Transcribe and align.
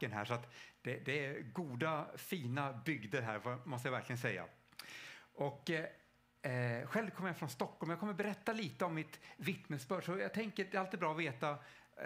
här 0.00 0.24
så 0.24 0.34
att 0.34 0.54
det, 0.82 1.04
det, 1.04 1.26
är 1.26 1.40
goda, 1.40 2.06
fina 2.16 2.72
bygder 2.72 3.22
här, 3.22 3.58
måste 3.68 3.88
jag 3.88 3.92
verkligen 3.92 4.18
säga. 4.18 4.44
Och 5.34 5.70
eh, 5.70 5.84
eh, 6.42 6.86
själv 6.86 7.10
kommer 7.10 7.28
jag 7.28 7.36
från 7.36 7.50
Stockholm. 7.50 7.90
Jag 7.90 8.00
kommer 8.00 8.14
berätta 8.14 8.52
lite 8.52 8.84
om 8.84 8.94
mitt 8.94 9.20
vittnesbörd, 9.36 10.04
så 10.04 10.18
jag 10.18 10.34
tänker 10.34 10.64
det 10.64 10.76
är 10.76 10.80
alltid 10.80 11.00
bra 11.00 11.12
att 11.12 11.18
veta 11.18 11.50
eh, 11.50 11.56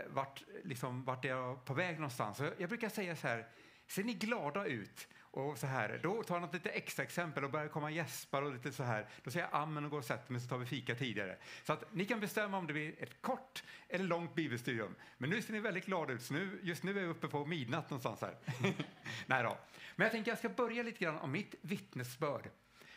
vart, 0.09 0.43
liksom, 0.65 1.05
vart 1.05 1.25
jag 1.25 1.51
är 1.51 1.55
på 1.57 1.75
väg 1.75 1.95
någonstans. 1.95 2.37
Så 2.37 2.45
jag, 2.45 2.53
jag 2.59 2.69
brukar 2.69 2.89
säga 2.89 3.17
så 3.17 3.29
här, 3.29 3.49
ser 3.87 4.05
ni 4.05 4.15
glada 4.15 4.67
ut? 4.67 5.09
Och 5.33 5.59
så 5.59 5.67
här, 5.67 6.01
då 6.03 6.23
tar 6.23 6.35
jag 6.35 6.43
något 6.43 6.55
lite 6.55 6.71
extra 6.71 7.03
exempel 7.03 7.45
och 7.45 7.51
börjar 7.51 7.69
komma 7.69 7.91
gäspar 7.91 8.43
och 8.43 8.53
lite 8.53 8.73
så 8.73 8.83
här. 8.83 9.09
Då 9.25 9.31
säger 9.31 9.49
jag 9.53 9.63
amen 9.63 9.85
och 9.85 9.91
går 9.91 9.99
och 9.99 10.05
sätter 10.05 10.33
mig 10.33 10.41
så 10.41 10.49
tar 10.49 10.59
vi 10.59 10.67
fika 10.67 10.95
tidigare. 10.95 11.37
Så 11.65 11.73
att 11.73 11.95
ni 11.95 12.05
kan 12.05 12.21
bestämma 12.21 12.59
om 12.59 12.67
det 12.67 12.73
blir 12.73 13.03
ett 13.03 13.23
kort 13.23 13.65
eller 13.89 14.05
långt 14.05 14.35
bibelstudium. 14.35 14.95
Men 15.19 15.31
nu 15.31 15.43
ser 15.43 15.53
ni 15.53 15.61
väldigt 15.61 15.87
glada 15.87 16.13
ut, 16.13 16.23
så 16.23 16.35
nu, 16.35 16.61
just 16.63 16.83
nu 16.83 16.91
är 16.91 17.03
vi 17.03 17.09
uppe 17.09 17.29
på 17.29 17.47
midnatt 17.47 17.91
någonstans 17.91 18.21
här. 18.21 18.37
Nej 19.27 19.43
då. 19.43 19.59
Men 19.97 20.05
jag 20.05 20.13
tänker 20.13 20.31
jag 20.31 20.39
ska 20.39 20.49
börja 20.49 20.83
lite 20.83 21.05
grann 21.05 21.19
om 21.19 21.33
mitt 21.33 21.55
vittnesbörd. 21.61 22.51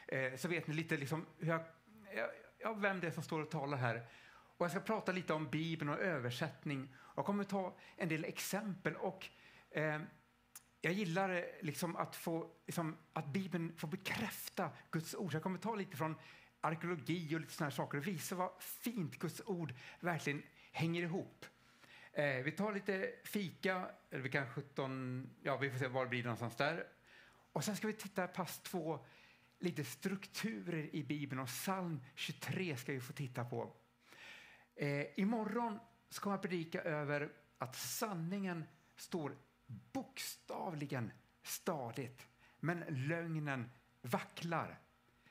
Eh, 0.08 0.36
så 0.36 0.48
vet 0.48 0.68
ni 0.68 0.74
lite 0.74 0.98
liksom 0.98 1.26
hur 1.40 1.48
jag, 1.48 1.62
ja, 2.60 2.74
vem 2.74 3.00
det 3.00 3.08
är 3.08 3.12
som 3.12 3.24
står 3.24 3.42
och 3.42 3.52
talar 3.52 3.78
här. 3.78 4.06
Och 4.58 4.66
jag 4.66 4.72
ska 4.72 4.80
prata 4.80 5.12
lite 5.12 5.34
om 5.34 5.50
Bibeln 5.50 5.90
och 5.90 6.00
översättning. 6.00 6.96
Jag 7.16 7.26
kommer 7.26 7.44
ta 7.44 7.78
en 7.98 8.10
del 8.10 8.26
exempel 8.26 8.96
och 8.96 9.28
eh, 9.72 10.00
jag 10.86 10.94
gillar 10.94 11.30
eh, 11.30 11.44
liksom 11.62 11.96
att, 11.96 12.16
få, 12.16 12.52
liksom, 12.66 12.98
att 13.14 13.28
Bibeln 13.28 13.74
får 13.78 13.88
bekräfta 13.88 14.70
Guds 14.92 15.16
ord. 15.16 15.34
jag 15.34 15.44
kommer 15.44 15.60
ta 15.60 15.76
lite 15.76 15.98
från 15.98 16.16
arkeologi 16.62 17.36
och 17.36 17.40
lite 17.40 17.54
såna 17.54 17.72
saker 17.72 17.98
och 17.98 18.08
visa 18.08 18.36
vad 18.36 18.52
fint 18.60 19.20
Guds 19.20 19.42
ord 19.46 19.74
verkligen 20.00 20.44
hänger 20.72 21.02
ihop. 21.02 21.46
Eh, 22.12 22.44
vi 22.44 22.52
tar 22.52 22.74
lite 22.74 23.14
fika, 23.24 23.90
eller 24.10 24.24
vi 24.24 24.30
kan 24.30 24.50
17, 24.50 25.30
ja 25.42 25.58
vi 25.58 25.72
får 25.72 25.78
se 25.78 25.88
var 25.88 26.04
det 26.04 26.10
blir 26.10 26.24
någonstans 26.24 26.56
där. 26.56 26.88
Och 27.52 27.64
sen 27.64 27.76
ska 27.76 27.88
vi 27.88 27.94
titta 27.94 28.28
pass 28.28 28.60
två, 28.60 29.06
lite 29.60 29.84
strukturer 29.84 30.96
i 30.96 31.04
Bibeln 31.04 31.42
och 31.42 31.48
psalm 31.48 32.02
23 32.16 32.78
ska 32.78 32.92
vi 32.92 33.00
få 33.00 33.14
titta 33.14 33.46
på. 33.46 33.74
Eh, 34.76 35.20
imorgon 35.20 35.80
ska 36.10 36.30
jag 36.30 36.42
predika 36.42 36.82
över 36.82 37.32
att 37.58 37.76
sanningen 37.76 38.66
står 38.96 39.36
bokstavligen 39.92 41.12
stadigt, 41.44 42.28
men 42.60 42.84
lögnen 42.88 43.70
vacklar. 44.02 44.80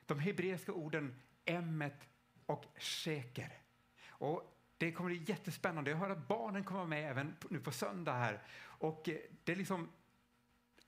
De 0.07 0.19
hebreiska 0.19 0.73
orden 0.73 1.15
emmet 1.45 2.09
och 2.47 2.65
sheker. 2.79 3.63
Och 4.09 4.59
det 4.79 4.93
kommer 4.93 5.11
bli 5.11 5.23
jättespännande. 5.27 5.91
Jag 5.91 5.99
hör 5.99 6.11
att 6.11 6.29
barnen 6.29 6.65
kommer 6.65 6.85
med 6.85 7.11
även 7.11 7.37
nu 7.51 7.61
på 7.61 7.73
söndag 7.73 8.13
här. 8.13 8.43
Och 8.63 9.09
eh, 9.09 9.19
det 9.45 9.53
är 9.53 9.57
liksom 9.57 9.89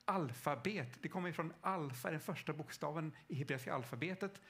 alfabet. 0.05 0.99
Det 1.03 1.09
kommer 1.09 1.33
från 1.33 1.53
alfa, 1.61 2.11
den 2.11 2.21
första 2.21 2.53
bokstaven 2.53 3.13
i 3.29 3.35
hebreiska 3.35 3.75
alfabetet 3.75 4.41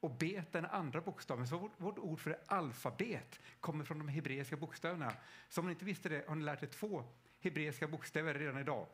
och 0.00 0.10
bet 0.10 0.52
den 0.52 0.64
andra 0.64 1.00
bokstaven. 1.00 1.46
Så 1.46 1.58
vårt, 1.58 1.80
vårt, 1.80 1.98
ord 1.98 2.20
för 2.20 2.40
alfabet 2.46 3.40
kommer 3.60 3.84
från 3.84 3.98
de 3.98 4.08
hebreiska 4.08 4.56
bokstäverna. 4.56 5.12
Så 5.48 5.60
om 5.60 5.66
ni 5.66 5.72
inte 5.72 5.84
visste 5.84 6.08
det 6.08 6.28
har 6.28 6.34
ni 6.34 6.44
lärt 6.44 6.62
er 6.62 6.66
två 6.66 7.04
hebreiska 7.44 7.88
bokstäver 7.88 8.34
redan 8.34 8.58
idag. 8.58 8.86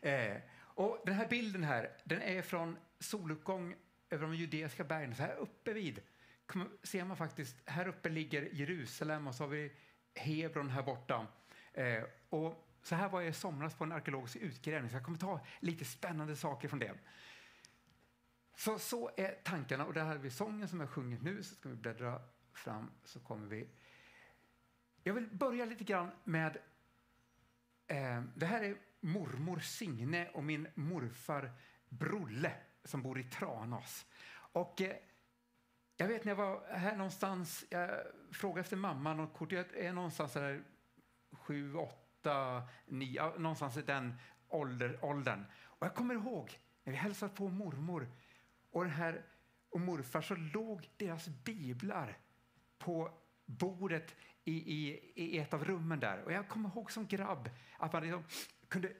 Eh, 0.00 0.36
och 0.58 1.02
den 1.04 1.14
här 1.14 1.28
bilden 1.28 1.64
här, 1.64 1.96
den 2.04 2.22
är 2.22 2.42
från 2.42 2.78
soluppgång 2.98 3.76
över 4.10 4.26
de 4.26 4.34
judeiska 4.34 4.84
bergen. 4.84 5.14
Så 5.14 5.22
här 5.22 5.36
uppe 5.36 5.72
vid 5.72 6.00
ser 6.82 7.04
man 7.04 7.16
faktiskt, 7.16 7.56
här 7.64 7.88
uppe 7.88 8.08
ligger 8.08 8.48
Jerusalem 8.52 9.26
och 9.26 9.34
så 9.34 9.42
har 9.42 9.48
vi 9.48 9.72
Hebron 10.14 10.70
här 10.70 10.82
borta. 10.82 11.26
Eh, 11.72 12.02
och 12.28 12.68
så 12.82 12.94
här 12.94 13.08
var 13.08 13.20
jag 13.20 13.30
i 13.30 13.32
somras 13.32 13.74
på 13.74 13.84
en 13.84 13.92
arkeologisk 13.92 14.36
utgrävning, 14.36 14.90
så 14.90 14.96
jag 14.96 15.04
kommer 15.04 15.18
ta 15.18 15.40
lite 15.60 15.84
spännande 15.84 16.36
saker 16.36 16.68
från 16.68 16.78
det. 16.78 16.94
Så, 18.56 18.78
så 18.78 19.10
är 19.16 19.34
tankarna, 19.44 19.86
och 19.86 19.94
där 19.94 20.04
har 20.04 20.16
vi 20.16 20.30
sången 20.30 20.68
som 20.68 20.80
jag 20.80 20.90
sjunger 20.90 21.18
nu, 21.18 21.42
så 21.42 21.54
ska 21.54 21.68
vi 21.68 21.74
bläddra 21.74 22.22
fram 22.52 22.90
så 23.04 23.20
kommer 23.20 23.46
vi. 23.46 23.68
Jag 25.02 25.14
vill 25.14 25.26
börja 25.26 25.64
lite 25.64 25.84
grann 25.84 26.10
med 26.24 26.58
Eh, 27.88 28.22
det 28.34 28.46
här 28.46 28.62
är 28.62 28.76
mormor 29.00 29.58
Signe 29.58 30.28
och 30.28 30.44
min 30.44 30.68
morfar 30.74 31.52
Brolle 31.88 32.52
som 32.84 33.02
bor 33.02 33.18
i 33.18 33.24
Tranås. 33.24 34.06
Och 34.52 34.80
eh, 34.80 34.96
jag 35.96 36.08
vet 36.08 36.24
när 36.24 36.32
jag 36.32 36.36
var 36.36 36.66
här 36.70 36.96
någonstans, 36.96 37.64
jag 37.70 37.90
frågade 38.32 38.60
efter 38.60 38.76
mamman 38.76 39.20
och 39.20 39.32
kort, 39.32 39.52
jag 39.52 39.76
är 39.76 39.92
någonstans 39.92 40.32
där 40.32 40.64
sju, 41.32 41.74
åtta, 41.74 42.62
nio, 42.86 43.38
någonstans 43.38 43.76
i 43.76 43.82
den 43.82 44.14
ålder, 44.48 45.04
åldern. 45.04 45.44
Och 45.64 45.86
jag 45.86 45.94
kommer 45.94 46.14
ihåg 46.14 46.58
när 46.84 46.92
vi 46.92 46.98
hälsade 46.98 47.34
på 47.34 47.48
mormor 47.48 48.08
och, 48.70 48.84
den 48.84 48.92
här, 48.92 49.24
och 49.70 49.80
morfar 49.80 50.20
så 50.20 50.34
låg 50.34 50.90
deras 50.96 51.28
biblar 51.28 52.18
på 52.78 53.12
bordet 53.46 54.14
i, 54.48 54.72
i, 54.74 55.00
i 55.14 55.38
ett 55.38 55.54
av 55.54 55.64
rummen 55.64 56.00
där. 56.00 56.22
Och 56.24 56.32
jag 56.32 56.48
kommer 56.48 56.68
ihåg 56.68 56.92
som 56.92 57.06
grabb 57.06 57.50
att 57.76 57.92
man 57.92 58.02
liksom 58.02 58.24
kunde 58.68 58.92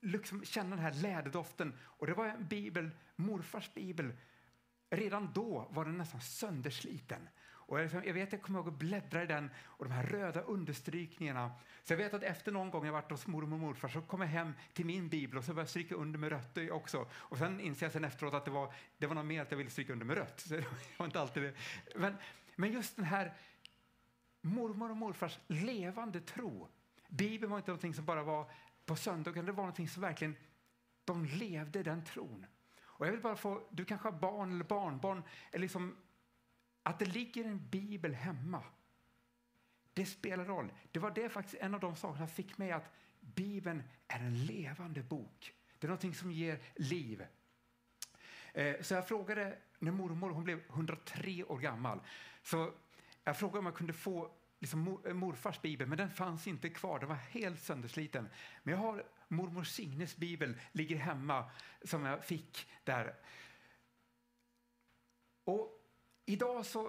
liksom 0.00 0.44
känna 0.44 0.76
den 0.76 0.84
här 0.84 0.92
läderdoften. 0.92 1.74
Och 1.82 2.06
det 2.06 2.14
var 2.14 2.26
en 2.26 2.46
bibel, 2.46 2.90
morfars 3.16 3.74
bibel. 3.74 4.12
Redan 4.90 5.32
då 5.32 5.68
var 5.70 5.84
den 5.84 5.98
nästan 5.98 6.20
söndersliten. 6.20 7.28
Och 7.66 7.78
jag, 7.78 7.82
liksom, 7.82 8.02
jag 8.06 8.14
vet, 8.14 8.32
jag 8.32 8.42
kommer 8.42 8.58
ihåg 8.58 8.68
att 8.68 8.78
bläddra 8.78 9.22
i 9.22 9.26
den 9.26 9.50
och 9.64 9.84
de 9.84 9.90
här 9.90 10.06
röda 10.06 10.40
understrykningarna. 10.40 11.52
Så 11.82 11.92
jag 11.92 11.98
vet 11.98 12.14
att 12.14 12.22
efter 12.22 12.52
någon 12.52 12.70
gång 12.70 12.86
jag 12.86 12.92
varit 12.92 13.10
hos 13.10 13.26
mormor 13.26 13.52
och 13.52 13.60
morfar 13.60 13.88
så 13.88 14.00
kom 14.00 14.20
jag 14.20 14.28
hem 14.28 14.52
till 14.72 14.86
min 14.86 15.08
bibel 15.08 15.38
och 15.38 15.44
så 15.44 15.52
började 15.52 15.62
jag 15.62 15.68
stryka 15.68 15.94
under 15.94 16.18
med 16.18 16.28
rött 16.28 16.58
också. 16.70 17.06
Och 17.12 17.38
sen 17.38 17.60
inser 17.60 17.86
jag 17.86 17.92
sen 17.92 18.04
efteråt 18.04 18.34
att 18.34 18.44
det 18.44 18.50
var, 18.50 18.72
det 18.98 19.06
var 19.06 19.14
något 19.14 19.26
mer 19.26 19.42
att 19.42 19.50
jag 19.50 19.58
ville 19.58 19.70
stryka 19.70 19.92
under 19.92 20.06
med 20.06 20.16
rött. 20.16 20.40
Så 20.40 20.54
det 20.54 20.64
var 20.96 21.06
inte 21.06 21.20
alltid 21.20 21.42
det. 21.42 21.54
Men, 21.96 22.16
men 22.56 22.72
just 22.72 22.96
den 22.96 23.04
här 23.04 23.34
mormor 24.44 24.90
och 24.90 24.96
morfars 24.96 25.38
levande 25.46 26.20
tro. 26.20 26.68
Bibeln 27.08 27.50
var 27.50 27.58
inte 27.58 27.70
någonting 27.70 27.94
som 27.94 28.04
bara 28.04 28.22
var 28.22 28.50
på 28.86 28.96
söndagen, 28.96 29.46
det 29.46 29.52
var 29.52 29.62
någonting 29.62 29.88
som 29.88 30.02
verkligen, 30.02 30.36
de 31.04 31.24
levde 31.24 31.82
den 31.82 32.04
tron. 32.04 32.46
Och 32.82 33.06
jag 33.06 33.12
vill 33.12 33.20
bara 33.20 33.36
få, 33.36 33.62
du 33.70 33.84
kanske 33.84 34.08
har 34.08 34.18
barn 34.18 34.52
eller 34.52 34.64
barnbarn, 34.64 35.22
eller 35.50 35.62
liksom, 35.62 35.96
att 36.82 36.98
det 36.98 37.04
ligger 37.04 37.44
en 37.44 37.68
bibel 37.68 38.14
hemma. 38.14 38.62
Det 39.92 40.06
spelar 40.06 40.44
roll. 40.44 40.72
Det 40.92 40.98
var 40.98 41.10
det 41.10 41.28
faktiskt 41.28 41.62
en 41.62 41.74
av 41.74 41.80
de 41.80 41.96
sakerna 41.96 42.26
som 42.26 42.34
fick 42.34 42.58
mig 42.58 42.72
att 42.72 42.90
Bibeln 43.20 43.82
är 44.08 44.18
en 44.20 44.46
levande 44.46 45.02
bok. 45.02 45.54
Det 45.78 45.86
är 45.86 45.88
någonting 45.88 46.14
som 46.14 46.32
ger 46.32 46.58
liv. 46.74 47.26
Eh, 48.52 48.80
så 48.80 48.94
jag 48.94 49.08
frågade 49.08 49.58
när 49.78 49.92
mormor, 49.92 50.30
hon 50.30 50.44
blev 50.44 50.60
103 50.68 51.44
år 51.44 51.58
gammal, 51.58 52.00
så 52.42 52.72
jag 53.24 53.36
frågade 53.36 53.58
om 53.58 53.66
jag 53.66 53.74
kunde 53.74 53.92
få 53.92 54.30
liksom 54.58 55.00
eh, 55.06 55.14
morfars 55.14 55.60
bibel, 55.60 55.88
men 55.88 55.98
den 55.98 56.10
fanns 56.10 56.46
inte 56.46 56.70
kvar. 56.70 56.98
Den 56.98 57.08
var 57.08 57.16
helt 57.16 57.62
söndersliten. 57.62 58.28
Men 58.62 58.74
jag 58.74 58.80
har 58.80 59.04
mormor 59.28 59.64
Signes 59.64 60.16
bibel, 60.16 60.60
ligger 60.72 60.96
hemma, 60.96 61.50
som 61.84 62.04
jag 62.04 62.24
fick 62.24 62.70
där. 62.84 63.14
Och 65.44 65.80
idag 66.26 66.66
så, 66.66 66.86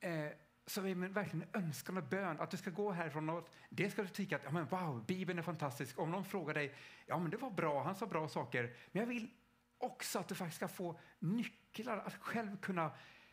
eh, 0.00 0.28
så 0.66 0.80
är 0.80 0.94
min 0.94 1.12
verkligen 1.12 1.48
önskan 1.52 1.96
och 1.96 2.04
bön 2.04 2.40
att 2.40 2.50
du 2.50 2.56
ska 2.56 2.70
gå 2.70 2.90
härifrån 2.90 3.30
och 3.30 3.48
det 3.70 3.90
ska 3.90 4.02
du 4.02 4.08
tycka 4.08 4.36
att 4.36 4.44
ja, 4.44 4.50
men 4.50 4.66
wow, 4.66 5.04
Bibeln 5.06 5.38
är 5.38 5.42
fantastisk. 5.42 5.98
Om 5.98 6.10
någon 6.10 6.24
frågar 6.24 6.54
dig, 6.54 6.74
ja 7.06 7.18
men 7.18 7.30
det 7.30 7.36
var 7.36 7.50
bra, 7.50 7.82
han 7.82 7.96
sa 7.96 8.06
bra 8.06 8.28
saker. 8.28 8.76
Men 8.92 9.00
jag 9.00 9.06
vill 9.06 9.30
också 9.78 10.18
att 10.18 10.28
du 10.28 10.34
faktiskt 10.34 10.56
ska 10.56 10.68
få 10.68 11.00
nycklar 11.18 11.98
att 11.98 12.14
själv 12.14 12.56
kunna 12.56 12.90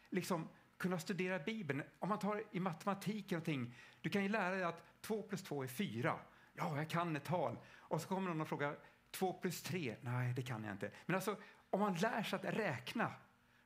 liksom 0.10 0.50
kunna 0.78 1.00
studera 1.00 1.40
Bibeln. 1.40 1.84
Om 2.00 2.10
man 2.10 2.20
tar 2.20 2.44
i 2.52 2.60
matematik 2.60 3.32
någonting, 3.32 3.76
du 4.02 4.10
kan 4.10 4.24
ju 4.24 4.30
lära 4.30 4.56
dig 4.56 4.64
att 4.64 5.02
2 5.02 5.22
plus 5.22 5.44
2 5.44 5.64
är 5.64 5.68
4. 5.68 6.20
Ja, 6.54 6.78
jag 6.78 6.90
kan 6.90 7.16
ett 7.16 7.24
tal. 7.24 7.58
Och 7.78 8.02
så 8.02 8.08
kommer 8.08 8.30
någon 8.30 8.42
och 8.42 8.48
frågar 8.48 8.78
2 9.12 9.34
plus 9.34 9.62
3. 9.62 9.96
Nej, 10.02 10.34
det 10.34 10.42
kan 10.42 10.64
jag 10.64 10.72
inte. 10.72 10.92
Men 11.06 11.16
alltså, 11.16 11.38
om 11.70 11.80
man 11.80 11.94
lär 11.94 12.24
sig 12.24 12.40
att 12.40 12.56
räkna, 12.56 13.14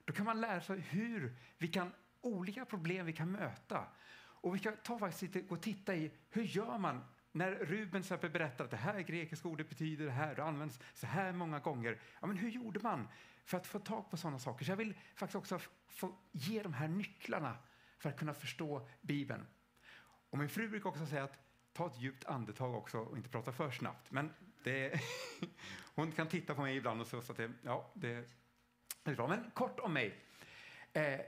då 0.06 0.14
kan 0.14 0.26
man 0.26 0.42
lära 0.42 0.62
sig 0.62 0.80
hur 0.80 1.36
vi 1.58 1.68
kan, 1.68 1.92
olika 2.22 2.66
problem 2.66 3.06
vi 3.06 3.14
kan 3.14 3.32
möta. 3.32 3.86
Och 4.42 4.56
vi 4.56 4.60
ska 4.60 4.72
ta 4.72 5.00
faktiskt 5.00 5.36
lite 5.36 5.54
och 5.54 5.62
titta 5.62 5.96
i 5.96 6.12
hur 6.30 6.44
gör 6.44 6.78
man 6.78 7.06
när 7.32 7.52
Ruben 7.52 8.04
berättar 8.22 8.66
att 8.66 8.72
det 8.72 8.78
här 8.78 9.02
grekiska 9.02 9.48
ordet 9.48 9.70
betyder 9.70 10.06
det 10.06 10.12
här 10.12 10.40
och 10.40 10.48
används 10.48 10.80
så 10.94 11.08
här 11.08 11.32
många 11.32 11.60
gånger. 11.60 12.00
Ja, 12.22 12.28
men 12.28 12.38
hur 12.38 12.50
gjorde 12.50 12.80
man 12.80 13.08
för 13.46 13.58
att 13.58 13.68
få 13.68 13.80
tag 13.80 14.12
på 14.12 14.18
sådana 14.18 14.40
saker. 14.40 14.66
Så 14.66 14.72
jag 14.72 14.78
vill 14.78 14.94
faktiskt 15.16 15.36
också 15.36 15.60
få 15.88 16.16
ge 16.32 16.64
de 16.64 16.74
här 16.74 16.88
nycklarna 16.88 17.58
för 18.00 18.10
att 18.10 18.18
kunna 18.20 18.34
förstå 18.34 18.88
Bibeln. 19.02 19.46
Och 20.30 20.38
min 20.38 20.50
fru 20.50 20.70
brukar 20.70 20.90
också 20.90 21.06
säga 21.06 21.24
att 21.24 21.40
ta 21.74 21.88
ett 21.88 22.00
djupt 22.00 22.26
andetag 22.26 22.76
också 22.76 22.98
och 22.98 23.18
inte 23.18 23.30
prata 23.30 23.52
för 23.52 23.72
snabbt. 23.72 24.12
Men 24.12 24.34
det, 24.64 25.02
hon 25.96 26.12
kan 26.12 26.28
titta 26.28 26.56
på 26.56 26.62
mig 26.62 26.78
ibland 26.78 27.02
och 27.02 27.08
så, 27.08 27.22
så 27.22 27.32
att 27.32 27.38
det, 27.38 27.52
ja, 27.64 27.92
det 27.94 28.30
är 29.04 29.16
bra. 29.16 29.28
Men 29.28 29.52
kort 29.52 29.80
om 29.80 29.94
mig. 29.94 30.20
Eh, 30.94 31.20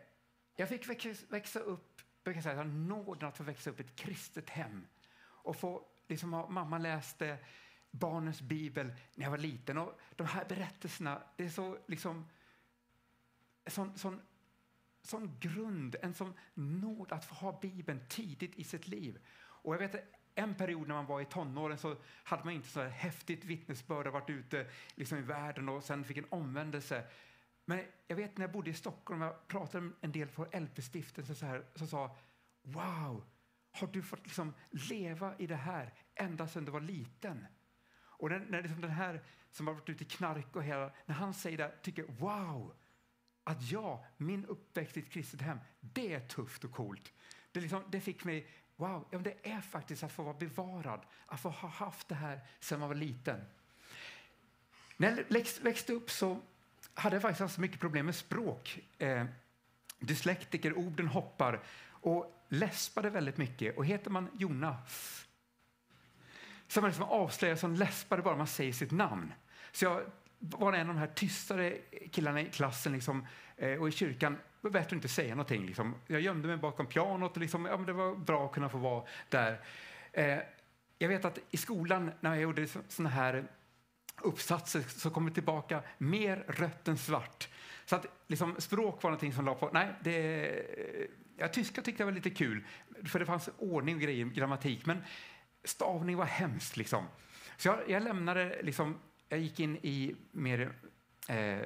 jag 0.56 0.70
fick 0.70 0.90
växa 1.30 1.60
upp, 1.60 2.02
brukar 2.24 2.42
säga, 2.42 2.56
jag 2.56 2.68
nåden 2.68 3.30
att 3.30 3.38
få 3.38 3.44
växa 3.44 3.70
upp 3.70 3.80
i 3.80 3.84
ett 3.84 3.96
kristet 3.96 4.50
hem 4.50 4.88
och 5.44 5.56
få, 5.56 5.86
liksom, 6.08 6.30
mamma 6.30 6.78
läste 6.78 7.38
barnens 7.92 8.42
bibel 8.42 8.94
när 9.16 9.26
jag 9.26 9.32
var 9.32 9.38
liten. 9.38 9.78
Och 9.78 10.00
de 10.16 10.28
här 10.28 10.46
berättelserna, 10.46 11.22
det 11.36 11.46
är 11.46 11.50
så 11.50 11.78
liksom... 11.88 12.30
Sån, 13.68 13.98
sån, 13.98 14.22
sån 15.02 15.40
grund, 15.40 15.96
en 16.02 16.14
sån 16.14 16.34
nåd 16.54 17.12
att 17.12 17.26
få 17.26 17.36
ha 17.36 17.60
Bibeln 17.62 18.00
tidigt 18.10 18.56
i 18.56 18.64
sitt 18.64 18.88
liv. 18.88 19.20
Och 19.42 19.74
jag 19.74 19.80
vet 19.80 20.22
en 20.36 20.56
period 20.56 20.88
när 20.88 20.96
man 20.96 21.06
var 21.06 21.22
i 21.22 21.26
tonåren 21.26 21.78
så 21.78 21.96
hade 22.24 22.44
man 22.44 22.54
inte 22.54 22.68
så 22.68 22.82
här 22.82 22.90
häftigt 22.90 23.46
vittnesbörd 23.46 24.08
och 24.08 24.14
varit 24.14 24.30
ute 24.30 24.68
liksom 24.96 25.18
i 25.18 25.22
världen 25.22 25.70
och 25.70 25.84
sen 25.84 26.04
fick 26.04 26.18
en 26.18 26.26
omvändelse. 26.30 27.04
Men 27.66 27.86
jag 28.08 28.16
vet 28.16 28.38
när 28.38 28.46
jag 28.46 28.52
bodde 28.52 28.70
i 28.70 28.74
Stockholm 28.74 29.22
och 29.22 29.28
jag 29.28 29.48
pratade 29.48 29.82
med 29.82 29.94
en 30.02 30.12
del 30.12 30.28
på 30.28 30.46
LP-stiftelsen 30.46 31.36
så, 31.36 31.46
här, 31.46 31.66
så 31.76 31.88
sa 31.88 32.16
Wow, 32.64 33.24
har 33.72 33.88
du 33.88 34.02
fått 34.02 34.24
liksom 34.24 34.54
leva 34.70 35.38
i 35.38 35.48
det 35.48 35.56
här 35.56 35.94
ända 36.16 36.48
sedan 36.48 36.66
du 36.66 36.72
var 36.72 36.82
liten? 36.82 37.46
Och 38.04 38.30
när, 38.30 38.40
när 38.40 38.62
liksom 38.62 38.82
den 38.82 38.92
här 38.92 39.22
som 39.52 39.68
har 39.68 39.74
varit 39.74 39.90
ute 39.90 40.04
i 40.04 40.08
knark 40.08 40.56
och 40.56 40.64
hela, 40.64 40.92
när 41.06 41.16
han 41.16 41.34
säger 41.34 41.58
det, 41.58 41.72
tycker 41.82 42.04
wow, 42.04 42.74
att 43.44 43.72
jag, 43.72 44.06
min 44.18 44.46
uppväxt 44.46 44.98
i 44.98 45.00
ett 45.00 45.10
kristet 45.10 45.42
hem, 45.42 45.58
det 45.80 46.14
är 46.14 46.28
tufft 46.28 46.64
och 46.64 46.72
coolt. 46.72 47.14
Det, 47.52 47.60
liksom, 47.60 47.84
det 47.90 48.02
fick 48.02 48.24
mig, 48.24 48.48
wow, 48.76 49.08
ja, 49.12 49.20
det 49.20 49.50
är 49.50 49.62
faktiskt 49.62 50.04
att 50.04 50.12
få 50.12 50.24
vara 50.24 50.38
bevarad, 50.38 51.02
att 51.26 51.42
få 51.42 51.50
ha 51.50 51.70
haft 51.70 52.08
det 52.08 52.16
här 52.16 52.40
sedan 52.60 52.80
man 52.80 52.90
var 52.90 52.96
liten. 52.96 53.46
När 54.98 55.26
jag 55.30 55.64
växte 55.64 55.94
upp 55.94 56.12
så 56.12 56.42
hade 56.94 57.16
jag 57.16 57.22
faktiskt 57.22 57.42
haft 57.42 57.58
mycket 57.58 57.80
problem 57.80 58.06
med 58.06 58.16
språk. 58.16 58.80
Eh, 58.98 59.26
dyslektiker, 60.00 60.78
orden 60.78 61.08
hoppar 61.08 61.64
och 62.02 62.46
läspade 62.50 63.10
väldigt 63.10 63.38
mycket. 63.38 63.78
Och 63.78 63.86
heter 63.86 64.10
man 64.10 64.30
Jonas 64.34 65.28
så 66.72 66.80
är 66.80 66.82
man 66.82 66.90
liksom 66.90 67.06
avslöjad 67.06 67.60
som 67.60 67.76
läspade 67.76 68.22
bara 68.22 68.36
man 68.36 68.48
säger 68.48 68.74
sitt 68.74 68.92
namn. 68.92 69.34
Så 69.72 69.86
jag 69.86 70.02
var 70.40 70.74
en 70.74 70.90
av 70.90 70.96
de 70.96 71.00
här 71.00 71.08
tystare 71.08 71.78
killarna 72.12 72.42
i 72.42 72.46
klassen 72.46 72.94
liksom, 72.94 73.28
eh, 73.58 73.82
och 73.82 73.88
i 73.88 73.92
kyrkan. 73.92 74.34
Det 74.34 74.68
var 74.68 74.72
bättre 74.72 74.86
att 74.86 74.92
inte 74.94 75.08
säga 75.08 75.36
någonting. 75.36 75.66
Liksom. 75.66 75.96
Jag 76.08 76.22
gömde 76.22 76.48
mig 76.48 76.58
bakom 76.58 76.86
pianot 76.86 77.32
och 77.32 77.42
liksom, 77.42 77.66
ja, 77.66 77.78
men 77.78 77.86
det 77.86 77.94
var 77.94 78.16
bra 78.16 78.46
att 78.46 78.52
kunna 78.52 78.70
få 78.70 78.78
vara 78.78 79.04
där. 79.30 79.62
Eh, 80.12 80.38
jag 80.98 81.08
vet 81.08 81.26
att 81.26 81.40
i 81.52 81.58
skolan 81.58 82.12
när 82.20 82.30
jag 82.30 82.42
gjorde 82.42 82.68
såna 82.88 83.10
här 83.10 83.48
uppsatser 84.22 84.82
så 84.82 85.10
kom 85.10 85.26
det 85.26 85.34
tillbaka 85.34 85.82
mer 85.98 86.46
rött 86.48 86.88
än 86.88 86.98
svart. 86.98 87.50
Så 87.86 87.96
att 87.96 88.06
liksom, 88.28 88.56
språk 88.58 89.04
var 89.04 89.10
någonting 89.10 89.34
som 89.34 89.46
la 89.46 89.56
på. 89.56 89.70
Nej, 89.74 89.88
det, 90.02 90.68
ja, 91.42 91.48
tyska 91.48 91.82
tyckte 91.82 92.02
jag 92.02 92.06
var 92.06 92.14
lite 92.14 92.30
kul, 92.30 92.64
för 93.06 93.20
det 93.20 93.26
fanns 93.26 93.50
ordning 93.58 93.96
och 93.96 94.02
grejer, 94.02 94.26
grammatik. 94.26 94.86
Men 94.86 95.04
stavning 95.64 96.18
var 96.18 96.26
hemskt. 96.26 96.78
Liksom. 96.78 97.06
Så 97.58 97.68
jag, 97.68 97.90
jag 97.90 98.04
lämnade, 98.04 98.62
liksom, 98.64 99.00
jag 99.30 99.40
gick 99.40 99.60
in 99.60 99.78
i 99.78 100.16
mer, 100.32 100.72
eh, 101.28 101.60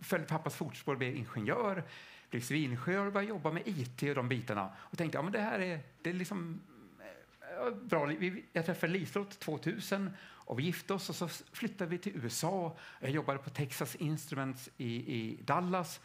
följde 0.00 0.28
pappas 0.28 0.56
fotspår, 0.56 0.96
blev 0.96 1.16
ingenjör, 1.16 1.84
blev 2.30 2.40
civilingenjör 2.40 3.06
och 3.06 3.12
började 3.12 3.28
jobba 3.28 3.52
med 3.52 3.62
IT 3.66 4.02
och 4.02 4.14
de 4.14 4.28
bitarna. 4.28 4.72
Och 4.78 4.98
tänkte, 4.98 5.18
ja 5.18 5.22
men 5.22 5.32
det 5.32 5.40
här 5.40 5.58
är, 5.58 5.80
det 6.02 6.10
är 6.10 6.14
liksom 6.14 6.60
eh, 7.00 7.74
bra. 7.74 8.12
Jag 8.52 8.66
träffade 8.66 8.92
Liselott 8.92 9.38
2000 9.38 10.10
och 10.20 10.58
vi 10.58 10.62
gifte 10.62 10.94
oss 10.94 11.08
och 11.08 11.16
så 11.16 11.28
flyttade 11.52 11.90
vi 11.90 11.98
till 11.98 12.16
USA. 12.16 12.76
Jag 13.00 13.10
jobbade 13.10 13.38
på 13.38 13.50
Texas 13.50 13.94
Instruments 13.96 14.70
i, 14.76 15.14
i 15.16 15.38
Dallas. 15.42 16.00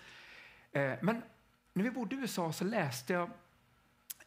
Eh, 0.72 0.94
men 1.02 1.22
när 1.73 1.83
vi 1.83 1.91
bodde 1.91 2.15
i 2.15 2.19
USA 2.19 2.53
så 2.53 2.63
läste 2.63 3.13
jag 3.13 3.29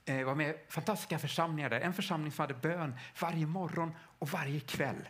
eh, 0.05 0.19
jag 0.19 0.27
var 0.27 0.35
med 0.35 0.51
i 0.51 0.59
fantastiska 0.69 1.19
församlingar 1.19 1.71
där. 1.71 1.81
En 1.81 1.95
församling 1.95 2.33
som 2.33 2.43
hade 2.43 2.55
bön 2.55 2.95
varje 3.21 3.47
morgon 3.47 3.95
och 4.19 4.29
varje 4.29 4.61
kväll. 4.61 5.09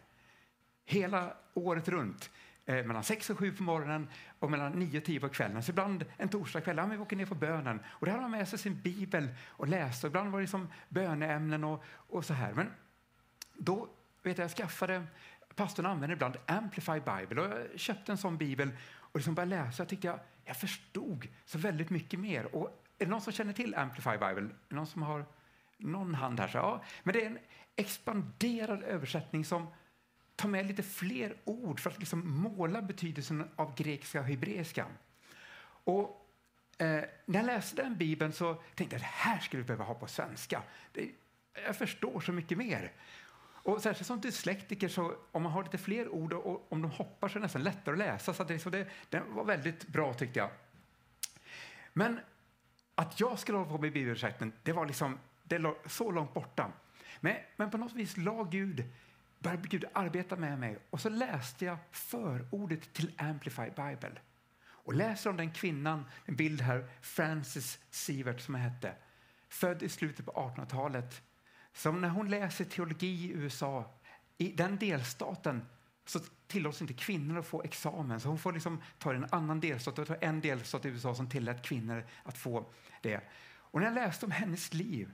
Hela 0.84 1.36
året 1.54 1.88
runt. 1.88 2.30
Eh, 2.66 2.84
mellan 2.84 3.04
6 3.04 3.30
och 3.30 3.38
7 3.38 3.52
på 3.52 3.62
morgonen 3.62 4.08
och 4.38 4.50
mellan 4.50 4.72
9 4.72 4.98
och 4.98 5.04
10 5.04 5.20
på 5.20 5.28
kvällen. 5.28 5.62
Så 5.62 5.70
ibland 5.70 6.04
en 6.16 6.28
torsdagkväll, 6.28 6.76
ja, 6.76 6.86
vi 6.86 6.96
åker 6.96 7.16
ner 7.16 7.26
på 7.26 7.34
bönen. 7.34 7.80
Och 7.86 8.06
där 8.06 8.12
hade 8.12 8.22
man 8.22 8.30
med 8.30 8.48
sig 8.48 8.58
sin 8.58 8.80
bibel 8.80 9.28
och 9.48 9.68
läste. 9.68 10.06
Ibland 10.06 10.32
var 10.32 10.38
det 10.38 10.42
liksom 10.42 10.68
böneämnen 10.88 11.64
och, 11.64 11.84
och 12.08 12.24
så 12.24 12.34
här. 12.34 12.52
Men 12.52 12.70
då 13.54 13.88
vet 14.22 14.38
jag, 14.38 14.44
jag 14.44 14.50
skaffade, 14.50 15.04
pastorn 15.54 15.86
använder 15.86 16.16
ibland 16.16 16.36
Amplify 16.46 17.00
Bible 17.00 17.42
och 17.42 17.58
jag 17.58 17.80
köpte 17.80 18.12
en 18.12 18.18
sån 18.18 18.38
bibel 18.38 18.70
och 18.96 19.16
liksom 19.16 19.34
började 19.34 19.56
läsa. 19.56 19.82
Jag 19.82 19.88
tyckte 19.88 20.06
jag, 20.06 20.18
jag 20.44 20.56
förstod 20.56 21.28
så 21.44 21.58
väldigt 21.58 21.90
mycket 21.90 22.20
mer. 22.20 22.54
Och 22.56 22.84
är 22.98 23.04
det 23.04 23.10
någon 23.10 23.20
som 23.20 23.32
känner 23.32 23.52
till 23.52 23.74
Amplify 23.74 24.10
Bible? 24.10 24.48
Någon 24.68 24.86
som 24.86 25.02
har 25.02 25.24
någon 25.76 26.14
hand 26.14 26.40
här? 26.40 26.48
Så, 26.48 26.58
ja. 26.58 26.84
Men 27.02 27.12
det 27.12 27.22
är 27.22 27.26
en 27.26 27.38
expanderad 27.76 28.82
översättning 28.82 29.44
som 29.44 29.66
tar 30.36 30.48
med 30.48 30.66
lite 30.66 30.82
fler 30.82 31.36
ord 31.44 31.80
för 31.80 31.90
att 31.90 31.98
liksom 31.98 32.30
måla 32.42 32.82
betydelsen 32.82 33.50
av 33.56 33.74
grekiska 33.74 34.20
och 34.20 34.26
hebreiska. 34.26 34.86
Och 35.84 36.30
eh, 36.78 37.04
när 37.26 37.38
jag 37.38 37.46
läste 37.46 37.82
den 37.82 37.96
bibeln 37.96 38.32
så 38.32 38.54
tänkte 38.54 38.96
jag 38.96 39.00
att 39.00 39.02
det 39.02 39.30
här 39.30 39.38
skulle 39.38 39.62
vi 39.62 39.66
behöva 39.66 39.84
ha 39.84 39.94
på 39.94 40.06
svenska. 40.06 40.62
Det, 40.92 41.10
jag 41.66 41.76
förstår 41.76 42.20
så 42.20 42.32
mycket 42.32 42.58
mer. 42.58 42.92
Och 43.64 43.82
särskilt 43.82 44.06
som 44.06 44.20
dyslektiker, 44.20 44.88
så 44.88 45.14
om 45.32 45.42
man 45.42 45.52
har 45.52 45.62
lite 45.62 45.78
fler 45.78 46.08
ord 46.08 46.32
och, 46.32 46.46
och 46.46 46.66
om 46.68 46.82
de 46.82 46.90
hoppar 46.90 47.28
så 47.28 47.32
är 47.32 47.40
det 47.40 47.44
nästan 47.44 47.62
lättare 47.62 47.92
att 47.92 47.98
läsa. 47.98 48.34
Så 48.34 48.44
det, 48.44 48.58
så 48.58 48.70
det, 48.70 48.86
den 49.10 49.34
var 49.34 49.44
väldigt 49.44 49.88
bra 49.88 50.14
tyckte 50.14 50.38
jag. 50.38 50.50
Men 51.92 52.20
att 52.94 53.20
jag 53.20 53.38
skulle 53.38 53.58
hålla 53.58 53.70
på 53.70 53.78
med 53.78 53.92
bibelöversättning, 53.92 54.52
det 54.62 54.72
var 54.72 54.86
liksom, 54.86 55.18
det 55.42 55.58
låg 55.58 55.76
så 55.86 56.10
långt 56.10 56.34
borta. 56.34 56.72
Men, 57.20 57.36
men 57.56 57.70
på 57.70 57.78
något 57.78 57.92
vis 57.92 58.16
la 58.16 58.44
Gud, 58.44 58.84
började 59.38 59.68
Gud 59.68 59.84
arbeta 59.92 60.36
med 60.36 60.58
mig 60.58 60.78
och 60.90 61.00
så 61.00 61.08
läste 61.08 61.64
jag 61.64 61.78
förordet 61.90 62.92
till 62.92 63.12
Amplify 63.16 63.66
Bible. 63.66 64.20
Och 64.62 64.94
läser 64.94 65.30
om 65.30 65.36
den 65.36 65.52
kvinnan, 65.52 66.04
en 66.24 66.36
bild 66.36 66.60
här, 66.60 66.88
Frances 67.00 67.78
Sievert 67.90 68.40
som 68.40 68.54
hette, 68.54 68.94
född 69.48 69.82
i 69.82 69.88
slutet 69.88 70.26
på 70.26 70.32
1800-talet, 70.32 71.22
som 71.74 72.00
när 72.00 72.08
hon 72.08 72.30
läser 72.30 72.64
teologi 72.64 73.24
i 73.24 73.30
USA, 73.30 73.90
i 74.38 74.52
den 74.52 74.78
delstaten 74.78 75.66
så 76.04 76.20
tillåts 76.46 76.80
inte 76.80 76.94
kvinnor 76.94 77.38
att 77.38 77.46
få 77.46 77.62
examen. 77.62 78.20
Så 78.20 78.28
hon 78.28 78.38
får 78.38 78.52
liksom 78.52 78.82
ta 78.98 79.14
en 79.14 79.26
annan 79.30 79.60
delstat, 79.60 79.98
och 79.98 80.06
ta 80.06 80.14
en 80.14 80.40
delstat 80.40 80.84
i 80.84 80.88
USA 80.88 81.14
som 81.14 81.28
tillät 81.28 81.62
kvinnor 81.62 82.06
att 82.22 82.38
få 82.38 82.66
det. 83.02 83.20
Och 83.56 83.80
när 83.80 83.86
jag 83.86 83.94
läste 83.94 84.26
om 84.26 84.32
hennes 84.32 84.74
liv 84.74 85.12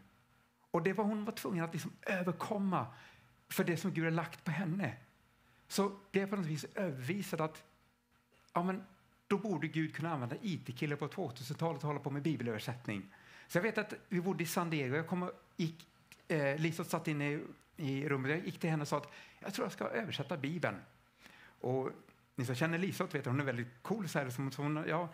och 0.71 0.83
det 0.83 0.93
var 0.93 1.05
hon 1.05 1.25
var 1.25 1.33
tvungen 1.33 1.65
att 1.65 1.73
liksom 1.73 1.93
överkomma 2.03 2.87
för 3.49 3.65
det 3.65 3.77
som 3.77 3.93
Gud 3.93 4.05
har 4.05 4.11
lagt 4.11 4.45
på 4.45 4.51
henne, 4.51 4.97
så 5.69 5.89
blev 6.11 6.23
jag 6.23 6.31
på 6.31 6.37
något 6.37 6.47
vis 6.47 6.65
övervisad 6.75 7.41
att 7.41 7.65
ja, 8.53 8.63
men 8.63 8.85
då 9.27 9.39
borde 9.39 9.69
Gud 9.69 9.95
kunna 9.95 10.13
använda 10.13 10.37
IT-killar 10.43 10.97
på 10.97 11.09
2000-talet 11.09 11.83
och 11.83 11.89
hålla 11.89 12.01
på 12.01 12.11
med 12.11 12.23
bibelöversättning. 12.23 13.15
Så 13.49 13.59
jag 13.59 13.63
vet 13.63 13.79
att 13.79 13.95
vi 14.09 14.21
bodde 14.21 14.43
i 14.43 14.47
San 14.47 14.71
Diego. 14.71 14.97
Jag 14.97 15.07
kom 15.07 15.23
och 15.23 15.33
gick, 15.57 15.87
eh, 16.31 16.57
Lisa 16.57 16.85
satt 16.85 17.09
inne 17.09 17.33
i, 17.33 17.41
i 17.77 18.09
rummet. 18.09 18.31
Jag 18.31 18.47
gick 18.47 18.61
till 18.61 18.71
henne 18.71 18.83
och 18.83 18.89
sa 18.89 18.97
att 18.97 19.13
jag 19.41 19.55
tror 19.55 19.65
jag 19.65 19.73
ska 19.73 19.85
översätta 19.85 20.37
Bibeln. 20.37 20.77
Och 21.61 21.91
ni 22.37 22.45
som 22.45 22.55
känner 22.55 22.79
Lisa 22.79 23.05
vet 23.05 23.15
att 23.15 23.27
hon 23.27 23.41
är 23.41 23.45
väldigt 23.45 23.83
cool. 23.83 24.09
Så 24.09 24.19
här, 24.19 24.31
som, 24.31 24.53
som, 24.53 24.85
ja, 24.89 25.09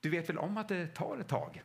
du 0.00 0.10
vet 0.10 0.28
väl 0.28 0.38
om 0.38 0.56
att 0.56 0.68
det 0.68 0.86
tar 0.86 1.18
ett 1.18 1.28
tag? 1.28 1.62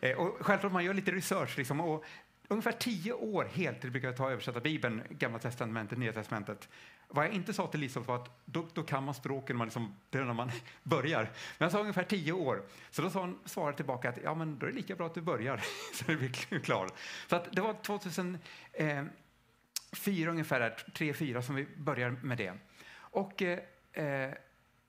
Eh, 0.00 0.18
och 0.18 0.36
självklart 0.40 0.72
man 0.72 0.84
gör 0.84 0.94
lite 0.94 1.12
research. 1.12 1.58
Liksom, 1.58 1.80
och 1.80 2.04
ungefär 2.48 2.72
tio 2.72 3.12
år 3.12 3.44
heltid 3.44 3.92
brukar 3.92 4.08
jag 4.08 4.16
ta 4.16 4.26
att 4.26 4.32
översätta 4.32 4.60
Bibeln, 4.60 5.02
Gamla 5.10 5.38
testamentet, 5.38 5.98
Nya 5.98 6.12
testamentet. 6.12 6.68
Vad 7.12 7.24
jag 7.24 7.32
inte 7.32 7.52
sa 7.52 7.66
till 7.66 7.80
Liselott 7.80 8.08
var 8.08 8.16
att 8.16 8.42
då, 8.44 8.66
då 8.74 8.82
kan 8.82 9.04
man 9.04 9.14
språken 9.14 9.56
man 9.56 9.66
liksom, 9.66 9.94
när 10.10 10.32
man 10.32 10.50
börjar. 10.82 11.22
Men 11.58 11.66
jag 11.66 11.72
sa 11.72 11.80
ungefär 11.80 12.04
tio 12.04 12.32
år. 12.32 12.62
Så 12.90 13.02
då 13.02 13.10
sa 13.10 13.20
hon, 13.20 13.38
svarade 13.44 13.76
tillbaka 13.76 14.08
att 14.08 14.18
ja, 14.24 14.34
men 14.34 14.58
då 14.58 14.66
är 14.66 14.70
det 14.70 14.76
lika 14.76 14.96
bra 14.96 15.06
att 15.06 15.14
du 15.14 15.20
börjar 15.20 15.56
så 15.94 16.04
det 16.06 16.16
blir 16.16 16.60
klar. 16.60 16.88
Så 17.28 17.36
att 17.36 17.52
det 17.52 17.60
var 17.60 17.74
2004 17.74 18.40
eh, 18.72 20.28
ungefär, 20.28 20.76
tre, 20.94 21.14
fyra 21.14 21.42
som 21.42 21.54
vi 21.54 21.66
började 21.76 22.16
med 22.22 22.38
det. 22.38 22.54
Och, 22.92 23.42
eh, 23.42 23.58
eh, 23.92 24.34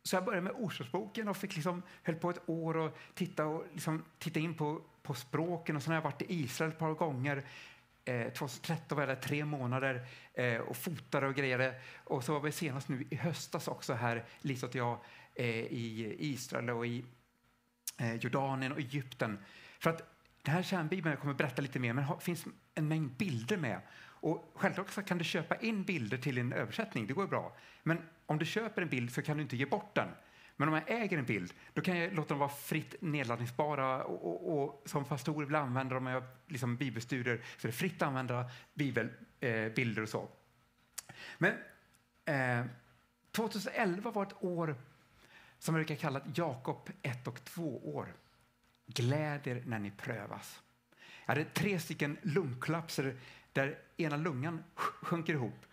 så 0.04 0.16
jag 0.16 0.26
började 0.26 0.42
med 0.42 0.54
Orsaksboken 0.54 1.28
och 1.28 1.38
fick 1.38 1.56
liksom, 1.56 1.82
höll 2.04 2.16
på 2.16 2.30
ett 2.30 2.50
år 2.50 2.78
och 2.78 2.98
titta, 3.14 3.46
och 3.46 3.66
liksom, 3.74 4.06
titta 4.20 4.40
in 4.40 4.54
på, 4.54 4.82
på 5.04 5.14
språken. 5.14 5.76
Och 5.76 5.84
så 5.84 5.90
har 5.90 5.96
jag 5.96 6.02
varit 6.02 6.22
i 6.22 6.26
Israel 6.44 6.72
ett 6.72 6.80
par 6.80 6.94
gånger. 6.94 7.44
Eh, 8.06 8.32
2013 8.34 8.96
var 8.96 9.02
jag 9.02 9.18
där 9.18 9.22
tre 9.22 9.46
månader 9.46 10.06
eh, 10.34 10.58
och 10.58 10.78
fotade 10.78 11.28
och 11.28 11.36
grejade. 11.36 11.76
Och 12.04 12.24
så 12.24 12.34
var 12.34 12.40
vi 12.40 12.52
senast 12.52 12.88
nu 12.88 13.08
i 13.10 13.16
höstas 13.16 13.68
också 13.68 13.94
här, 13.94 14.26
Lisa 14.42 14.68
och 14.68 14.76
jag, 14.76 15.00
eh, 15.36 15.46
i 15.46 16.16
Israel 16.20 16.70
och 16.70 16.88
i 16.88 17.06
eh, 17.98 18.16
Jordanien 18.16 18.72
och 18.72 18.80
Egypten. 18.80 19.40
För 19.80 19.90
att 19.90 19.98
den 20.42 20.54
här 20.54 20.64
kärnbibeln, 20.64 21.12
jag 21.12 21.20
kommer 21.20 21.34
berätta 21.34 21.62
lite 21.62 21.80
mer, 21.80 21.94
men 21.94 22.08
det 22.08 22.24
finns 22.24 22.46
en 22.76 22.88
mängd 22.88 23.12
bilder 23.12 23.58
med. 23.58 23.82
Och 24.04 24.52
självklart 24.56 25.08
kan 25.08 25.18
du 25.18 25.24
köpa 25.24 25.56
in 25.56 25.84
bilder 25.84 26.18
till 26.18 26.38
en 26.38 26.54
översättning, 26.54 27.08
det 27.08 27.14
går 27.14 27.28
bra. 27.28 27.56
Men 27.84 28.02
om 28.26 28.38
du 28.38 28.46
köper 28.46 28.82
en 28.82 28.90
bild 28.90 29.14
så 29.14 29.22
kan 29.22 29.38
du 29.38 29.44
inte 29.44 29.58
ge 29.58 29.66
bort 29.66 29.96
den. 29.96 30.10
Men 30.62 30.70
om 30.70 30.76
jag 30.88 31.02
äger 31.02 31.18
en 31.18 31.26
bild, 31.26 31.54
då 31.74 31.82
kan 31.82 31.98
jag 31.98 32.14
låta 32.14 32.30
dem 32.30 32.40
vara 32.40 32.50
fritt 32.50 32.96
nedladdningsbara 33.00 34.04
och, 34.04 34.26
och, 34.26 34.64
och 34.64 34.90
som 34.90 35.06
pastor 35.06 35.46
vill 35.46 35.56
använda 35.56 35.96
dem, 35.96 36.08
jag 36.08 36.24
liksom 36.48 36.78
bibelstudier, 36.78 37.42
så 37.58 37.68
är 37.68 37.72
det 37.72 37.78
fritt 37.78 38.02
att 38.02 38.08
använda 38.08 38.50
bibelbilder 38.74 40.02
eh, 40.02 40.04
och 40.04 40.10
så. 40.10 40.28
Men 41.38 41.54
Eh, 42.26 42.66
2011 43.32 44.12
var 44.12 44.24
ett 44.24 44.44
år 44.44 44.76
som 45.60 45.76
jag 45.76 45.86
brukar 45.86 46.02
kalla 46.02 46.22
Jakob 46.36 46.90
1 47.02 47.28
och 47.28 47.44
2 47.44 47.96
år. 47.96 48.14
Gläder 48.86 49.64
när 49.66 49.80
ni 49.80 49.92
prövas. 49.92 50.62
Jag 51.26 51.34
hade 51.36 51.46
tre 51.46 51.80
stycken 51.80 52.18
lungkollapser 52.22 53.16
där 53.54 53.78
ena 53.98 54.18
lungan 54.18 54.64
sjunker 54.76 55.34
ihop. 55.34 55.66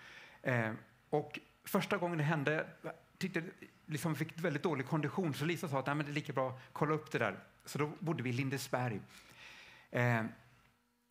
Eh, 0.42 0.72
och 1.10 1.38
första 1.64 1.96
gången 1.96 2.18
det 2.18 2.24
hände 2.24 2.66
tyckte 3.18 3.42
liksom 3.86 4.14
fick 4.14 4.40
väldigt 4.40 4.62
dålig 4.62 4.86
kondition 4.86 5.34
så 5.34 5.44
Lisa 5.44 5.68
sa 5.68 5.78
att 5.78 5.86
Nej, 5.86 5.94
men 5.94 6.06
det 6.06 6.12
är 6.12 6.14
lika 6.14 6.32
bra 6.32 6.48
att 6.48 6.60
kolla 6.72 6.94
upp 6.94 7.10
det 7.10 7.18
där. 7.18 7.38
Så 7.64 7.78
då 7.78 7.90
bodde 7.98 8.22
vi 8.22 8.30
i 8.30 8.32
Lindesberg. 8.32 9.00
Eh, 9.90 10.24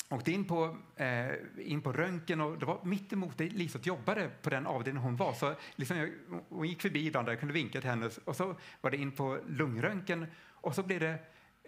åkte 0.10 0.32
in 0.32 0.46
på, 0.46 0.78
eh, 0.96 1.30
in 1.58 1.82
på 1.82 1.94
röntgen 1.94 2.42
och 2.42 2.60
det 2.60 2.66
var 2.66 2.80
mitt 2.84 3.14
emot 3.14 3.38
där 3.38 3.50
Lisa 3.50 3.80
jobbade 3.84 4.30
på 4.42 4.50
den 4.50 4.68
avdelning 4.68 5.04
hon 5.04 5.16
var. 5.16 5.34
Så 5.34 5.56
liksom 5.76 5.98
jag, 5.98 6.10
hon 6.50 6.68
gick 6.68 6.82
förbi 6.82 7.08
ibland 7.08 7.28
där 7.28 7.32
jag 7.32 7.40
kunde 7.40 7.54
vinka 7.54 7.82
till 7.82 7.90
henne 7.90 8.10
och 8.26 8.36
så 8.36 8.56
var 8.82 8.92
det 8.92 8.98
in 8.98 9.12
på 9.12 9.40
lungröntgen 9.48 10.26
och 10.46 10.76
så 10.76 10.84
blev 10.84 11.00
det 11.00 11.20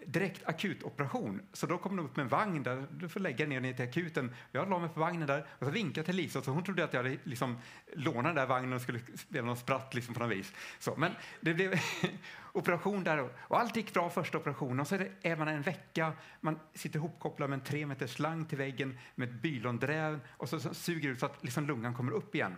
direkt 0.06 0.48
akutoperation. 0.48 1.42
Så 1.52 1.66
då 1.66 1.78
kom 1.78 1.96
de 1.96 2.06
upp 2.06 2.16
med 2.16 2.22
en 2.22 2.28
vagn 2.28 2.62
där, 2.62 2.86
du 2.90 3.08
får 3.08 3.20
lägga 3.20 3.46
ner 3.46 3.60
ner 3.60 3.72
till 3.72 3.88
akuten. 3.88 4.34
Jag 4.52 4.70
la 4.70 4.78
mig 4.78 4.88
på 4.88 5.00
vagnen 5.00 5.26
där 5.26 5.46
och 5.58 5.66
så 5.66 5.70
vinkade 5.70 6.04
till 6.04 6.16
Lisa 6.16 6.42
så 6.42 6.50
hon 6.50 6.64
trodde 6.64 6.84
att 6.84 6.92
jag 6.92 7.02
hade 7.02 7.16
liksom 7.24 7.58
lånat 7.92 8.24
den 8.24 8.34
där 8.34 8.46
vagnen 8.46 8.72
och 8.72 8.80
skulle 8.80 9.00
spela 9.14 9.46
någon 9.46 9.56
spratt 9.56 9.94
liksom 9.94 10.14
på 10.14 10.20
något 10.20 10.32
vis. 10.32 10.52
Så, 10.78 10.94
men 10.96 11.12
det 11.40 11.54
blev 11.54 11.74
operation 12.52 13.04
där 13.04 13.18
och, 13.18 13.30
och 13.38 13.60
allt 13.60 13.76
gick 13.76 13.94
bra 13.94 14.10
första 14.10 14.38
operationen 14.38 14.80
och 14.80 14.86
så 14.86 14.94
är, 14.94 14.98
det, 14.98 15.28
är 15.30 15.36
man 15.36 15.48
en 15.48 15.62
vecka, 15.62 16.12
man 16.40 16.58
sitter 16.74 16.98
ihopkopplad 16.98 17.50
med 17.50 17.58
en 17.58 17.64
tre 17.64 17.86
meter 17.86 18.06
slang 18.06 18.44
till 18.44 18.58
väggen 18.58 18.98
med 19.14 19.28
ett 19.28 19.42
bylondräv 19.42 20.20
och 20.30 20.48
så, 20.48 20.60
så 20.60 20.74
suger 20.74 21.08
ut 21.08 21.20
så 21.20 21.26
att 21.26 21.44
liksom 21.44 21.66
lungan 21.66 21.94
kommer 21.94 22.12
upp 22.12 22.34
igen. 22.34 22.54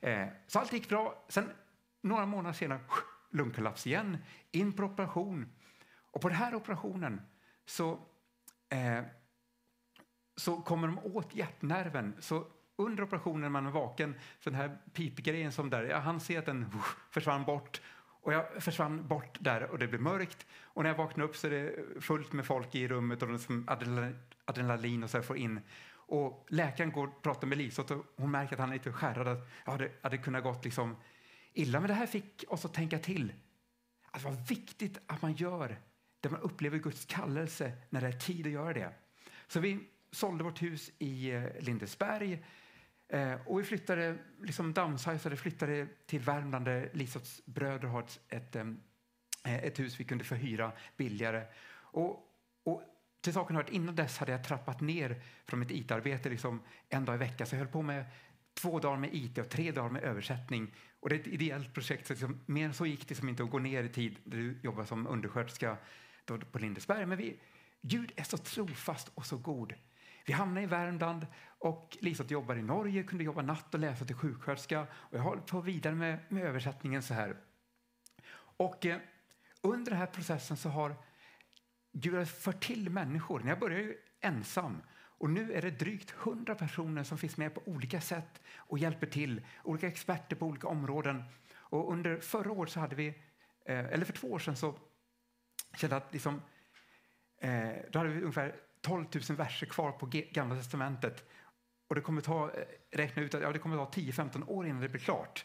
Eh, 0.00 0.26
så 0.46 0.58
allt 0.58 0.72
gick 0.72 0.88
bra. 0.88 1.24
Sen 1.28 1.50
några 2.02 2.26
månader 2.26 2.54
senare 2.54 2.80
lungkollaps 3.30 3.86
igen, 3.86 4.18
in 4.50 4.72
på 4.72 4.82
operation. 4.82 5.46
Och 6.16 6.22
på 6.22 6.28
den 6.28 6.38
här 6.38 6.54
operationen 6.54 7.20
så, 7.66 7.98
eh, 8.68 9.04
så 10.36 10.56
kommer 10.56 10.88
de 10.88 10.98
åt 10.98 11.34
hjärtnerven. 11.34 12.16
Så 12.18 12.46
under 12.76 13.02
operationen 13.02 13.40
när 13.40 13.48
man 13.48 13.66
är 13.66 13.70
vaken, 13.70 14.14
så 14.40 14.50
den 14.50 14.60
här 14.60 14.78
pipgrejen 14.92 15.52
som 15.52 15.70
där, 15.70 15.84
jag 15.84 16.00
hann 16.00 16.20
se 16.20 16.36
att 16.36 16.46
den 16.46 16.70
försvann 17.10 17.44
bort 17.44 17.80
och 17.98 18.32
jag 18.32 18.62
försvann 18.62 19.08
bort 19.08 19.38
där 19.40 19.70
och 19.70 19.78
det 19.78 19.86
blev 19.86 20.00
mörkt. 20.00 20.46
Och 20.62 20.82
när 20.82 20.90
jag 20.90 20.96
vaknade 20.96 21.28
upp 21.28 21.36
så 21.36 21.46
är 21.46 21.50
det 21.50 22.00
fullt 22.00 22.32
med 22.32 22.46
folk 22.46 22.74
i 22.74 22.88
rummet 22.88 23.22
och 23.22 23.40
som 23.40 23.68
adrenalin 24.44 25.02
och 25.02 25.10
så 25.10 25.22
får 25.22 25.36
in. 25.36 25.60
Och 25.92 26.46
läkaren 26.48 26.92
går 26.92 27.06
och 27.06 27.22
pratar 27.22 27.46
med 27.46 27.58
Lisa 27.58 27.82
och 27.82 28.06
hon 28.16 28.30
märker 28.30 28.54
att 28.54 28.60
han 28.60 28.68
är 28.68 28.74
lite 28.74 28.92
skärrad. 28.92 29.28
Att 29.28 29.48
ja, 29.64 29.76
det 29.76 29.92
hade 30.02 30.18
kunnat 30.18 30.42
gått 30.42 30.64
liksom 30.64 30.96
illa. 31.52 31.80
Men 31.80 31.88
det 31.88 31.94
här 31.94 32.06
fick 32.06 32.44
oss 32.48 32.64
att 32.64 32.74
tänka 32.74 32.98
till. 32.98 33.32
Att 34.10 34.22
det 34.22 34.28
var 34.28 34.46
viktigt 34.48 34.98
att 35.06 35.22
man 35.22 35.32
gör 35.32 35.78
där 36.20 36.30
man 36.30 36.40
upplever 36.40 36.78
Guds 36.78 37.04
kallelse 37.04 37.72
när 37.90 38.00
det 38.00 38.06
är 38.06 38.12
tid 38.12 38.46
att 38.46 38.52
göra 38.52 38.72
det. 38.72 38.92
Så 39.46 39.60
vi 39.60 39.78
sålde 40.10 40.44
vårt 40.44 40.62
hus 40.62 40.90
i 40.98 41.30
eh, 41.30 41.44
Lindesberg 41.60 42.44
eh, 43.08 43.34
och 43.46 43.60
vi 43.60 43.64
flyttade, 43.64 44.18
liksom 44.42 44.72
downsizade, 44.72 45.36
flyttade 45.36 45.86
till 46.06 46.20
Värmland 46.20 46.64
där 46.64 46.90
Lisots 46.92 47.42
bröder 47.44 47.88
har 47.88 48.00
ett, 48.00 48.20
ett, 48.28 48.56
eh, 48.56 49.64
ett 49.64 49.78
hus 49.78 50.00
vi 50.00 50.04
kunde 50.04 50.24
förhyra 50.24 50.72
billigare. 50.96 51.42
Och, 51.76 52.10
och 52.64 52.82
till 53.20 53.32
saken 53.32 53.56
hör 53.56 53.62
att 53.62 53.70
innan 53.70 53.96
dess 53.96 54.18
hade 54.18 54.32
jag 54.32 54.44
trappat 54.44 54.80
ner 54.80 55.22
från 55.46 55.60
mitt 55.60 55.70
IT-arbete 55.70 56.28
liksom 56.28 56.62
en 56.88 57.04
dag 57.04 57.14
i 57.14 57.18
veckan. 57.18 57.46
Så 57.46 57.54
jag 57.54 57.58
höll 57.58 57.68
på 57.68 57.82
med 57.82 58.04
två 58.54 58.78
dagar 58.78 58.96
med 58.96 59.14
IT 59.14 59.38
och 59.38 59.48
tre 59.48 59.72
dagar 59.72 59.90
med 59.90 60.02
översättning. 60.02 60.74
Och 61.00 61.08
det 61.08 61.14
är 61.14 61.20
ett 61.20 61.26
ideellt 61.26 61.74
projekt, 61.74 62.06
så 62.06 62.12
liksom, 62.12 62.40
mer 62.46 62.64
än 62.64 62.74
så 62.74 62.86
gick 62.86 63.08
det 63.08 63.14
som 63.14 63.28
inte 63.28 63.42
att 63.42 63.50
gå 63.50 63.58
ner 63.58 63.84
i 63.84 63.88
tid 63.88 64.16
när 64.24 64.36
du 64.36 64.58
jobbar 64.62 64.84
som 64.84 65.06
undersköterska 65.06 65.76
på 66.26 66.58
Lindesberg. 66.58 67.06
Men 67.06 67.18
vi, 67.18 67.40
Gud 67.82 68.12
är 68.16 68.22
så 68.22 68.36
trofast 68.36 69.10
och 69.14 69.26
så 69.26 69.36
god. 69.36 69.74
Vi 70.26 70.32
hamnade 70.32 70.62
i 70.62 70.66
Värmland 70.66 71.26
och 71.58 71.96
Lisa 72.00 72.24
jobbar 72.24 72.56
i 72.56 72.62
Norge, 72.62 73.02
kunde 73.02 73.24
jobba 73.24 73.42
natt 73.42 73.74
och 73.74 73.80
läsa 73.80 74.04
till 74.04 74.16
sjuksköterska. 74.16 74.86
Och 74.92 75.18
jag 75.18 75.22
håller 75.22 75.42
på 75.42 75.60
vidare 75.60 75.94
med, 75.94 76.18
med 76.28 76.44
översättningen 76.44 77.02
så 77.02 77.14
här. 77.14 77.36
Och 78.56 78.86
eh, 78.86 78.98
under 79.60 79.90
den 79.90 80.00
här 80.00 80.06
processen 80.06 80.56
så 80.56 80.68
har 80.68 80.94
Gud 81.92 82.28
fört 82.28 82.64
till 82.64 82.90
människor. 82.90 83.40
När 83.40 83.48
jag 83.48 83.58
började 83.58 83.82
ju 83.82 83.96
ensam 84.20 84.82
och 85.18 85.30
nu 85.30 85.52
är 85.52 85.62
det 85.62 85.70
drygt 85.70 86.10
hundra 86.10 86.54
personer 86.54 87.02
som 87.02 87.18
finns 87.18 87.36
med 87.36 87.54
på 87.54 87.62
olika 87.66 88.00
sätt 88.00 88.42
och 88.56 88.78
hjälper 88.78 89.06
till. 89.06 89.42
Olika 89.64 89.86
experter 89.86 90.36
på 90.36 90.46
olika 90.46 90.68
områden. 90.68 91.24
Och 91.54 91.92
under 91.92 92.20
förra 92.20 92.52
året 92.52 92.72
så 92.72 92.80
hade 92.80 92.96
vi, 92.96 93.08
eh, 93.66 93.78
eller 93.78 94.04
för 94.04 94.12
två 94.12 94.32
år 94.32 94.38
sedan 94.38 94.56
så 94.56 94.78
kände 95.76 95.96
att 95.96 96.12
liksom, 96.12 96.42
eh, 97.40 97.70
då 97.90 97.98
hade 97.98 98.10
vi 98.10 98.20
ungefär 98.20 98.54
12 98.80 99.06
000 99.28 99.36
verser 99.36 99.66
kvar 99.66 99.92
på 99.92 100.06
Gamla 100.10 100.56
testamentet. 100.56 101.24
Och 101.88 101.94
det 101.94 102.00
kommer 102.00 102.20
ta, 102.20 102.50
eh, 102.50 102.64
räkna 102.90 103.22
ut 103.22 103.34
att 103.34 103.42
ja, 103.42 103.52
det 103.52 103.58
kommer 103.58 103.76
ta 103.76 103.90
10-15 103.90 104.44
år 104.46 104.66
innan 104.66 104.80
det 104.80 104.88
blir 104.88 105.00
klart. 105.00 105.44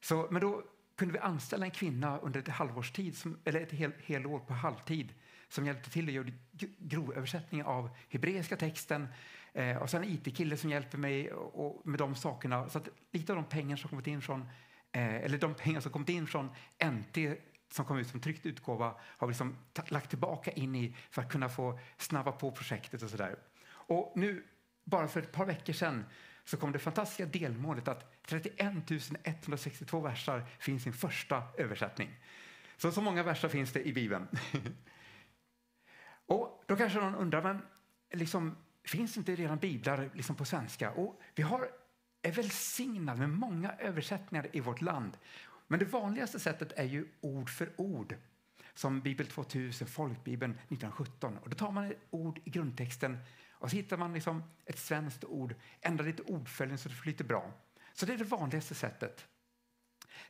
Så, 0.00 0.28
men 0.30 0.42
då 0.42 0.62
kunde 0.96 1.12
vi 1.12 1.18
anställa 1.18 1.64
en 1.64 1.70
kvinna 1.70 2.18
under 2.18 2.40
ett 2.40 2.48
halvårs 2.48 2.92
tid, 2.92 3.16
som, 3.16 3.38
eller 3.44 3.60
ett 3.60 3.72
hel, 3.72 3.92
hel 3.98 4.26
år 4.26 4.38
på 4.38 4.54
halvtid 4.54 5.14
som 5.48 5.66
hjälpte 5.66 5.90
till 5.90 6.08
att 6.08 6.14
göra 6.14 6.26
grovöversättning 6.78 7.64
av 7.64 7.90
hebreiska 8.08 8.56
texten. 8.56 9.08
Eh, 9.52 9.76
och 9.76 9.90
sen 9.90 10.02
en 10.02 10.10
IT-kille 10.10 10.56
som 10.56 10.70
hjälper 10.70 10.98
mig 10.98 11.32
och, 11.32 11.66
och 11.66 11.86
med 11.86 11.98
de 11.98 12.14
sakerna. 12.14 12.68
Så 12.68 12.78
att 12.78 12.88
lite 13.12 13.32
av 13.32 13.36
de 13.36 13.44
pengar 13.44 13.76
som 13.76 13.90
kommit 13.90 14.06
in 14.06 14.22
från 14.22 14.40
eh, 14.92 15.16
eller 15.16 15.38
de 15.38 15.54
pengar 15.54 15.80
som 15.80 15.92
kommit 15.92 16.08
in 16.08 16.26
från 16.26 16.50
NT 16.84 17.16
som 17.68 17.84
kom 17.84 17.98
ut 17.98 18.08
som 18.08 18.20
tryckt 18.20 18.46
utgåva 18.46 18.94
har 19.00 19.26
vi 19.26 19.30
liksom 19.30 19.56
lagt 19.88 20.10
tillbaka 20.10 20.50
in 20.50 20.74
i 20.74 20.96
för 21.10 21.22
att 21.22 21.32
kunna 21.32 21.48
få 21.48 21.78
snabba 21.96 22.32
på 22.32 22.52
projektet 22.52 23.02
och 23.02 23.10
sådär. 23.10 23.36
Och 23.68 24.12
nu, 24.16 24.44
bara 24.84 25.08
för 25.08 25.20
ett 25.20 25.32
par 25.32 25.46
veckor 25.46 25.72
sedan, 25.72 26.04
så 26.44 26.56
kom 26.56 26.72
det 26.72 26.78
fantastiska 26.78 27.26
delmålet 27.26 27.88
att 27.88 28.22
31 28.26 28.90
162 29.24 30.00
versar 30.00 30.46
finns 30.58 30.86
i 30.86 30.88
en 30.88 30.94
första 30.94 31.42
översättning. 31.58 32.10
Så, 32.76 32.92
så 32.92 33.00
många 33.00 33.22
versar 33.22 33.48
finns 33.48 33.72
det 33.72 33.86
i 33.86 33.92
Bibeln. 33.92 34.28
och 36.26 36.64
då 36.66 36.76
kanske 36.76 37.00
någon 37.00 37.14
undrar, 37.14 37.42
men 37.42 37.62
liksom, 38.10 38.56
finns 38.84 39.16
inte 39.16 39.34
redan 39.34 39.58
biblar 39.58 40.10
liksom 40.14 40.36
på 40.36 40.44
svenska? 40.44 40.90
Och 40.90 41.20
vi 41.34 41.42
har 41.42 41.68
är 42.22 42.32
välsignade 42.32 43.18
med 43.18 43.30
många 43.30 43.72
översättningar 43.78 44.48
i 44.52 44.60
vårt 44.60 44.80
land. 44.80 45.16
Men 45.66 45.78
det 45.78 45.84
vanligaste 45.84 46.40
sättet 46.40 46.72
är 46.76 46.84
ju 46.84 47.08
ord 47.20 47.50
för 47.50 47.72
ord. 47.76 48.16
Som 48.74 49.00
Bibel 49.00 49.26
2000, 49.26 49.88
Folkbibeln 49.88 50.52
1917. 50.52 51.38
Och 51.38 51.50
då 51.50 51.56
tar 51.56 51.72
man 51.72 51.84
ett 51.84 51.98
ord 52.10 52.40
i 52.44 52.50
grundtexten 52.50 53.18
och 53.50 53.70
så 53.70 53.76
hittar 53.76 53.96
man 53.96 54.12
liksom 54.12 54.42
ett 54.64 54.78
svenskt 54.78 55.24
ord, 55.24 55.54
ändrar 55.80 56.06
lite 56.06 56.22
ordföljden 56.22 56.78
så 56.78 56.88
det 56.88 56.94
flyter 56.94 57.24
bra. 57.24 57.52
Så 57.94 58.06
det 58.06 58.12
är 58.12 58.18
det 58.18 58.24
vanligaste 58.24 58.74
sättet. 58.74 59.26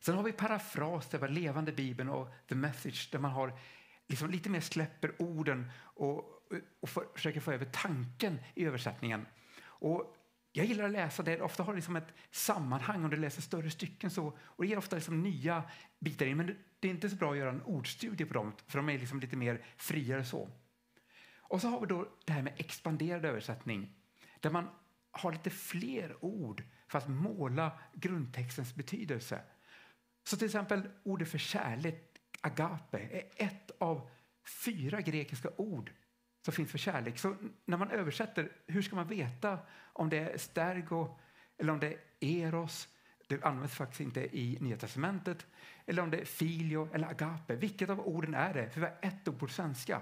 Sen 0.00 0.14
har 0.16 0.22
vi 0.22 0.32
parafras, 0.32 1.08
det 1.08 1.18
var 1.18 1.28
levande 1.28 1.72
Bibeln 1.72 2.10
och 2.10 2.28
the 2.48 2.54
message 2.54 3.08
där 3.12 3.18
man 3.18 3.30
har 3.30 3.58
liksom 4.06 4.30
lite 4.30 4.50
mer 4.50 4.60
släpper 4.60 5.22
orden 5.22 5.70
och, 5.78 6.18
och 6.18 6.36
och 6.80 6.88
försöker 6.88 7.40
få 7.40 7.52
över 7.52 7.64
tanken 7.64 8.38
i 8.54 8.64
översättningen. 8.64 9.26
Och 9.64 10.15
jag 10.56 10.66
gillar 10.66 10.84
att 10.84 10.92
läsa 10.92 11.22
det. 11.22 11.40
Ofta 11.40 11.62
har 11.62 11.72
det 11.72 11.76
liksom 11.76 11.96
ett 11.96 12.14
sammanhang 12.30 13.04
om 13.04 13.10
du 13.10 13.16
läser 13.16 13.42
större 13.42 13.70
stycken. 13.70 14.10
så. 14.10 14.38
Och 14.38 14.64
Det 14.64 14.68
ger 14.68 14.78
ofta 14.78 14.96
liksom 14.96 15.22
nya 15.22 15.62
bitar 15.98 16.26
in. 16.26 16.36
Men 16.36 16.56
det 16.80 16.88
är 16.88 16.92
inte 16.92 17.10
så 17.10 17.16
bra 17.16 17.32
att 17.32 17.38
göra 17.38 17.50
en 17.50 17.62
ordstudie 17.62 18.26
på 18.26 18.34
dem, 18.34 18.52
för 18.66 18.78
de 18.78 18.88
är 18.88 18.98
liksom 18.98 19.20
lite 19.20 19.36
mer 19.36 19.64
friare 19.76 20.25
så. 20.25 20.50
Och 21.38 21.60
så 21.60 21.68
har 21.68 21.80
vi 21.80 21.86
då 21.86 22.08
det 22.25 22.32
här 22.32 22.42
med 22.42 22.52
expanderad 22.56 23.25
översättning, 23.25 23.92
där 24.40 24.50
man 24.50 24.68
har 25.10 25.32
lite 25.32 25.50
fler 25.50 26.25
ord 26.25 26.62
för 26.88 26.98
att 26.98 27.08
måla 27.08 27.78
grundtextens 27.94 28.75
betydelse. 28.75 29.40
Så 30.25 30.36
till 30.36 30.46
exempel 30.46 30.88
ordet 31.02 31.30
för 31.30 31.38
kärlek, 31.38 32.16
agape, 32.40 32.98
är 32.98 33.46
ett 33.46 33.70
av 33.78 34.08
fyra 34.64 35.00
grekiska 35.00 35.48
ord 35.56 35.92
som 36.46 36.52
finns 36.52 36.70
för 36.70 36.78
kärlek. 36.78 37.18
Så 37.18 37.36
när 37.64 37.76
man 37.76 37.90
översätter, 37.90 38.52
hur 38.66 38.82
ska 38.82 38.96
man 38.96 39.08
veta 39.08 39.58
om 39.92 40.08
det 40.08 40.18
är 40.18 40.38
stergo 40.38 41.18
eller 41.58 41.72
om 41.72 41.80
det 41.80 41.96
är 42.20 42.46
eros? 42.46 42.88
Det 43.26 43.44
används 43.44 43.74
faktiskt 43.74 44.00
inte 44.00 44.38
i 44.38 44.58
Nya 44.60 44.76
testamentet. 44.76 45.46
Eller 45.86 46.02
om 46.02 46.10
det 46.10 46.18
är 46.20 46.24
filio 46.24 46.88
eller 46.94 47.08
agape. 47.08 47.56
Vilket 47.56 47.90
av 47.90 48.00
orden 48.00 48.34
är 48.34 48.54
det? 48.54 48.70
För 48.70 48.80
vi 48.80 48.86
har 48.86 48.96
ett 49.02 49.28
ord 49.28 49.38
på 49.38 49.48
svenska. 49.48 50.00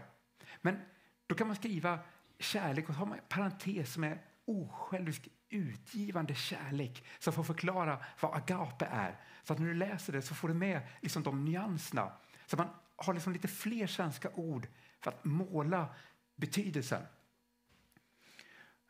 Men 0.60 0.78
då 1.26 1.34
kan 1.34 1.46
man 1.46 1.56
skriva 1.56 1.98
kärlek 2.38 2.88
och 2.88 2.94
så 2.94 2.98
har 2.98 3.06
man 3.06 3.18
en 3.18 3.24
parentes 3.28 3.92
som 3.92 4.04
är 4.04 4.18
osjälvisk 4.44 5.28
utgivande 5.48 6.34
kärlek 6.34 7.04
som 7.18 7.32
får 7.32 7.44
förklara 7.44 7.98
vad 8.20 8.34
agape 8.34 8.88
är. 8.90 9.20
Så 9.42 9.52
att 9.52 9.58
när 9.58 9.66
du 9.66 9.74
läser 9.74 10.12
det 10.12 10.22
så 10.22 10.34
får 10.34 10.48
du 10.48 10.54
med 10.54 10.80
liksom 11.00 11.22
de 11.22 11.44
nyanserna. 11.44 12.12
Så 12.46 12.56
man 12.56 12.68
har 12.96 13.14
liksom 13.14 13.32
lite 13.32 13.48
fler 13.48 13.86
svenska 13.86 14.30
ord 14.34 14.68
för 15.00 15.10
att 15.10 15.24
måla 15.24 15.88
betydelsen. 16.36 17.02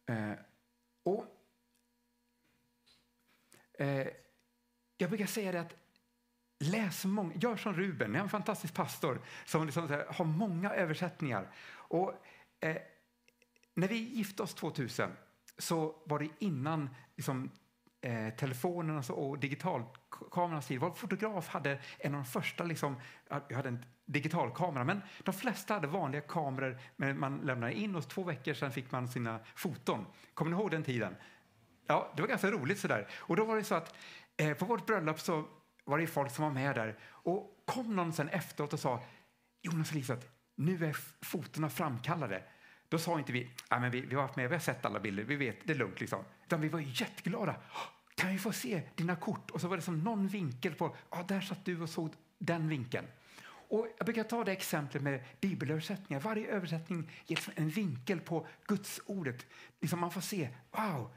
Eh, 0.06 0.32
och, 1.02 1.26
eh, 3.78 4.06
jag 4.96 5.10
brukar 5.10 5.26
säga 5.26 5.52
det 5.52 5.60
att 5.60 5.74
läs 6.58 7.04
många, 7.04 7.34
gör 7.34 7.56
som 7.56 7.74
Ruben, 7.74 8.14
är 8.14 8.20
en 8.20 8.28
fantastisk 8.28 8.74
pastor 8.74 9.20
som 9.44 9.66
liksom 9.66 9.88
här, 9.88 10.06
har 10.08 10.24
många 10.24 10.70
översättningar. 10.70 11.54
Och, 11.70 12.12
eh, 12.60 12.76
när 13.74 13.88
vi 13.88 13.96
gifte 13.96 14.42
oss 14.42 14.54
2000 14.54 15.10
så 15.58 16.02
var 16.04 16.18
det 16.18 16.28
innan 16.38 16.90
liksom, 17.16 17.50
eh, 18.04 18.30
telefonen 18.30 18.99
och, 18.99 19.04
så, 19.04 19.14
och 19.14 19.38
digitalkamerans 19.38 20.66
tid. 20.66 20.80
Vår 20.80 20.90
fotograf 20.90 21.49
hade 21.49 21.78
en 21.99 22.14
av 22.14 22.20
de 22.20 22.25
första, 22.25 22.64
liksom, 22.64 22.96
jag 23.49 23.56
hade 23.56 23.68
en 23.68 23.84
digitalkamera, 24.04 24.84
men 24.84 25.00
de 25.23 25.34
flesta 25.34 25.75
hade 25.75 25.87
vanliga 25.87 26.20
kameror 26.20 26.78
men 26.96 27.18
man 27.18 27.38
lämnade 27.38 27.73
in 27.73 27.96
och 27.96 28.08
två 28.08 28.23
veckor 28.25 28.54
sedan 28.54 28.73
fick 28.73 28.90
man 28.90 29.08
sina 29.08 29.40
foton. 29.54 30.06
Kommer 30.34 30.50
ni 30.50 30.56
ihåg 30.56 30.70
den 30.70 30.82
tiden? 30.82 31.16
Ja, 31.87 32.12
det 32.16 32.23
var 32.23 32.28
ganska 32.28 32.50
roligt 32.50 32.78
sådär. 32.78 33.08
Och 33.14 33.37
då 33.37 33.44
var 33.44 33.56
det 33.56 33.64
så 33.64 33.75
att 33.75 33.94
eh, 34.37 34.54
på 34.54 34.64
vårt 34.64 34.87
bröllop 34.87 35.20
så 35.20 35.44
var 35.84 35.99
det 35.99 36.06
folk 36.06 36.30
som 36.30 36.44
var 36.44 36.52
med 36.52 36.75
där 36.75 36.99
och 37.04 37.62
kom 37.64 37.96
någon 37.96 38.12
sen 38.12 38.28
efteråt 38.28 38.73
och 38.73 38.80
sa 38.80 39.02
Jonas 39.62 39.90
och 39.90 39.96
Lisa, 39.96 40.16
nu 40.54 40.87
är 40.87 40.96
fotona 41.25 41.70
framkallade. 41.70 42.42
Då 42.88 42.99
sa 42.99 43.18
inte 43.18 43.32
vi, 43.32 43.50
men 43.70 43.90
vi, 43.90 44.00
vi 44.00 44.14
har 44.14 44.23
varit 44.23 44.37
med, 44.37 44.49
vi 44.49 44.54
har 44.54 44.61
sett 44.61 44.84
alla 44.84 45.00
bilder, 45.00 45.25
vi 45.25 45.37
vet, 45.37 45.56
det 45.64 45.73
är 45.73 45.76
lugnt 45.76 46.00
liksom. 46.00 46.25
Utan 46.46 46.61
vi 46.61 46.68
var 46.68 46.80
jätteglada. 46.80 47.56
Kan 48.14 48.33
vi 48.33 48.38
få 48.38 48.52
se 48.52 48.83
dina 48.94 49.16
kort? 49.16 49.50
Och 49.50 49.61
så 49.61 49.68
var 49.68 49.76
det 49.76 49.83
som 49.83 49.99
någon 49.99 50.28
vinkel 50.28 50.75
på, 50.75 50.97
ja, 51.11 51.25
där 51.28 51.40
satt 51.40 51.64
du 51.64 51.80
och 51.80 51.90
såg 51.90 52.12
den 52.38 52.68
vinkeln. 52.68 53.06
Och 53.68 53.88
jag 53.99 54.04
brukar 54.06 54.25
ta 54.25 54.44
det 54.44 54.52
exemplet 54.52 55.02
med 55.02 55.25
bibelöversättningar. 55.40 56.21
Varje 56.21 56.49
översättning 56.49 57.11
ger 57.26 57.38
en 57.54 57.68
vinkel 57.68 58.21
på 58.21 58.47
Guds 58.66 59.00
ordet. 59.06 59.47
Liksom 59.80 60.00
man 60.00 60.11
får 60.11 60.21
se, 60.21 60.49
wow, 60.71 61.11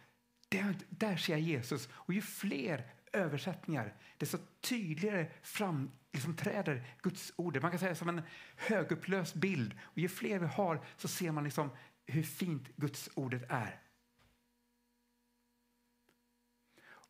där, 0.49 0.75
där 0.89 1.17
ser 1.17 1.33
jag 1.33 1.41
Jesus. 1.41 1.89
Och 1.91 2.13
ju 2.13 2.21
fler 2.21 2.85
översättningar, 3.13 3.93
desto 4.17 4.37
tydligare 4.61 5.27
fram, 5.41 5.91
liksom 6.13 6.35
träder 6.35 6.83
Guds 7.01 7.33
ord. 7.35 7.61
Man 7.61 7.71
kan 7.71 7.79
säga 7.79 7.95
som 7.95 8.09
en 8.09 8.21
högupplöst 8.55 9.35
bild. 9.35 9.73
Och 9.81 9.97
ju 9.97 10.09
fler 10.09 10.39
vi 10.39 10.45
har 10.45 10.85
så 10.97 11.07
ser 11.07 11.31
man 11.31 11.43
liksom 11.43 11.69
hur 12.05 12.23
fint 12.23 12.67
Guds 12.75 13.09
ordet 13.13 13.43
är. 13.49 13.79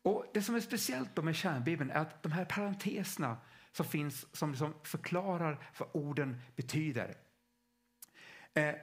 Och 0.08 0.26
Det 0.34 0.42
som 0.42 0.54
är 0.54 0.60
speciellt 0.60 1.24
med 1.24 1.36
kärnbibeln 1.36 1.90
är 1.90 2.00
att 2.00 2.22
de 2.22 2.32
här 2.32 2.44
parenteserna 2.44 3.36
som 3.72 3.86
finns 3.86 4.36
som 4.36 4.50
liksom 4.50 4.74
förklarar 4.82 5.58
vad 5.78 5.88
orden 5.92 6.40
betyder. 6.56 7.16
Eh, 8.54 8.74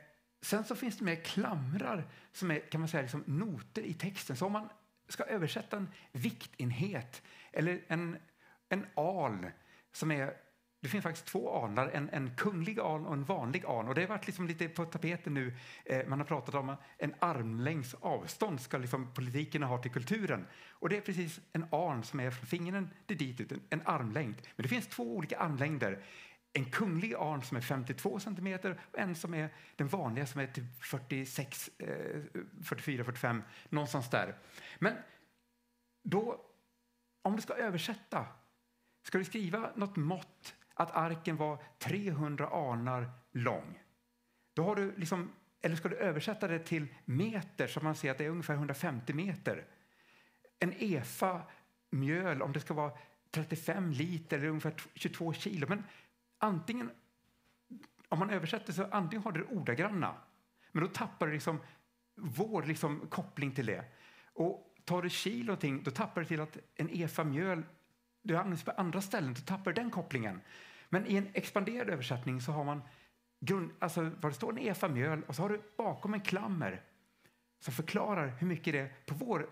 sen 0.41 0.63
så 0.63 0.75
finns 0.75 0.97
det 0.97 1.05
med 1.05 1.25
klamrar 1.25 2.07
som 2.31 2.51
är 2.51 2.59
kan 2.59 2.81
man 2.81 2.87
säga, 2.87 3.01
liksom 3.01 3.23
noter 3.25 3.81
i 3.81 3.93
texten. 3.93 4.35
Så 4.35 4.45
om 4.45 4.51
man 4.51 4.69
ska 5.07 5.23
översätta 5.23 5.77
en 5.77 5.89
viktenhet 6.11 7.21
eller 7.51 7.81
en, 7.87 8.17
en 8.69 8.85
al 8.95 9.45
som 9.91 10.11
är 10.11 10.33
det 10.85 10.89
finns 10.89 11.03
faktiskt 11.03 11.25
två 11.25 11.63
alnar, 11.63 11.87
en, 11.87 12.09
en 12.09 12.35
kunglig 12.35 12.79
aln 12.79 13.05
och 13.05 13.13
en 13.13 13.23
vanlig 13.23 13.65
aln. 13.65 13.87
Och 13.87 13.95
det 13.95 14.01
har 14.01 14.07
varit 14.07 14.25
liksom 14.25 14.47
lite 14.47 14.69
på 14.69 14.85
tapeten 14.85 15.33
nu. 15.33 15.53
Eh, 15.85 16.07
man 16.07 16.19
har 16.19 16.25
pratat 16.25 16.55
om 16.55 16.75
en 16.97 17.13
armlängds 17.19 17.93
avstånd 17.93 18.61
ska 18.61 18.77
liksom 18.77 19.13
politikerna 19.13 19.65
ha 19.65 19.77
till 19.77 19.91
kulturen. 19.91 20.47
Och 20.69 20.89
det 20.89 20.97
är 20.97 21.01
precis 21.01 21.39
en 21.53 21.63
arm 21.63 22.03
som 22.03 22.19
är 22.19 22.31
från 22.31 22.45
fingren 22.45 22.89
till 23.07 23.17
dit 23.17 23.41
ut, 23.41 23.51
en, 23.51 23.61
en 23.69 23.81
armlängd. 23.85 24.35
Men 24.55 24.63
det 24.63 24.69
finns 24.69 24.87
två 24.87 25.15
olika 25.15 25.39
armlängder. 25.39 26.03
En 26.53 26.65
kunglig 26.65 27.13
arn 27.13 27.41
som 27.41 27.57
är 27.57 27.61
52 27.61 28.19
centimeter 28.19 28.81
och 28.91 28.99
en 28.99 29.15
som 29.15 29.33
är 29.33 29.49
den 29.75 29.87
vanliga 29.87 30.25
som 30.25 30.41
är 30.41 30.47
typ 30.47 30.83
46, 30.83 31.69
eh, 31.77 32.21
44, 32.63 33.03
45, 33.03 33.43
någonstans 33.69 34.09
där. 34.09 34.35
Men 34.79 34.93
då, 36.03 36.41
om 37.21 37.35
du 37.35 37.41
ska 37.41 37.53
översätta, 37.53 38.25
ska 39.03 39.17
du 39.17 39.25
skriva 39.25 39.71
något 39.75 39.95
mått 39.95 40.55
att 40.75 40.95
arken 40.95 41.35
var 41.35 41.63
300 41.79 42.47
arnar 42.47 43.09
lång. 43.31 43.79
Då 44.53 44.63
har 44.63 44.75
du 44.75 44.93
liksom, 44.97 45.31
eller 45.61 45.75
ska 45.75 45.89
du 45.89 45.95
översätta 45.95 46.47
det 46.47 46.59
till 46.59 46.87
meter 47.05 47.67
så 47.67 47.81
man 47.81 47.95
ser 47.95 48.11
att 48.11 48.17
det 48.17 48.25
är 48.25 48.29
ungefär 48.29 48.53
150 48.53 49.13
meter. 49.13 49.65
En 50.59 50.73
efa 50.79 51.41
mjöl, 51.89 52.41
om 52.41 52.53
det 52.53 52.59
ska 52.59 52.73
vara 52.73 52.91
35 53.31 53.91
liter 53.91 54.37
eller 54.37 54.47
ungefär 54.47 54.73
22 54.93 55.33
kilo. 55.33 55.67
Men 55.69 55.83
antingen, 56.37 56.91
om 58.09 58.19
man 58.19 58.29
översätter 58.29 58.73
så 58.73 58.85
antingen 58.91 59.23
har 59.23 59.31
du 59.31 59.39
det 59.39 59.55
ordagranna, 59.55 60.15
men 60.71 60.83
då 60.83 60.89
tappar 60.89 61.27
du 61.27 61.33
liksom 61.33 61.59
vår 62.15 62.63
liksom 62.63 63.07
koppling 63.09 63.51
till 63.51 63.65
det. 63.65 63.85
Och 64.33 64.75
tar 64.85 65.01
du 65.01 65.09
kilo 65.09 65.45
någonting, 65.45 65.83
då 65.83 65.91
tappar 65.91 66.21
du 66.21 66.27
till 66.27 66.41
att 66.41 66.57
en 66.75 66.89
efa 66.89 67.23
mjöl 67.23 67.63
det 68.27 68.39
används 68.39 68.63
på 68.63 68.71
andra 68.71 69.01
ställen, 69.01 69.33
då 69.33 69.41
tappar 69.41 69.73
den 69.73 69.91
kopplingen. 69.91 70.41
Men 70.89 71.07
i 71.07 71.15
en 71.15 71.27
expanderad 71.33 71.89
översättning 71.89 72.41
så 72.41 72.51
har 72.51 72.63
man 72.63 72.81
grund, 73.39 73.71
alltså 73.79 74.11
vad 74.21 74.31
det 74.31 74.35
står 74.35 74.51
en 74.51 74.67
efa 74.67 74.87
mjöl 74.87 75.23
och 75.27 75.35
så 75.35 75.41
har 75.41 75.49
du 75.49 75.61
bakom 75.77 76.13
en 76.13 76.21
klammer 76.21 76.81
som 77.59 77.73
förklarar 77.73 78.27
hur 78.27 78.47
mycket 78.47 78.73
det 78.73 78.79
är 78.79 78.93
på 79.05 79.15
vår, 79.15 79.49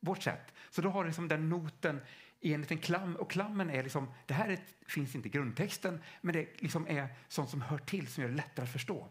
vårt 0.00 0.22
sätt. 0.22 0.54
Så 0.70 0.82
då 0.82 0.90
har 0.90 1.04
du 1.04 1.08
liksom 1.08 1.28
den 1.28 1.48
noten 1.48 2.00
i 2.40 2.54
en 2.54 2.60
liten 2.60 2.78
klam 2.78 3.16
och 3.16 3.30
klammen 3.30 3.70
är 3.70 3.82
liksom, 3.82 4.08
det 4.26 4.34
här 4.34 4.48
är, 4.48 4.58
finns 4.86 5.14
inte 5.14 5.28
i 5.28 5.30
grundtexten 5.30 6.00
men 6.20 6.32
det 6.32 6.62
liksom 6.62 6.88
är 6.88 7.08
sånt 7.28 7.50
som 7.50 7.60
hör 7.60 7.78
till 7.78 8.06
som 8.06 8.22
gör 8.22 8.30
det 8.30 8.36
lättare 8.36 8.64
att 8.64 8.72
förstå. 8.72 9.08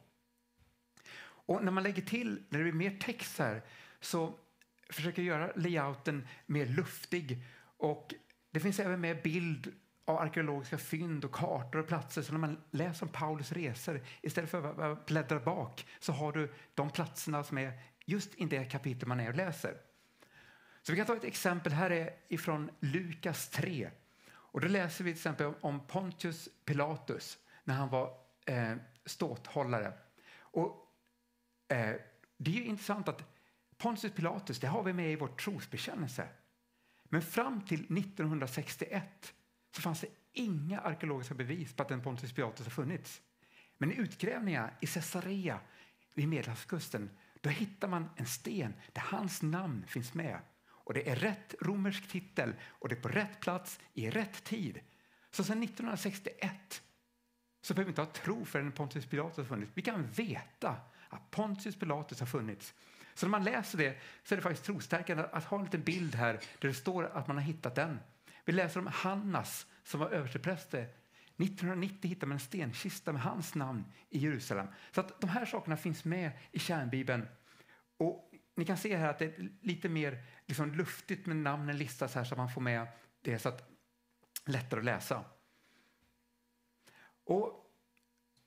Och 1.45 1.63
när 1.63 1.71
man 1.71 1.84
lägger 1.84 2.02
till, 2.02 2.43
när 2.49 2.60
det 2.60 2.63
blir 2.63 2.73
mer 2.73 2.97
text 2.99 3.39
här 3.39 3.62
så 3.99 4.34
försöker 4.89 5.21
jag 5.21 5.39
göra 5.39 5.52
layouten 5.56 6.28
mer 6.45 6.65
luftig 6.65 7.43
och 7.78 8.13
det 8.53 8.59
finns 8.59 8.79
även 8.79 9.01
med 9.01 9.21
bild 9.21 9.73
av 10.05 10.17
arkeologiska 10.17 10.77
fynd 10.77 11.25
och 11.25 11.31
kartor 11.31 11.79
och 11.79 11.87
platser. 11.87 12.21
Så 12.21 12.31
när 12.31 12.39
man 12.39 12.61
läser 12.71 13.05
om 13.05 13.11
Paulus 13.11 13.51
resor, 13.51 14.01
istället 14.21 14.49
för 14.49 14.91
att 14.91 15.05
bläddra 15.05 15.39
bak, 15.39 15.85
så 15.99 16.11
har 16.11 16.31
du 16.31 16.53
de 16.73 16.89
platserna 16.89 17.43
som 17.43 17.57
är 17.57 17.79
just 18.05 18.35
i 18.35 18.45
det 18.45 18.65
kapitel 18.65 19.07
man 19.07 19.19
är 19.19 19.29
och 19.29 19.35
läser. 19.35 19.77
Så 20.81 20.91
vi 20.91 20.97
kan 20.97 21.05
ta 21.05 21.15
ett 21.15 21.23
exempel. 21.23 21.73
Här 21.73 21.91
är 21.91 22.13
ifrån 22.27 22.71
Lukas 22.79 23.49
3. 23.49 23.89
Och 24.25 24.61
då 24.61 24.67
läser 24.67 25.03
vi 25.03 25.11
till 25.11 25.17
exempel 25.17 25.53
om 25.61 25.87
Pontius 25.87 26.49
Pilatus 26.65 27.37
när 27.63 27.75
han 27.75 27.89
var 27.89 28.13
eh, 28.45 28.75
ståthållare. 29.05 29.93
Och, 30.39 30.87
eh, 31.67 31.95
det 32.37 32.57
är 32.57 32.61
intressant 32.61 33.07
att 33.07 33.23
Pontius 33.77 34.13
Pilatus, 34.13 34.59
det 34.59 34.67
har 34.67 34.83
vi 34.83 34.93
med 34.93 35.11
i 35.11 35.15
vår 35.15 35.27
trosbekännelse. 35.27 36.27
Men 37.13 37.21
fram 37.21 37.62
till 37.62 37.97
1961 37.97 39.34
så 39.76 39.82
fanns 39.82 40.02
det 40.02 40.08
inga 40.34 40.80
arkeologiska 40.80 41.34
bevis 41.34 41.73
på 41.73 41.84
att 41.84 41.91
en 41.91 42.02
Pontius 42.02 42.34
Pilatus 42.34 42.65
har 42.65 42.71
funnits. 42.71 43.21
Men 43.78 43.91
i 43.91 43.95
utgrävningar 43.95 44.78
i 44.82 44.88
Caesarea 44.88 45.60
vid 46.13 46.28
Medelhavskusten 46.28 47.10
då 47.41 47.49
hittar 47.49 47.88
man 47.88 48.10
en 48.15 48.26
sten 48.26 48.73
där 48.93 49.02
hans 49.02 49.41
namn 49.41 49.86
finns 49.88 50.13
med. 50.13 50.39
Och 50.67 50.93
Det 50.93 51.10
är 51.10 51.15
rätt 51.15 51.56
romersk 51.62 52.08
titel 52.08 52.54
och 52.63 52.89
det 52.89 52.95
är 52.95 53.02
på 53.02 53.10
rätt 53.10 53.39
plats 53.39 53.80
i 53.93 54.10
rätt 54.10 54.43
tid. 54.43 54.80
Så 55.32 55.43
sedan 55.43 55.63
1961 55.63 56.82
så 57.62 57.73
behöver 57.73 57.88
vi 57.88 57.91
inte 57.91 58.02
ha 58.02 58.12
tro 58.12 58.45
för 58.45 58.67
att 58.67 58.76
Pontius 58.76 59.06
Pilatus 59.06 59.38
har 59.38 59.45
funnits. 59.45 59.71
Vi 59.76 59.82
kan 59.82 60.08
veta 60.08 60.76
att 61.10 61.32
Pontius 61.32 61.76
Pilatus 61.76 62.19
har 62.19 62.28
funnits. 62.28 62.73
Så 63.13 63.26
när 63.26 63.32
man 63.32 63.43
läser 63.43 63.78
det 63.78 63.97
så 64.23 64.34
är 64.34 64.36
det 64.36 64.41
faktiskt 64.41 64.65
trostärkande 64.65 65.23
att 65.32 65.43
ha 65.43 65.58
en 65.58 65.65
liten 65.65 65.84
bild 65.84 66.15
här 66.15 66.34
där 66.34 66.67
det 66.67 66.73
står 66.73 67.04
att 67.04 67.28
man 67.28 67.38
har 67.38 67.43
hittat 67.43 67.76
den. 67.76 67.99
Vi 68.45 68.54
läser 68.54 68.80
om 68.80 68.88
Hannas 68.88 69.67
som 69.84 69.99
var 69.99 70.10
överstepräste. 70.10 70.80
1990 71.38 72.10
hittar 72.10 72.28
man 72.28 72.36
en 72.36 72.39
stenkista 72.39 73.12
med 73.12 73.21
hans 73.21 73.56
namn 73.56 73.86
i 74.10 74.19
Jerusalem. 74.19 74.67
Så 74.91 75.02
att 75.02 75.21
de 75.21 75.30
här 75.30 75.45
sakerna 75.45 75.78
finns 75.78 76.06
med 76.06 76.32
i 76.52 76.60
kärnbibeln. 76.60 77.28
Och 77.97 78.32
ni 78.56 78.65
kan 78.65 78.78
se 78.78 78.95
här 78.95 79.10
att 79.10 79.19
det 79.19 79.26
är 79.26 79.49
lite 79.62 79.89
mer 79.89 80.23
liksom 80.45 80.71
luftigt 80.71 81.26
med 81.26 81.38
namnen 81.38 81.78
listas 81.78 82.15
här 82.15 82.23
så 82.23 82.34
att 82.34 82.38
man 82.38 82.52
får 82.52 82.62
med 82.62 82.88
det 83.21 83.39
så 83.39 83.49
att 83.49 83.69
lättare 84.45 84.80
att 84.80 84.86
läsa. 84.86 85.23
Och 87.23 87.62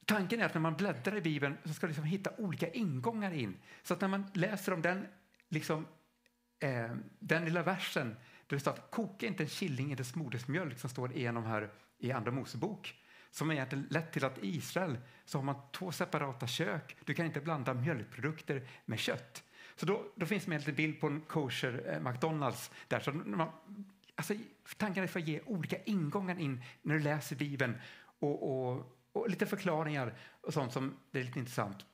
Tanken 0.06 0.40
är 0.40 0.44
att 0.44 0.54
när 0.54 0.60
man 0.60 0.76
bläddrar 0.76 1.16
i 1.16 1.20
Bibeln 1.20 1.56
så 1.64 1.74
ska 1.74 1.86
man 1.86 1.90
liksom 1.90 2.04
hitta 2.04 2.30
olika 2.38 2.70
ingångar 2.70 3.32
in. 3.32 3.56
Så 3.82 3.94
att 3.94 4.00
när 4.00 4.08
man 4.08 4.26
läser 4.32 4.72
om 4.72 4.82
den, 4.82 5.06
liksom, 5.48 5.86
eh, 6.60 6.90
den 7.18 7.44
lilla 7.44 7.62
versen 7.62 8.08
där 8.46 8.56
det 8.56 8.60
står 8.60 8.70
att 8.70 8.90
koka 8.90 9.26
inte 9.26 9.42
en 9.42 9.48
killing 9.48 9.92
i 9.92 9.94
dess 9.94 10.14
modersmjölk 10.14 10.78
som 10.78 10.90
står 10.90 11.16
igenom 11.16 11.44
här 11.44 11.70
i 11.98 12.12
Andra 12.12 12.30
Mosebok 12.30 12.94
som 13.36 13.50
egentligen 13.50 13.86
lett 13.90 14.12
till 14.12 14.24
att 14.24 14.38
i 14.38 14.56
Israel 14.56 14.98
så 15.24 15.38
har 15.38 15.42
man 15.42 15.56
två 15.72 15.92
separata 15.92 16.46
kök. 16.46 16.96
Du 17.04 17.14
kan 17.14 17.26
inte 17.26 17.40
blanda 17.40 17.74
mjölkprodukter 17.74 18.68
med 18.84 18.98
kött. 18.98 19.42
Så 19.76 19.86
då, 19.86 20.12
då 20.14 20.26
finns 20.26 20.44
det 20.44 20.68
en 20.68 20.74
bild 20.74 21.00
på 21.00 21.06
en 21.06 21.20
kosher 21.20 21.82
eh, 21.86 22.00
McDonalds 22.00 22.70
där. 22.88 23.00
Så 23.00 23.12
man, 23.12 23.48
alltså, 24.14 24.34
tanken 24.76 25.02
är 25.02 25.06
för 25.06 25.20
att 25.20 25.28
ge 25.28 25.40
olika 25.46 25.76
ingångar 25.84 26.40
in 26.40 26.62
när 26.82 26.94
du 26.94 27.00
läser 27.00 27.36
Bibeln 27.36 27.74
och, 28.18 28.68
och, 28.68 28.95
och 29.16 29.31
lite 29.31 29.46
förklaringar 29.46 30.14
och 30.40 30.52
sånt 30.52 30.72
som 30.72 30.96
det 31.11 31.20
är 31.20 31.24
lite 31.24 31.38
intressant. 31.38 31.87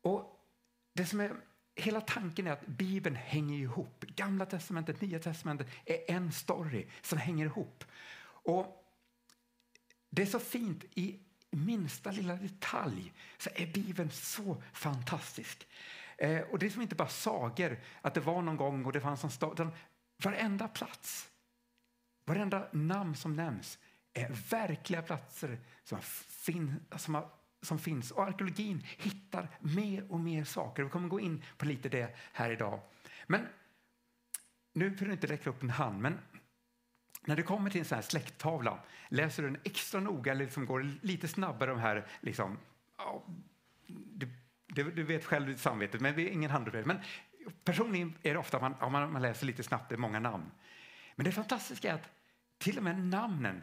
Och 0.00 0.40
det 0.92 1.06
som 1.06 1.20
är 1.20 1.36
hela 1.74 2.00
tanken 2.00 2.46
är 2.46 2.52
att 2.52 2.66
Bibeln 2.66 3.16
hänger 3.16 3.58
ihop. 3.58 4.04
Gamla 4.04 4.46
testamentet, 4.46 5.00
Nya 5.00 5.18
testamentet 5.18 5.68
är 5.84 6.10
en 6.10 6.32
story 6.32 6.86
som 7.02 7.18
hänger 7.18 7.44
ihop. 7.44 7.84
Och 8.24 8.80
Det 10.10 10.22
är 10.22 10.26
så 10.26 10.38
fint 10.38 10.84
i 10.94 11.20
minsta 11.50 12.10
lilla 12.10 12.34
detalj 12.34 13.12
så 13.38 13.50
är 13.54 13.66
Bibeln 13.66 14.10
så 14.10 14.62
fantastisk. 14.72 15.68
Eh, 16.18 16.40
och 16.40 16.58
det 16.58 16.66
är 16.66 16.70
som 16.70 16.82
inte 16.82 16.94
bara 16.94 17.08
sagor, 17.08 17.80
att 18.00 18.14
det 18.14 18.20
var 18.20 18.42
någon 18.42 18.56
gång 18.56 18.84
och 18.84 18.92
det 18.92 19.00
fanns 19.00 19.24
en 19.24 19.30
stad. 19.30 19.70
Varenda 20.22 20.68
plats, 20.68 21.30
varenda 22.24 22.68
namn 22.72 23.16
som 23.16 23.36
nämns 23.36 23.78
är 24.12 24.28
verkliga 24.50 25.02
platser 25.02 25.58
som, 25.84 25.98
fin, 26.02 26.80
som, 26.96 27.14
har, 27.14 27.30
som 27.62 27.78
finns. 27.78 28.10
Och 28.10 28.22
arkeologin 28.22 28.86
hittar 28.98 29.48
mer 29.60 30.12
och 30.12 30.20
mer 30.20 30.44
saker. 30.44 30.82
Vi 30.82 30.90
kommer 30.90 31.08
gå 31.08 31.20
in 31.20 31.44
på 31.56 31.66
lite 31.66 31.88
det 31.88 32.16
här 32.32 32.50
idag. 32.50 32.80
Men 33.26 33.46
nu 34.72 34.90
behöver 34.90 35.06
du 35.06 35.12
inte 35.12 35.26
räcka 35.26 35.50
upp 35.50 35.62
en 35.62 35.70
hand, 35.70 36.00
men 36.00 36.18
när 37.24 37.36
du 37.36 37.42
kommer 37.42 37.70
till 37.70 37.80
en 37.80 37.84
sån 37.84 37.96
här 37.96 38.02
släkttavla, 38.02 38.78
läser 39.08 39.42
du 39.42 39.50
den 39.50 39.60
extra 39.64 40.00
noga 40.00 40.32
eller 40.32 40.44
liksom 40.44 40.66
går 40.66 40.90
lite 41.02 41.28
snabbare 41.28 41.70
de 41.70 41.78
här, 41.78 42.06
liksom, 42.20 42.58
ja, 42.98 43.24
du, 43.86 44.28
du, 44.66 45.02
vet 45.02 45.24
själv 45.24 45.56
samvetet, 45.56 46.00
men 46.00 46.14
vi 46.14 46.28
är 46.28 46.30
ingen 46.30 46.50
handuppgift. 46.50 46.86
Men 46.86 47.00
personligen 47.64 48.14
är 48.22 48.32
det 48.32 48.38
ofta 48.38 48.60
man, 48.60 48.74
ja, 48.80 48.88
man, 48.88 49.12
man 49.12 49.22
läser 49.22 49.46
lite 49.46 49.62
snabbt, 49.62 49.88
det 49.88 49.94
är 49.94 49.98
många 49.98 50.20
namn. 50.20 50.50
Men 51.16 51.24
det 51.24 51.32
fantastiska 51.32 51.90
är 51.90 51.94
att 51.94 52.10
till 52.58 52.78
och 52.78 52.84
med 52.84 53.04
namnen 53.04 53.62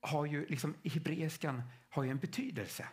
har 0.00 0.26
ju 0.26 0.46
liksom, 0.46 0.74
i 0.82 0.88
hebreiskan 0.88 1.62
har 1.88 2.04
ju 2.04 2.10
en 2.10 2.18
betydelse. 2.18 2.88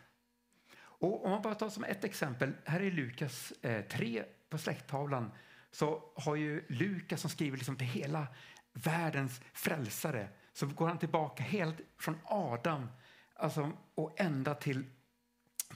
Och 0.76 1.26
om 1.26 1.32
man 1.32 1.42
bara 1.42 1.56
tar 1.56 1.70
som 1.70 1.84
ett 1.84 2.04
exempel, 2.04 2.54
här 2.66 2.80
är 2.80 2.92
Lukas 2.92 3.52
eh, 3.52 3.86
3 3.86 4.24
på 4.50 4.58
släkttavlan, 4.58 5.32
så 5.72 6.14
har 6.16 6.36
ju 6.36 6.66
Lukas 6.70 7.22
som 7.22 7.30
skriver 7.30 7.58
liksom 7.58 7.76
till 7.76 7.88
hela 7.88 8.28
världens 8.74 9.42
frälsare, 9.54 10.28
så 10.54 10.68
går 10.68 10.88
han 10.88 10.98
tillbaka 10.98 11.44
helt 11.44 11.82
från 11.98 12.20
Adam 12.24 12.88
alltså, 13.36 13.72
och 13.96 14.20
ända 14.20 14.56
till, 14.56 14.86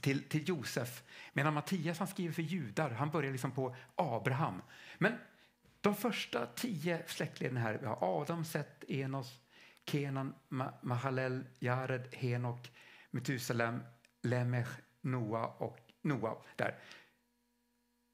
till, 0.00 0.28
till 0.28 0.48
Josef. 0.48 1.02
Medan 1.32 1.54
Mattias 1.54 1.98
han 1.98 2.08
skriver 2.08 2.34
för 2.34 2.42
judar, 2.42 2.90
han 2.90 3.10
börjar 3.10 3.32
liksom 3.32 3.50
på 3.50 3.76
Abraham. 3.94 4.62
Men 4.98 5.18
de 5.80 5.94
första 5.94 6.46
tio 6.46 7.02
släktleden 7.06 7.56
här, 7.56 7.78
vi 7.80 7.86
har 7.86 8.20
Adam, 8.20 8.44
Set, 8.44 8.84
Enos, 8.88 9.40
Kenan, 9.86 10.34
Mahalel, 10.82 11.44
Jared, 11.58 12.14
Henok, 12.14 12.70
Metusalem, 13.10 13.82
Lemech, 14.22 14.68
Noa 15.00 15.46
och 15.46 15.78
Noa. 16.02 16.36
Där. 16.56 16.78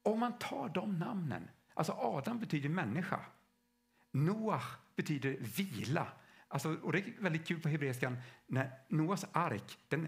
Om 0.03 0.19
man 0.19 0.37
tar 0.37 0.69
de 0.69 0.99
namnen, 0.99 1.49
alltså 1.73 1.91
Adam 1.91 2.39
betyder 2.39 2.69
människa. 2.69 3.19
Noach 4.11 4.77
betyder 4.95 5.37
vila. 5.39 6.07
Alltså, 6.47 6.75
och 6.75 6.91
det 6.91 6.99
är 6.99 7.21
väldigt 7.21 7.47
kul 7.47 7.61
på 7.61 7.69
hebreiskan 7.69 8.17
när 8.47 8.71
Noas 8.89 9.25
ark, 9.31 9.77
den, 9.87 10.07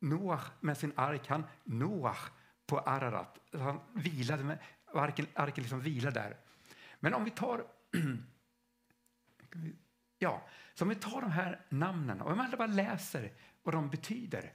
Noach 0.00 0.44
med 0.60 0.78
sin 0.78 0.92
ark, 0.96 1.28
han 1.28 1.44
Noach 1.64 2.30
på 2.66 2.78
Ararat. 2.78 3.38
Han 3.52 3.80
vilade 3.94 4.44
med, 4.44 4.58
arken, 4.94 5.26
arken 5.34 5.62
liksom 5.62 5.80
vilar 5.80 6.10
där. 6.10 6.36
Men 7.00 7.14
om 7.14 7.24
vi 7.24 7.30
tar 7.30 7.66
Ja, 10.18 10.48
så 10.74 10.84
om 10.84 10.88
vi 10.88 10.94
tar 10.94 11.20
de 11.20 11.30
här 11.30 11.66
namnen 11.68 12.20
och 12.20 12.30
om 12.30 12.38
man 12.38 12.50
bara 12.50 12.66
läser 12.66 13.32
vad 13.62 13.74
de 13.74 13.90
betyder 13.90 14.52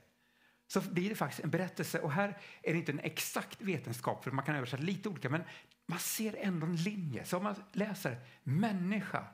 så 0.67 0.82
blir 0.82 1.10
det 1.10 1.15
faktiskt 1.15 1.43
en 1.43 1.49
berättelse. 1.49 1.99
Och 1.99 2.12
här 2.12 2.38
är 2.62 2.73
det 2.73 2.79
inte 2.79 2.91
en 2.91 2.99
exakt 2.99 3.62
vetenskap, 3.62 4.23
för 4.23 4.32
man 4.32 4.45
kan 4.45 4.56
översätta 4.56 4.84
lite 4.84 5.10
olika, 5.10 5.29
men 5.29 5.43
man 5.86 5.99
ser 5.99 6.36
ändå 6.39 6.67
en 6.67 6.75
linje. 6.75 7.25
Så 7.25 7.38
om 7.38 7.43
man 7.43 7.63
läser 7.71 8.19
människa, 8.43 9.27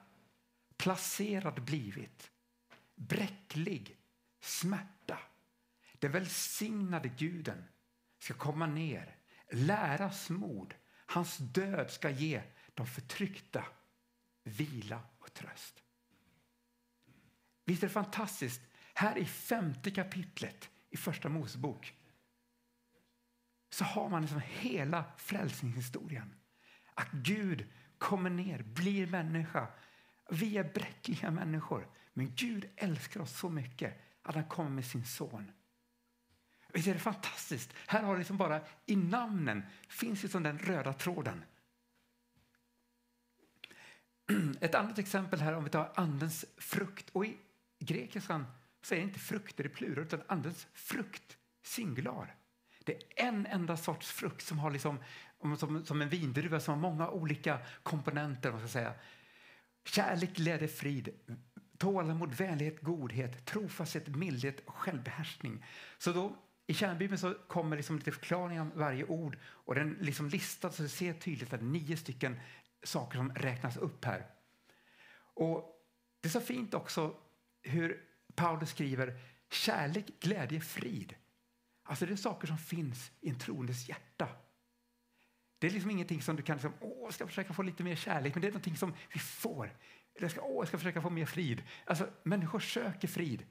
placerad 0.77 1.63
blivit, 1.63 2.31
bräcklig, 2.95 3.97
smärta. 4.41 5.19
Den 5.93 6.11
välsignade 6.11 7.09
guden 7.09 7.63
ska 8.19 8.33
komma 8.33 8.67
ner, 8.67 9.15
läras 9.51 10.29
mod. 10.29 10.73
Hans 11.05 11.37
död 11.37 11.91
ska 11.91 12.09
ge 12.09 12.41
de 12.79 12.87
förtryckta 12.87 13.65
vila 14.43 15.01
och 15.19 15.33
tröst. 15.33 15.83
Visst 17.65 17.83
är 17.83 17.87
det 17.87 17.93
fantastiskt? 17.93 18.61
Här 18.93 19.17
i 19.17 19.25
femte 19.25 19.91
kapitlet 19.91 20.69
i 20.89 20.97
Första 20.97 21.29
Mosebok 21.29 21.93
så 23.69 23.83
har 23.83 24.09
man 24.09 24.21
liksom 24.21 24.41
hela 24.45 25.05
frälsningshistorien. 25.17 26.35
Att 26.93 27.11
Gud 27.11 27.67
kommer 27.97 28.29
ner, 28.29 28.63
blir 28.63 29.07
människa. 29.07 29.67
Vi 30.29 30.57
är 30.57 30.73
bräckliga 30.73 31.31
människor, 31.31 31.87
men 32.13 32.35
Gud 32.35 32.69
älskar 32.75 33.19
oss 33.19 33.39
så 33.39 33.49
mycket 33.49 34.01
att 34.21 34.35
han 34.35 34.45
kommer 34.45 34.69
med 34.69 34.85
sin 34.85 35.05
son. 35.05 35.51
Visst 36.73 36.87
är 36.87 36.93
det 36.93 36.99
fantastiskt? 36.99 37.73
Här 37.87 38.03
har 38.03 38.17
liksom 38.17 38.37
bara 38.37 38.61
i 38.85 38.95
namnen 38.95 39.63
finns 39.87 40.23
liksom 40.23 40.43
den 40.43 40.59
röda 40.59 40.93
tråden. 40.93 41.43
Ett 44.61 44.75
annat 44.75 44.99
exempel 44.99 45.39
här 45.39 45.53
om 45.53 45.63
vi 45.63 45.69
tar 45.69 45.91
andens 45.95 46.45
frukt. 46.57 47.09
Och 47.11 47.25
i 47.25 47.37
grekiskan 47.79 48.45
så 48.81 48.93
är 48.93 48.97
det 48.99 49.03
inte 49.03 49.19
frukter 49.19 49.65
i 49.65 49.69
plural 49.69 50.05
utan 50.05 50.21
andens 50.27 50.67
frukt 50.73 51.37
singular. 51.63 52.35
Det 52.85 52.93
är 52.93 53.27
en 53.27 53.45
enda 53.45 53.77
sorts 53.77 54.11
frukt 54.11 54.45
som 54.45 54.59
har 54.59 54.71
liksom, 54.71 54.97
som, 55.57 55.85
som 55.85 56.01
en 56.01 56.09
vindruva 56.09 56.59
som 56.59 56.73
har 56.73 56.81
många 56.89 57.09
olika 57.09 57.59
komponenter. 57.83 58.51
Man 58.51 58.59
ska 58.59 58.67
säga. 58.67 58.93
Kärlek, 59.85 60.35
glädje, 60.35 60.67
frid, 60.67 61.09
tålamod, 61.77 62.33
vänlighet, 62.33 62.81
godhet, 62.81 63.45
trofasthet, 63.45 64.07
mildhet 64.07 64.59
och 64.65 64.75
självbehärskning. 64.75 65.65
Så 65.97 66.11
då, 66.11 66.35
I 66.67 66.73
kärnbibeln 66.73 67.17
så 67.17 67.33
kommer 67.33 67.77
liksom 67.77 67.95
lite 67.95 68.11
förklaringar 68.11 68.61
om 68.61 68.71
varje 68.75 69.03
ord 69.03 69.37
och 69.43 69.75
den 69.75 69.97
liksom 70.01 70.29
listad 70.29 70.71
så 70.71 70.83
du 70.83 70.89
ser 70.89 71.13
tydligt 71.13 71.53
att 71.53 71.59
det 71.59 71.65
är 71.65 71.69
nio 71.69 71.97
stycken 71.97 72.39
saker 72.83 73.17
som 73.17 73.33
räknas 73.33 73.77
upp 73.77 74.05
här. 74.05 74.25
Och 75.33 75.75
Det 76.21 76.27
är 76.27 76.31
så 76.31 76.41
fint 76.41 76.73
också 76.73 77.15
hur 77.61 78.03
Paulus 78.35 78.69
skriver 78.69 79.19
kärlek, 79.49 80.05
glädje, 80.19 80.61
frid. 80.61 81.15
Alltså 81.83 82.05
det 82.05 82.11
är 82.11 82.15
saker 82.15 82.47
som 82.47 82.57
finns 82.57 83.11
i 83.21 83.29
en 83.29 83.39
troendes 83.39 83.89
hjärta. 83.89 84.27
Det 85.59 85.67
är 85.67 85.71
liksom 85.71 85.91
ingenting 85.91 86.21
som 86.21 86.35
du 86.35 86.43
kan 86.43 86.55
liksom, 86.55 86.73
åh, 86.79 87.03
jag 87.03 87.13
ska 87.13 87.27
försöka 87.27 87.53
få 87.53 87.61
lite 87.61 87.83
mer 87.83 87.95
kärlek, 87.95 88.35
men 88.35 88.41
det 88.41 88.47
är 88.47 88.51
någonting 88.51 88.77
som 88.77 88.93
vi 89.13 89.19
får. 89.19 89.77
Jag 90.19 90.31
ska, 90.31 90.41
åh, 90.41 90.55
jag 90.57 90.67
ska 90.67 90.77
försöka 90.77 91.01
få 91.01 91.09
mer 91.09 91.25
frid. 91.25 91.63
Alltså, 91.85 92.09
människor 92.23 92.59
söker 92.59 93.07
frid 93.07 93.45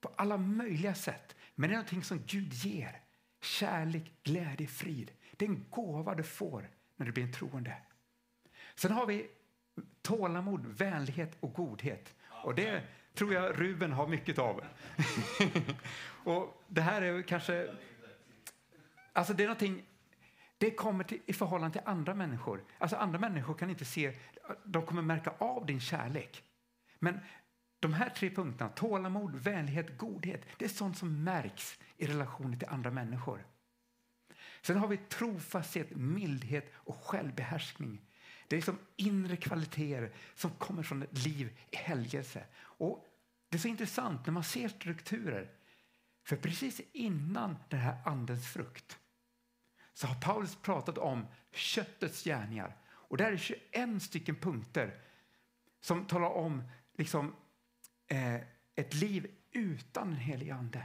på 0.00 0.08
alla 0.16 0.36
möjliga 0.36 0.94
sätt, 0.94 1.36
men 1.54 1.68
det 1.70 1.74
är 1.74 1.76
någonting 1.76 2.04
som 2.04 2.22
Gud 2.26 2.52
ger. 2.52 3.00
Kärlek, 3.40 4.12
glädje, 4.22 4.66
frid. 4.66 5.10
Det 5.36 5.44
är 5.44 5.48
en 5.48 5.64
gåva 5.70 6.14
du 6.14 6.22
får 6.22 6.70
när 6.96 7.06
du 7.06 7.12
blir 7.12 7.24
en 7.24 7.32
troende. 7.32 7.76
Sen 8.76 8.92
har 8.92 9.06
vi 9.06 9.28
tålamod, 10.02 10.66
vänlighet 10.66 11.36
och 11.40 11.52
godhet. 11.52 12.14
Och 12.44 12.54
det 12.54 12.82
tror 13.14 13.34
jag 13.34 13.60
Ruben 13.60 13.92
har 13.92 14.06
mycket 14.06 14.38
av. 14.38 14.64
och 16.24 16.62
det 16.68 16.80
här 16.80 17.02
är 17.02 17.22
kanske... 17.22 17.74
Alltså 19.12 19.34
det 19.34 19.42
är 19.42 19.46
någonting... 19.46 19.84
Det 20.58 20.70
kommer 20.70 21.04
till, 21.04 21.20
i 21.26 21.32
förhållande 21.32 21.78
till 21.78 21.88
andra 21.88 22.14
människor. 22.14 22.64
Alltså 22.78 22.96
andra 22.96 23.18
människor 23.18 23.54
kan 23.54 23.70
inte 23.70 23.84
se... 23.84 24.12
De 24.64 24.86
kommer 24.86 25.02
märka 25.02 25.32
av 25.38 25.66
din 25.66 25.80
kärlek. 25.80 26.42
Men 26.98 27.20
de 27.80 27.92
här 27.92 28.10
tre 28.10 28.30
punkterna, 28.30 28.70
tålamod, 28.70 29.36
vänlighet, 29.36 29.98
godhet, 29.98 30.46
det 30.58 30.64
är 30.64 30.68
sånt 30.68 30.98
som 30.98 31.24
märks 31.24 31.78
i 31.96 32.06
relationer 32.06 32.56
till 32.56 32.68
andra 32.68 32.90
människor. 32.90 33.46
Sen 34.62 34.76
har 34.76 34.88
vi 34.88 34.96
trofasthet, 34.96 35.90
mildhet 35.90 36.72
och 36.74 36.96
självbehärskning. 36.96 38.00
Det 38.48 38.56
är 38.56 38.58
liksom 38.58 38.78
inre 38.96 39.36
kvaliteter 39.36 40.12
som 40.34 40.50
kommer 40.50 40.82
från 40.82 41.02
ett 41.02 41.26
liv 41.26 41.58
i 41.70 41.76
helgelse. 41.76 42.44
Och 42.56 43.06
det 43.48 43.56
är 43.56 43.60
så 43.60 43.68
intressant 43.68 44.26
när 44.26 44.32
man 44.32 44.44
ser 44.44 44.68
strukturer. 44.68 45.50
För 46.24 46.36
precis 46.36 46.80
innan 46.92 47.56
den 47.68 47.80
här 47.80 47.96
andens 48.04 48.46
frukt 48.46 48.98
så 49.92 50.06
har 50.06 50.20
Paulus 50.20 50.56
pratat 50.56 50.98
om 50.98 51.26
köttets 51.52 52.24
gärningar. 52.24 52.76
Och 52.86 53.16
där 53.16 53.32
är 53.32 53.36
21 53.36 54.02
stycken 54.02 54.36
punkter 54.36 55.00
som 55.80 56.06
talar 56.06 56.28
om 56.28 56.62
liksom, 56.96 57.36
eh, 58.06 58.40
ett 58.74 58.94
liv 58.94 59.30
utan 59.52 60.10
den 60.10 60.18
helige 60.18 60.54
Ande. 60.54 60.84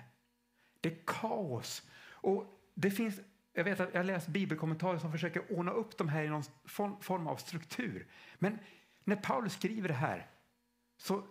Det 0.82 0.90
är 0.90 0.98
kaos. 1.06 1.84
Och 2.02 2.60
det 2.74 2.92
finns 2.92 3.20
jag 3.60 3.64
vet 3.64 3.80
att 3.80 3.94
jag 3.94 4.06
läst 4.06 4.28
bibelkommentarer 4.28 4.98
som 4.98 5.12
försöker 5.12 5.52
ordna 5.52 5.72
upp 5.72 5.98
de 5.98 6.10
här 6.10 6.24
i 6.24 6.28
någon 6.28 6.44
form 7.02 7.28
av 7.28 7.36
struktur. 7.36 8.08
Men 8.36 8.60
när 9.04 9.16
Paulus 9.16 9.54
skriver 9.54 9.88
det 9.88 9.94
här 9.94 10.28
så 10.98 11.24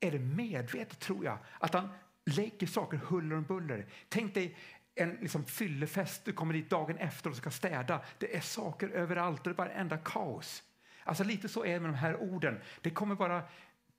är 0.00 0.10
det 0.10 0.18
medvetet, 0.18 0.98
tror 0.98 1.24
jag, 1.24 1.38
att 1.58 1.74
han 1.74 1.88
lägger 2.24 2.66
saker 2.66 2.96
huller 2.96 3.36
om 3.36 3.42
buller. 3.42 3.86
Tänk 4.08 4.34
dig 4.34 4.56
en 4.94 5.10
liksom 5.10 5.44
fyllefest, 5.44 6.24
du 6.24 6.32
kommer 6.32 6.54
dit 6.54 6.70
dagen 6.70 6.96
efter 6.96 7.30
och 7.30 7.36
ska 7.36 7.50
städa. 7.50 8.00
Det 8.18 8.36
är 8.36 8.40
saker 8.40 8.88
överallt 8.88 9.40
och 9.40 9.44
det 9.44 9.54
är 9.54 9.66
bara 9.66 9.72
enda 9.72 9.98
kaos. 9.98 10.62
Alltså 11.04 11.24
lite 11.24 11.48
så 11.48 11.64
är 11.64 11.72
det 11.72 11.80
med 11.80 11.90
de 11.90 11.96
här 11.96 12.16
orden. 12.16 12.60
Det 12.80 12.90
kommer 12.90 13.14
bara 13.14 13.42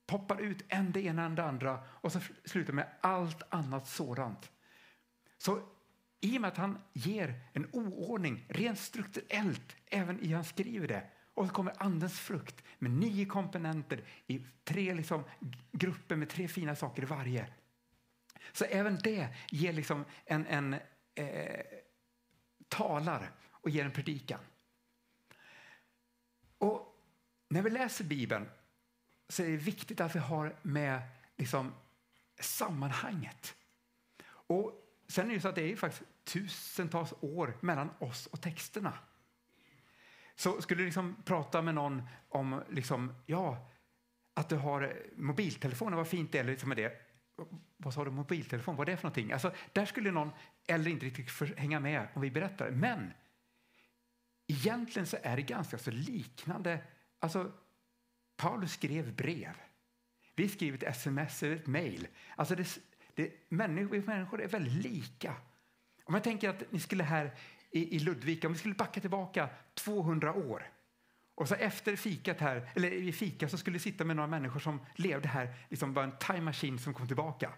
poppar 0.06 0.42
ut 0.42 0.64
en 0.68 0.92
det 0.92 1.02
ena 1.02 1.26
än 1.26 1.36
det 1.36 1.44
andra 1.44 1.80
och 1.88 2.12
så 2.12 2.20
slutar 2.46 2.74
med 2.74 2.88
allt 3.02 3.44
annat 3.50 3.88
sådant. 3.88 4.52
Så 5.38 5.62
i 6.22 6.38
och 6.38 6.42
med 6.42 6.48
att 6.48 6.58
han 6.58 6.82
ger 6.94 7.42
en 7.54 7.70
oordning 7.72 8.46
rent 8.50 8.80
strukturellt 8.80 9.76
även 9.86 10.20
i 10.20 10.28
hur 10.28 10.36
han 10.36 10.46
skriver 10.46 10.88
det 10.88 11.04
och 11.34 11.48
så 11.48 11.54
kommer 11.54 11.84
andens 11.84 12.20
frukt 12.20 12.64
med 12.80 12.92
nio 12.92 13.26
komponenter 13.26 14.04
i 14.28 14.46
tre 14.64 14.94
liksom, 14.94 15.24
grupper 15.72 16.16
med 16.16 16.30
tre 16.30 16.48
fina 16.48 16.76
saker 16.76 17.04
i 17.04 17.06
varje. 17.06 17.54
Så 18.52 18.66
även 18.66 19.00
det 19.04 19.36
ger 19.50 19.74
liksom 19.74 20.06
en, 20.26 20.46
en 20.46 20.76
eh, 21.16 21.66
talar 22.68 23.32
och 23.52 23.70
ger 23.70 23.86
en 23.86 23.92
predikan. 23.92 24.40
Och 26.58 27.02
när 27.50 27.62
vi 27.62 27.70
läser 27.70 28.04
Bibeln 28.04 28.50
så 29.30 29.44
är 29.44 29.48
det 29.48 29.58
viktigt 29.58 30.02
att 30.02 30.16
vi 30.16 30.20
har 30.20 30.56
med 30.62 31.02
liksom, 31.38 31.74
sammanhanget. 32.40 33.56
Och 34.28 34.87
Sen 35.08 35.30
är 35.30 35.34
det 35.34 35.42
så 35.42 35.48
att 35.48 35.56
det 35.56 35.72
är 35.72 35.76
faktiskt 35.76 36.04
tusentals 36.24 37.14
år 37.22 37.58
mellan 37.62 37.90
oss 38.00 38.28
och 38.28 38.42
texterna. 38.42 38.94
Så 40.36 40.62
skulle 40.62 40.82
du 40.82 40.86
liksom 40.86 41.16
prata 41.26 41.62
med 41.62 41.76
någon 41.76 42.02
om 42.30 42.64
liksom, 42.70 43.14
ja, 43.26 43.72
att 44.34 44.50
du 44.50 44.56
har 44.56 44.96
mobiltelefoner, 45.16 45.98
vad 45.98 46.08
fint 46.08 46.32
det 46.32 46.40
är 46.40 46.44
liksom 46.44 46.70
med 46.70 46.78
det. 46.78 47.02
Vad 47.78 47.94
sa 47.94 48.06
du, 48.06 48.12
mobiltelefon, 48.12 48.76
vad 48.76 48.90
är 48.90 48.92
det 48.92 48.98
för 48.98 49.04
någonting? 49.04 49.32
Alltså, 49.32 49.54
där 49.74 49.86
skulle 49.86 50.12
någon 50.12 50.32
eller 50.68 50.92
inte 50.92 51.06
riktigt 51.06 51.58
hänga 51.58 51.80
med 51.80 52.08
om 52.14 52.22
vi 52.22 52.32
berättar. 52.32 52.72
Men 52.72 53.14
egentligen 54.48 55.08
så 55.08 55.18
är 55.24 55.36
det 55.36 55.42
ganska 55.42 55.78
så 55.78 55.92
liknande. 55.92 56.80
Alltså, 57.20 57.52
Paulus 58.36 58.74
skrev 58.74 59.16
brev. 59.16 59.54
Vi 60.36 60.50
skriver 60.50 60.78
ett 60.78 60.84
sms 60.84 61.44
eller 61.44 61.56
ett 61.56 61.68
mejl. 61.68 62.08
Alltså 62.36 62.56
det, 62.56 62.80
det, 63.18 63.32
människor, 63.50 64.02
människor 64.02 64.42
är 64.42 64.48
väldigt 64.48 64.84
lika. 64.84 65.36
Om 66.04 66.14
jag 66.14 66.24
tänker 66.24 66.50
att 66.50 66.72
ni 66.72 66.80
skulle 66.80 67.04
här 67.04 67.36
i, 67.72 67.96
i 67.96 68.00
Ludvika, 68.00 68.48
om 68.48 68.54
vi 68.54 68.60
skulle 68.60 68.76
backa 68.76 69.02
tillbaka 69.02 69.50
200 69.74 70.34
år 70.34 70.72
och 71.36 71.48
så 71.48 71.56
efter 71.56 71.96
fikat 71.96 72.40
här, 72.40 72.70
eller 72.76 72.92
i 72.92 73.12
fika 73.12 73.50
så 73.50 73.58
skulle 73.58 73.74
vi 73.74 73.80
sitta 73.80 74.04
med 74.04 74.16
några 74.16 74.28
människor 74.28 74.60
som 74.60 74.80
levde 74.96 75.28
här, 75.28 75.54
liksom 75.70 75.94
var 75.94 76.04
en 76.04 76.18
time 76.18 76.42
machine 76.42 76.80
som 76.80 76.94
kom 76.94 77.08
tillbaka. 77.08 77.54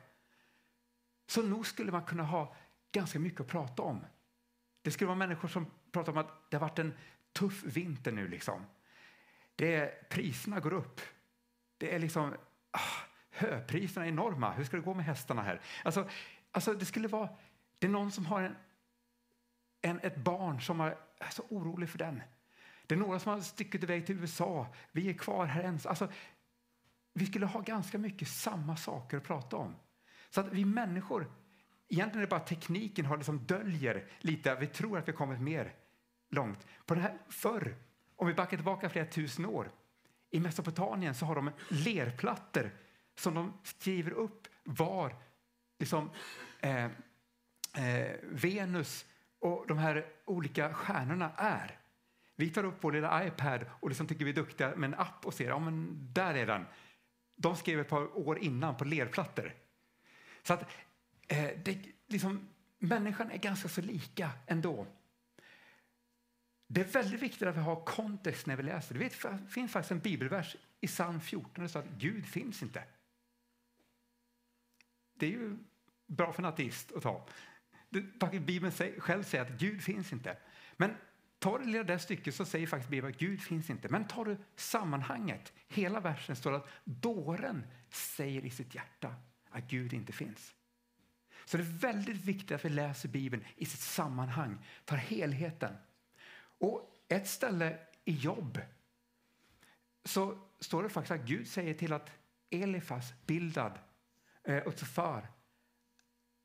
Så 1.28 1.41
nog 1.41 1.67
skulle 1.67 1.91
man 1.91 2.06
kunna 2.06 2.24
ha 2.24 2.56
ganska 2.91 3.19
mycket 3.19 3.41
att 3.41 3.48
prata 3.48 3.82
om. 3.82 4.06
Det 4.82 4.91
skulle 4.91 5.08
vara 5.08 5.17
människor 5.17 5.48
som 5.48 5.65
pratar 5.91 6.12
om 6.12 6.17
att 6.17 6.52
det 6.52 6.58
har 6.58 6.62
varit 6.62 6.80
en 6.80 6.93
tuff 7.34 7.63
vinter 7.63 8.12
nu. 8.12 8.28
Liksom. 8.28 8.65
Det 9.56 9.76
är, 9.76 10.04
priserna 10.10 10.60
går 10.60 10.74
upp. 10.74 11.02
Det 11.78 11.95
är 11.95 12.00
liksom... 12.00 12.36
Höpriserna 13.39 14.06
är 14.06 14.10
enorma. 14.10 14.52
Hur 14.52 14.63
ska 14.63 14.78
det 14.78 14.84
gå 14.84 14.93
med 14.93 15.06
hästarna 15.06 15.41
här? 15.41 15.62
Alltså, 15.84 16.10
alltså 16.52 16.73
det 16.73 16.86
skulle 16.86 17.08
vara... 17.08 17.30
Det 17.80 17.88
är 17.88 17.91
någon 17.91 18.12
som 18.12 18.25
har 18.25 18.41
en, 18.41 18.56
en, 19.82 19.99
ett 19.99 20.15
barn 20.15 20.62
som 20.62 20.82
är 20.82 20.95
så 21.32 21.43
orolig 21.49 21.89
för 21.89 21.97
den. 21.97 22.21
Det 22.88 22.95
är 22.95 22.99
några 22.99 23.19
som 23.19 23.32
har 23.32 23.41
stuckit 23.41 23.84
iväg 23.84 24.06
till 24.06 24.19
USA. 24.19 24.67
Vi 24.91 25.10
är 25.10 25.13
kvar 25.13 25.45
här 25.45 25.63
ens. 25.63 25.86
Alltså, 25.86 26.08
vi 27.13 27.25
skulle 27.25 27.45
ha 27.45 27.62
ganska 27.62 27.97
mycket 27.97 28.28
samma 28.28 28.78
saker 28.78 29.17
att 29.17 29.23
prata 29.23 29.58
om. 29.58 29.75
Så 30.30 30.41
att 30.41 30.47
vi 30.47 30.65
människor, 30.65 31.32
egentligen 31.88 32.17
är 32.17 32.28
det 32.28 32.30
bara 32.30 32.39
tekniken 32.39 33.06
har 33.06 33.17
liksom 33.17 33.45
döljer 33.45 34.08
lite. 34.19 34.56
Vi 34.56 34.67
tror 34.67 34.97
att 34.97 35.08
vi 35.08 35.13
kommit 35.13 35.41
mer 35.41 35.73
långt. 36.30 36.67
På 36.86 36.95
det 36.95 37.02
här, 37.02 37.17
förr, 37.30 37.75
om 38.15 38.28
vi 38.28 38.34
backar 38.34 38.58
tillbaka 38.58 38.89
flera 38.89 39.06
tusen 39.06 39.45
år, 39.45 39.71
i 40.32 40.39
Mesopotamien 40.39 41.15
så 41.15 41.25
har 41.25 41.36
de 41.36 41.52
lerplattor 41.69 42.71
som 43.20 43.34
de 43.34 43.54
skriver 43.64 44.12
upp 44.12 44.48
var 44.64 45.16
liksom, 45.80 46.10
eh, 46.60 46.86
eh, 47.74 48.16
Venus 48.24 49.06
och 49.40 49.66
de 49.68 49.78
här 49.78 50.06
olika 50.26 50.74
stjärnorna 50.74 51.32
är. 51.38 51.80
Vi 52.36 52.50
tar 52.50 52.64
upp 52.64 52.78
vår 52.82 52.92
lilla 52.92 53.28
iPad 53.28 53.66
och 53.80 53.90
liksom 53.90 54.08
tycker 54.08 54.26
vi 54.26 54.32
är 54.32 54.36
duktiga 54.36 54.76
med 54.76 54.88
en 54.88 55.00
app 55.00 55.26
och 55.26 55.34
ser, 55.34 55.48
ja 55.48 55.60
men 55.60 56.08
där 56.14 56.36
är 56.36 56.46
den. 56.46 56.66
De 57.36 57.56
skrev 57.56 57.80
ett 57.80 57.90
par 57.90 58.18
år 58.18 58.40
innan 58.40 58.78
på 58.78 58.86
lerplattor. 58.86 59.54
Så 60.44 60.54
att 60.54 60.62
eh, 61.28 61.50
det, 61.66 61.86
liksom, 62.08 62.50
människan 62.78 63.32
är 63.32 63.38
ganska 63.38 63.70
så 63.70 63.82
lika 63.82 64.32
ändå. 64.48 64.88
Det 66.68 66.82
är 66.82 66.86
väldigt 66.86 67.22
viktigt 67.22 67.48
att 67.48 67.56
vi 67.56 67.62
har 67.62 67.86
kontext 67.86 68.48
när 68.48 68.56
vi 68.56 68.64
läser. 68.64 68.96
Det 68.96 69.10
finns 69.50 69.72
faktiskt 69.72 69.92
en 69.92 70.00
bibelvers 70.00 70.56
i 70.82 70.88
psalm 70.88 71.22
14 71.22 71.68
där 71.68 71.78
att 71.78 71.90
Gud 71.98 72.26
finns 72.26 72.64
inte. 72.64 72.84
Det 75.20 75.26
är 75.26 75.32
ju 75.32 75.58
bra 76.08 76.34
för 76.34 76.42
en 76.42 76.50
ateist 76.50 76.92
att 76.92 77.04
ta. 77.04 77.28
Bibeln 78.32 78.72
själv 79.00 79.24
säger 79.24 79.46
att 79.46 79.60
Gud 79.60 79.82
finns 79.82 80.14
inte. 80.14 80.38
Men 80.78 80.96
tar 81.40 81.60
du 81.60 81.72
det 81.72 81.84
där 81.84 81.98
stycket 81.98 82.36
så 82.36 82.46
säger 82.46 82.68
faktiskt 82.68 82.90
Bibeln 82.90 83.14
att 83.14 83.20
Gud 83.20 83.42
finns 83.42 83.70
inte. 83.70 83.90
Men 83.90 84.08
tar 84.08 84.26
du 84.26 84.38
sammanhanget, 84.56 85.54
hela 85.68 86.00
versen 86.00 86.36
står 86.36 86.54
att 86.54 86.68
dåren 86.84 87.66
säger 87.90 88.46
i 88.46 88.50
sitt 88.50 88.76
hjärta 88.76 89.16
att 89.50 89.64
Gud 89.64 89.94
inte 89.94 90.14
finns. 90.14 90.56
Så 91.46 91.58
det 91.58 91.64
är 91.64 91.78
väldigt 91.78 92.26
viktigt 92.26 92.52
att 92.52 92.66
vi 92.66 92.70
läser 92.70 93.10
Bibeln 93.10 93.44
i 93.56 93.66
sitt 93.66 93.80
sammanhang, 93.80 94.66
tar 94.86 94.98
helheten. 94.98 95.76
Och 96.60 96.96
ett 97.08 97.28
ställe 97.28 97.80
i 98.06 98.12
Jobb 98.12 98.60
så 100.04 100.38
står 100.60 100.84
det 100.84 100.90
faktiskt 100.90 101.12
att 101.12 101.28
Gud 101.28 101.48
säger 101.48 101.74
till 101.74 101.94
att 101.94 102.12
Elifas, 102.50 103.14
Bildad 103.26 103.80
eh, 104.50 104.64
och 104.68 104.74
för. 104.74 105.28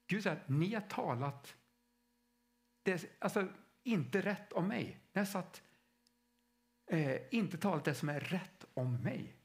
Gud 0.07 0.23
säger 0.23 0.37
att 0.37 0.49
ni 0.49 0.75
har 0.75 0.81
talat 0.81 1.57
det, 2.83 3.19
alltså, 3.19 3.49
inte 3.83 4.21
rätt 4.21 4.53
om 4.53 4.69
mig. 4.69 5.01
Ni 5.13 5.19
har 5.19 5.27
satt, 5.27 5.63
eh, 6.87 7.21
inte 7.31 7.59
talat 7.59 7.85
det 7.85 7.95
som 7.95 8.09
är 8.09 8.21
rätt 8.21 8.65
om 8.75 8.97
mig. 8.97 9.37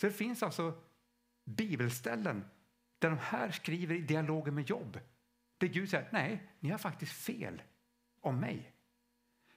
Så 0.00 0.06
det 0.06 0.12
finns 0.12 0.42
alltså 0.42 0.82
bibelställen 1.44 2.44
där 2.98 3.10
de 3.10 3.18
här 3.18 3.50
skriver 3.50 3.94
i 3.94 4.00
dialogen 4.00 4.54
med 4.54 4.70
Jobb. 4.70 5.00
Där 5.58 5.66
Gud 5.68 5.90
säger 5.90 6.08
nej, 6.12 6.52
ni 6.60 6.70
har 6.70 6.78
faktiskt 6.78 7.12
fel 7.12 7.62
om 8.20 8.40
mig. 8.40 8.72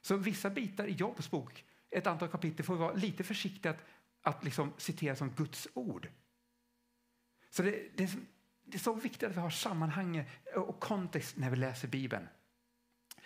Så 0.02 0.18
vissa 0.18 0.50
bitar 0.50 0.88
i 0.88 0.92
Jobs 0.92 1.32
bok, 1.32 1.66
ett 1.90 2.08
antal 2.08 2.30
kapitel, 2.30 2.66
får 2.66 2.74
vi 2.74 2.80
vara 2.80 2.94
lite 2.94 3.24
försiktiga 3.24 3.72
att, 3.72 3.86
att 4.22 4.44
liksom 4.44 4.74
citera 4.78 5.16
som 5.16 5.30
Guds 5.30 5.68
ord. 5.74 6.10
Så 7.50 7.64
det, 7.64 7.98
det, 7.98 8.18
det 8.72 8.78
är 8.78 8.80
så 8.80 8.94
viktigt 8.94 9.24
att 9.24 9.36
vi 9.36 9.40
har 9.40 9.50
sammanhang 9.50 10.30
och 10.56 10.80
kontext 10.80 11.38
när 11.38 11.50
vi 11.50 11.56
läser 11.56 11.88
Bibeln. 11.88 12.28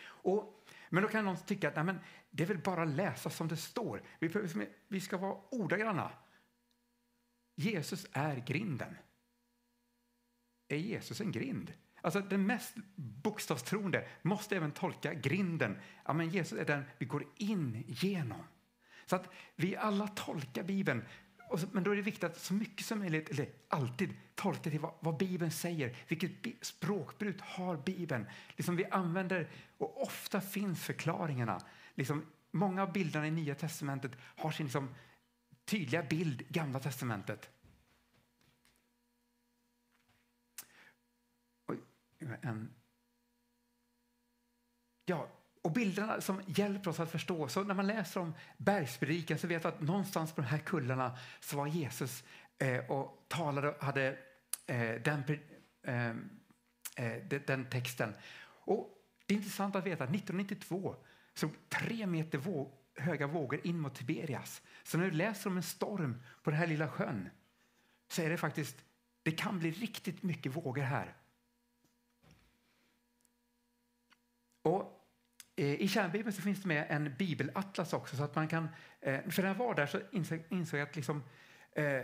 Och, 0.05 0.65
men 0.89 1.03
då 1.03 1.09
kan 1.09 1.25
någon 1.25 1.37
tycka 1.37 1.67
att 1.67 1.75
nej, 1.75 1.83
men 1.83 1.99
det 2.29 2.43
är 2.43 2.47
väl 2.47 2.57
bara 2.57 2.83
att 2.83 2.89
läsa 2.89 3.29
som 3.29 3.47
det 3.47 3.57
står. 3.57 4.01
Vi, 4.19 4.29
vi 4.87 5.01
ska 5.01 5.17
vara 5.17 5.37
ordagranna. 5.49 6.11
Jesus 7.55 8.07
är 8.11 8.35
grinden. 8.35 8.97
Är 10.67 10.77
Jesus 10.77 11.21
en 11.21 11.31
grind? 11.31 11.73
Alltså 12.01 12.19
den 12.19 12.45
mest 12.45 12.75
bokstavstroende 12.95 14.07
måste 14.21 14.55
även 14.55 14.71
tolka 14.71 15.13
grinden. 15.13 15.77
Ja, 16.05 16.13
men 16.13 16.29
Jesus 16.29 16.59
är 16.59 16.65
den 16.65 16.83
vi 16.97 17.05
går 17.05 17.25
in 17.35 17.83
genom. 17.87 18.43
Så 19.05 19.15
att 19.15 19.29
vi 19.55 19.75
alla 19.75 20.07
tolkar 20.07 20.63
Bibeln 20.63 21.05
så, 21.59 21.67
men 21.71 21.83
då 21.83 21.91
är 21.91 21.95
det 21.95 22.01
viktigt 22.01 22.23
att 22.23 22.39
så 22.39 22.53
mycket 22.53 22.85
som 22.85 22.99
möjligt, 22.99 23.29
eller 23.29 23.49
alltid, 23.67 24.13
tolka 24.35 24.69
till 24.69 24.79
vad, 24.79 24.93
vad 24.99 25.17
Bibeln 25.17 25.51
säger. 25.51 25.97
Vilket 26.07 26.65
språkbruk 26.65 27.41
har 27.41 27.77
Bibeln? 27.77 28.25
Liksom 28.55 28.75
vi 28.75 28.85
använder, 28.85 29.49
och 29.77 30.01
ofta 30.01 30.41
finns 30.41 30.83
förklaringarna. 30.83 31.61
Liksom, 31.95 32.25
många 32.51 32.83
av 32.83 32.93
bilderna 32.93 33.27
i 33.27 33.31
Nya 33.31 33.55
testamentet 33.55 34.11
har 34.21 34.51
sin 34.51 34.65
liksom, 34.65 34.95
tydliga 35.65 36.03
bild 36.03 36.41
i 36.41 36.45
Gamla 36.49 36.79
testamentet. 36.79 37.49
Oj, 41.67 41.79
en... 42.41 42.73
Ja, 45.05 45.27
och 45.65 45.71
bilderna 45.71 46.21
som 46.21 46.41
hjälper 46.45 46.89
oss 46.89 46.99
att 46.99 47.11
förstå. 47.11 47.47
Så 47.47 47.63
när 47.63 47.73
man 47.73 47.87
läser 47.87 48.19
om 48.19 48.33
bergspredikan 48.57 49.37
så 49.37 49.47
vet 49.47 49.63
man 49.63 49.73
att 49.73 49.81
någonstans 49.81 50.31
på 50.31 50.41
de 50.41 50.47
här 50.47 50.57
kullarna 50.57 51.17
så 51.39 51.57
var 51.57 51.67
Jesus 51.67 52.23
eh, 52.57 52.91
och 52.91 53.25
talade 53.27 53.69
och 53.69 53.83
hade 53.83 54.17
eh, 54.67 55.01
den, 55.01 55.23
eh, 55.83 56.09
eh 56.95 57.23
den 57.45 57.69
texten. 57.69 58.13
Och 58.43 58.89
det 59.25 59.33
är 59.33 59.37
intressant 59.37 59.75
att 59.75 59.85
veta 59.85 60.03
att 60.03 60.09
1992 60.09 60.95
så 61.33 61.49
tre 61.69 62.05
meter 62.05 62.37
våg, 62.37 62.71
höga 62.95 63.27
vågor 63.27 63.67
in 63.67 63.79
mot 63.79 63.95
Tiberias. 63.95 64.61
Så 64.83 64.97
när 64.97 65.05
du 65.05 65.11
läser 65.11 65.49
om 65.49 65.57
en 65.57 65.63
storm 65.63 66.23
på 66.43 66.49
den 66.49 66.59
här 66.59 66.67
lilla 66.67 66.87
sjön 66.87 67.29
så 68.07 68.21
är 68.21 68.29
det 68.29 68.37
faktiskt, 68.37 68.85
det 69.23 69.31
kan 69.31 69.59
bli 69.59 69.71
riktigt 69.71 70.23
mycket 70.23 70.55
vågor 70.55 70.81
här. 70.81 71.15
Och 74.61 74.94
Eh, 75.55 75.73
I 75.73 75.87
kärnbibeln 75.87 76.33
så 76.33 76.41
finns 76.41 76.61
det 76.61 76.67
med 76.67 76.85
en 76.89 77.15
bibelatlas 77.17 77.93
också. 77.93 78.15
Så 78.15 78.23
att 78.23 78.35
man 78.35 78.47
kan, 78.47 78.69
eh, 79.01 79.29
för 79.29 79.41
när 79.41 79.49
jag 79.49 79.55
var 79.55 79.75
där 79.75 79.85
så 79.85 79.99
insåg, 80.11 80.43
insåg 80.49 80.79
jag 80.79 80.89
att 80.89 80.95
liksom, 80.95 81.23
eh, 81.71 82.01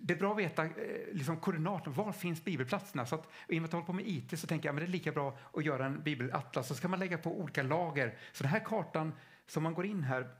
det 0.00 0.14
är 0.14 0.18
bra 0.18 0.32
att 0.32 0.38
veta 0.38 0.64
eh, 0.64 0.70
liksom 1.12 1.36
koordinaterna. 1.36 1.96
Var 1.96 2.12
finns 2.12 2.44
bibelplatserna? 2.44 3.06
Så 3.06 3.14
att, 3.14 3.28
I 3.48 3.58
och 3.58 3.62
med 3.62 3.64
att 3.64 3.72
jag 3.72 3.78
håller 3.78 3.86
på 3.86 3.92
med 3.92 4.08
IT 4.08 4.38
så 4.40 4.46
tänker 4.46 4.68
jag 4.68 4.74
att 4.74 4.80
det 4.80 4.86
är 4.86 4.88
lika 4.88 5.12
bra 5.12 5.38
att 5.52 5.64
göra 5.64 5.86
en 5.86 6.02
bibelatlas. 6.02 6.68
Så 6.68 6.74
ska 6.74 6.88
man 6.88 6.98
lägga 6.98 7.18
på 7.18 7.40
olika 7.40 7.62
lager. 7.62 8.18
Så 8.32 8.42
den 8.42 8.52
här 8.52 8.64
kartan, 8.64 9.12
som 9.46 9.62
man 9.62 9.74
går 9.74 9.86
in 9.86 10.02
här 10.02 10.36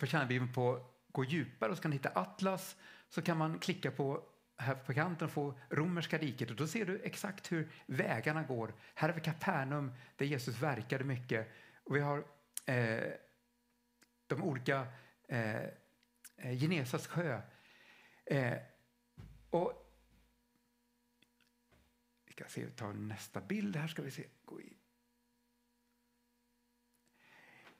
på 0.00 0.06
kärnbibeln 0.06 0.52
på, 0.52 0.86
går 1.12 1.24
djupare 1.24 1.70
och 1.70 1.76
så 1.76 1.82
kan 1.82 1.92
hitta 1.92 2.08
atlas. 2.08 2.76
Så 3.08 3.22
kan 3.22 3.36
man 3.36 3.58
klicka 3.58 3.90
på 3.90 4.22
här 4.58 4.74
på 4.74 4.94
kanten 4.94 5.28
få 5.28 5.58
romerska 5.70 6.18
riket 6.18 6.50
och 6.50 6.56
då 6.56 6.66
ser 6.66 6.84
du 6.84 7.00
exakt 7.02 7.52
hur 7.52 7.68
vägarna 7.86 8.42
går. 8.42 8.74
Här 8.94 9.08
har 9.08 9.14
vi 9.14 9.20
Kapernaum 9.20 9.92
där 10.16 10.26
Jesus 10.26 10.62
verkade 10.62 11.04
mycket 11.04 11.48
och 11.84 11.96
vi 11.96 12.00
har 12.00 12.24
eh, 12.66 13.12
de 14.26 14.42
olika 14.42 14.86
eh, 15.28 15.56
eh 16.36 16.58
Genesas 16.60 17.06
sjö 17.06 17.42
Eh, 18.30 18.58
och 19.50 19.94
vi 22.24 22.32
ska 22.32 22.44
se, 22.44 22.70
ta 22.70 22.92
nästa 22.92 23.40
bild 23.40 23.76
här 23.76 23.88
ska 23.88 24.02
vi 24.02 24.10
se. 24.10 24.26
Gå 24.44 24.60
i. 24.60 24.76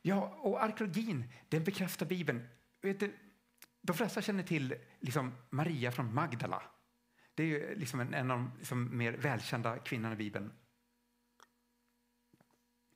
Ja, 0.02 0.28
och 0.28 0.62
arkeologin, 0.62 1.32
den 1.48 1.64
bekräftar 1.64 2.06
Bibeln. 2.06 2.48
Vet 2.80 3.00
du, 3.00 3.18
de 3.88 3.96
flesta 3.96 4.22
känner 4.22 4.42
till 4.42 4.74
liksom 5.00 5.34
Maria 5.50 5.92
från 5.92 6.14
Magdala. 6.14 6.62
Det 7.34 7.42
är 7.42 7.46
ju 7.46 7.74
liksom 7.74 8.00
en, 8.00 8.14
en 8.14 8.30
av 8.30 8.38
de 8.38 8.52
liksom 8.58 8.98
mer 8.98 9.12
välkända 9.12 9.78
kvinnorna 9.78 10.14
i 10.14 10.16
Bibeln. 10.16 10.52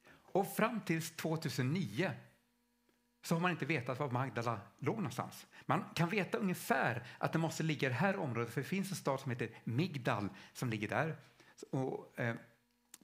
Och 0.09 0.57
fram 0.57 0.81
till 0.81 1.03
2009 1.03 2.13
så 3.23 3.35
har 3.35 3.41
man 3.41 3.51
inte 3.51 3.67
vetat 3.67 3.99
var 3.99 4.11
Magdala 4.11 4.61
låg 4.79 4.97
någonstans. 4.97 5.47
Man 5.67 5.85
kan 5.95 6.09
veta 6.09 6.39
ungefär 6.39 7.07
att 7.19 7.33
det 7.33 7.39
måste 7.39 7.63
ligga 7.63 7.89
i 7.89 7.93
det 7.93 7.99
här 7.99 8.17
området 8.17 8.55
för 8.55 8.61
det 8.61 8.67
finns 8.67 8.91
en 8.91 8.97
stad 8.97 9.21
som 9.21 9.31
heter 9.31 9.51
Migdal 9.65 10.29
som 10.53 10.71
ligger 10.71 10.89
där. 10.89 11.17
Och, 11.71 12.21
eh, 12.21 12.37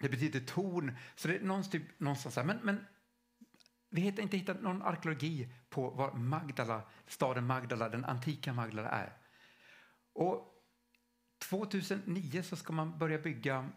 det 0.00 0.08
betyder 0.08 0.40
torn, 0.40 0.96
så 1.14 1.28
det 1.28 1.36
är 1.36 1.40
någonstans, 1.40 1.72
typ, 1.72 2.00
någonstans 2.00 2.34
där. 2.34 2.44
Men, 2.44 2.58
men 2.62 2.86
vi 3.90 4.00
har 4.00 4.20
inte 4.20 4.36
hittat 4.36 4.62
någon 4.62 4.82
arkeologi 4.82 5.48
på 5.68 5.90
var 5.90 6.12
Magdala, 6.12 6.82
staden 7.06 7.46
Magdala, 7.46 7.88
den 7.88 8.04
antika 8.04 8.52
Magdala 8.52 8.88
är. 8.88 9.16
Och 10.12 10.54
2009 11.48 12.42
så 12.42 12.56
ska 12.56 12.72
man 12.72 12.98
börja 12.98 13.18
bygga 13.18 13.68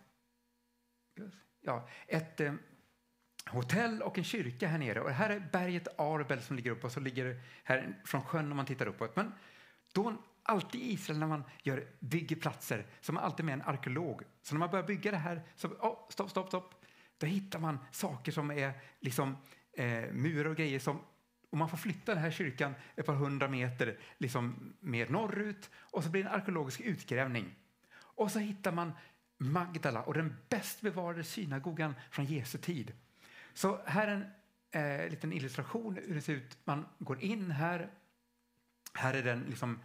ja, 1.62 1.88
ett 2.08 2.40
eh, 2.40 2.54
hotell 3.46 4.02
och 4.02 4.18
en 4.18 4.24
kyrka 4.24 4.68
här 4.68 4.78
nere. 4.78 5.02
Och 5.02 5.12
här 5.12 5.30
är 5.30 5.50
berget 5.52 6.00
Arbel 6.00 6.42
som 6.42 6.56
ligger 6.56 6.72
uppe 6.72 6.86
och 6.86 6.92
så 6.92 7.00
ligger 7.00 7.42
här 7.64 8.02
från 8.06 8.22
sjön 8.22 8.52
om 8.52 8.58
man 8.58 8.66
tittar 8.66 8.88
uppåt. 8.88 9.16
Men 9.16 9.34
då 9.94 10.18
alltid 10.44 10.82
i 10.82 10.92
Israel 10.92 11.20
när 11.20 11.28
man 11.28 11.44
gör, 11.64 11.88
bygger 12.00 12.36
platser 12.36 12.86
så 13.02 13.12
är 13.12 13.14
man 13.14 13.24
alltid 13.24 13.46
med 13.46 13.54
en 13.54 13.62
arkeolog. 13.62 14.22
Så 14.42 14.56
när 14.56 14.60
man 14.60 14.70
börjar 14.70 14.88
bygga 14.88 15.12
det 15.12 15.18
här 15.18 15.44
så, 15.56 15.68
oh, 15.68 16.10
stopp, 16.10 16.30
stopp, 16.30 16.48
stopp. 16.48 16.86
Då 17.18 17.28
hittar 17.28 17.60
man 17.60 17.80
saker 17.92 18.32
som 18.32 18.52
är 18.52 18.74
liksom 19.00 19.38
eh, 19.74 20.12
murar 20.12 20.50
och 20.50 20.56
grejer 20.56 20.80
som 20.80 21.00
och 21.52 21.58
man 21.58 21.70
får 21.70 21.78
flytta 21.78 22.14
den 22.14 22.24
här 22.24 22.32
kyrkan 22.32 22.76
ett 22.96 23.06
par 23.06 23.14
hundra 23.14 23.48
meter 23.48 23.98
liksom 24.18 24.74
mer 24.80 25.10
norrut 25.10 25.70
och 25.76 26.04
så 26.04 26.10
blir 26.10 26.24
det 26.24 26.30
en 26.30 26.36
arkeologisk 26.36 26.80
utgrävning. 26.80 27.56
Och 27.94 28.32
så 28.32 28.40
hittar 28.40 28.72
man 28.72 28.94
Magdala 29.38 30.02
och 30.02 30.14
den 30.14 30.38
bäst 30.50 30.82
bevarade 30.82 31.24
synagogan 31.24 31.96
från 32.12 32.26
Jesu 32.26 32.58
tid. 32.58 32.94
Så 33.54 33.80
här 33.86 34.08
är 34.08 34.12
en 34.12 35.02
eh, 35.02 35.10
liten 35.10 35.34
illustration 35.34 36.00
hur 36.08 36.16
det 36.16 36.22
ser 36.22 36.34
ut. 36.34 36.58
Man 36.64 36.86
går 37.00 37.22
in 37.22 37.52
här. 37.52 37.90
Här 38.94 39.14
är 39.14 39.24
den 39.24 39.40
liksom, 39.40 39.80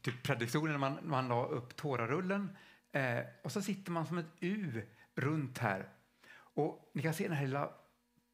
typ 0.00 0.22
prediktionen 0.22 0.80
man, 0.80 0.98
man 1.02 1.28
la 1.28 1.46
upp 1.46 1.76
tårarullen. 1.76 2.56
Eh, 2.92 3.20
och 3.42 3.52
så 3.52 3.62
sitter 3.62 3.92
man 3.92 4.06
som 4.06 4.18
ett 4.18 4.32
U 4.40 4.82
runt 5.14 5.58
här. 5.58 5.88
Och 6.36 6.90
ni 6.94 7.02
kan 7.02 7.14
se 7.14 7.28
den 7.28 7.36
här 7.36 7.46
lilla 7.46 7.70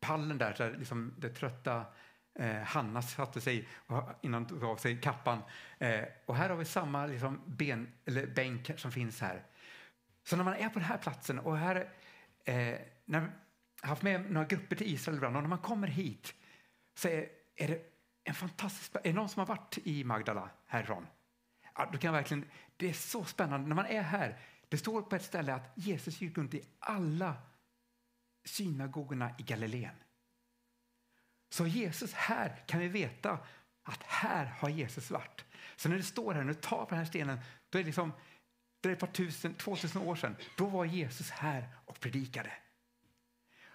pallen 0.00 0.38
där, 0.38 0.54
där 0.58 0.76
liksom 0.78 1.14
det 1.18 1.28
trötta 1.28 1.84
eh, 2.34 2.62
Hanna 2.62 3.02
satte 3.02 3.40
sig 3.40 3.68
innan 4.20 4.42
hon 4.42 4.48
tog 4.48 4.64
av 4.64 4.76
sig 4.76 5.00
kappan. 5.00 5.42
Eh, 5.78 6.04
och 6.26 6.36
här 6.36 6.50
har 6.50 6.56
vi 6.56 6.64
samma 6.64 7.06
liksom, 7.06 7.40
ben, 7.46 7.92
eller 8.04 8.26
bänk 8.26 8.70
som 8.76 8.92
finns 8.92 9.20
här. 9.20 9.42
Så 10.24 10.36
när 10.36 10.44
man 10.44 10.54
är 10.54 10.68
på 10.68 10.78
den 10.78 10.88
här 10.88 10.98
platsen 10.98 11.38
och 11.38 11.56
här, 11.56 11.76
eh, 12.44 12.78
när 13.04 13.30
haft 13.82 14.02
med 14.02 14.30
några 14.30 14.46
grupper 14.46 14.76
till 14.76 14.94
Israel 14.94 15.16
ibland 15.16 15.36
och 15.36 15.42
när 15.42 15.48
man 15.48 15.58
kommer 15.58 15.88
hit 15.88 16.34
så 16.94 17.08
är, 17.08 17.28
är 17.56 17.68
det 17.68 17.82
en 18.24 18.34
fantastisk... 18.34 18.94
Är 18.94 19.00
det 19.02 19.12
någon 19.12 19.28
som 19.28 19.40
har 19.40 19.46
varit 19.46 19.78
i 19.84 20.04
Magdala 20.04 20.50
härifrån? 20.66 21.06
Ja, 21.74 21.88
då 21.92 21.98
kan 21.98 22.12
verkligen, 22.12 22.50
det 22.76 22.88
är 22.88 22.92
så 22.92 23.24
spännande 23.24 23.68
när 23.68 23.76
man 23.76 23.86
är 23.86 24.02
här. 24.02 24.38
Det 24.68 24.78
står 24.78 25.02
på 25.02 25.16
ett 25.16 25.24
ställe 25.24 25.54
att 25.54 25.72
Jesus 25.74 26.20
gick 26.20 26.38
runt 26.38 26.54
i 26.54 26.62
alla 26.78 27.34
synagogorna 28.44 29.34
i 29.38 29.42
Galileen. 29.42 29.94
Så 31.50 31.66
Jesus 31.66 32.12
här 32.12 32.62
kan 32.66 32.80
vi 32.80 32.88
veta 32.88 33.38
att 33.82 34.02
här 34.02 34.46
har 34.46 34.68
Jesus 34.68 35.10
varit. 35.10 35.44
Så 35.76 35.88
när 35.88 35.96
det 35.96 36.02
står 36.02 36.34
här, 36.34 36.40
när 36.40 36.48
du 36.48 36.60
tar 36.60 36.84
på 36.84 36.90
den 36.90 36.98
här 36.98 37.04
stenen, 37.04 37.40
då 37.70 37.78
är 37.78 37.82
det 37.82 37.86
liksom, 37.86 38.12
det 38.80 38.88
är 38.88 38.92
ett 38.92 38.98
par 38.98 39.06
tusen, 39.06 39.54
två 39.54 39.76
tusen 39.76 40.02
år 40.02 40.16
sedan, 40.16 40.36
då 40.56 40.66
var 40.66 40.84
Jesus 40.84 41.30
här 41.30 41.68
och 41.84 42.00
predikade. 42.00 42.52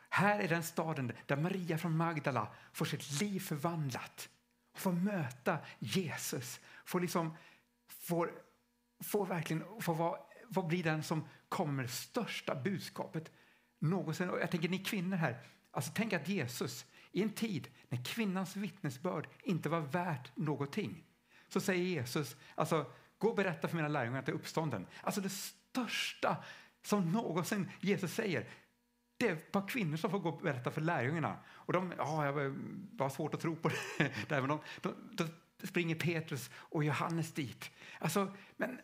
Här 0.10 0.40
är 0.40 0.48
den 0.48 0.64
staden 0.64 1.14
där 1.26 1.36
Maria 1.36 1.78
från 1.78 1.98
Magdala 1.98 2.48
får 2.74 2.86
sitt 2.86 3.22
liv 3.22 3.40
förvandlat. 3.40 4.30
Får 4.76 4.92
möta 4.92 5.58
Jesus. 5.80 6.60
Får, 6.86 7.00
liksom, 7.00 7.38
får, 7.88 8.32
får 9.04 9.26
verkligen 9.26 9.82
får, 9.82 9.96
vara, 9.96 10.20
får 10.54 10.64
bli 10.64 10.82
den 10.82 11.04
som 11.04 11.28
kommer 11.50 11.88
största 11.88 12.56
budskapet 12.56 13.32
någonsin. 13.90 14.30
Och 14.30 14.40
jag 14.40 14.52
tänker 14.52 14.70
ni 14.70 14.80
kvinnor 14.80 15.18
här, 15.18 15.38
alltså 15.72 15.92
tänk 15.96 16.14
att 16.14 16.28
Jesus 16.28 16.86
i 17.12 17.22
en 17.22 17.30
tid 17.30 17.68
när 17.90 18.04
kvinnans 18.04 18.56
vittnesbörd 18.56 19.28
inte 19.44 19.70
var 19.70 19.82
värt 19.82 20.38
någonting 20.38 21.04
så 21.48 21.60
säger 21.60 21.84
Jesus, 21.84 22.36
alltså 22.56 22.86
gå 23.18 23.30
och 23.30 23.36
berätta 23.36 23.68
för 23.68 23.76
mina 23.76 23.88
lärjungar 23.88 24.20
att 24.20 24.26
det 24.26 24.32
är 24.32 24.36
uppstånden. 24.36 24.88
Alltså 25.02 25.22
det 25.22 25.30
största 25.30 26.38
som 26.84 27.12
någonsin 27.12 27.72
Jesus 27.80 28.14
säger 28.14 28.48
det 29.18 29.28
är 29.28 29.34
ett 29.34 29.52
par 29.52 29.68
kvinnor 29.68 29.98
som 29.98 30.12
får 30.12 30.20
gå 30.20 30.30
och 30.30 30.42
berätta 30.42 30.72
för 30.72 30.82
lärjungarna. 30.82 31.38
Och 31.48 31.74
de, 31.74 31.94
ja, 31.98 32.26
jag 32.26 32.56
var 32.92 33.10
svårt 33.10 33.34
att 33.34 33.40
tro 33.40 33.56
på 33.56 33.70
det, 33.70 34.12
där, 34.28 34.42
men 34.42 34.50
de, 34.50 34.60
de, 34.82 34.94
de 35.12 35.68
springer 35.68 35.96
Petrus 35.96 36.50
och 36.54 36.84
Johannes 36.84 37.34
dit. 37.34 37.72
Alltså, 38.00 38.34
men 38.58 38.80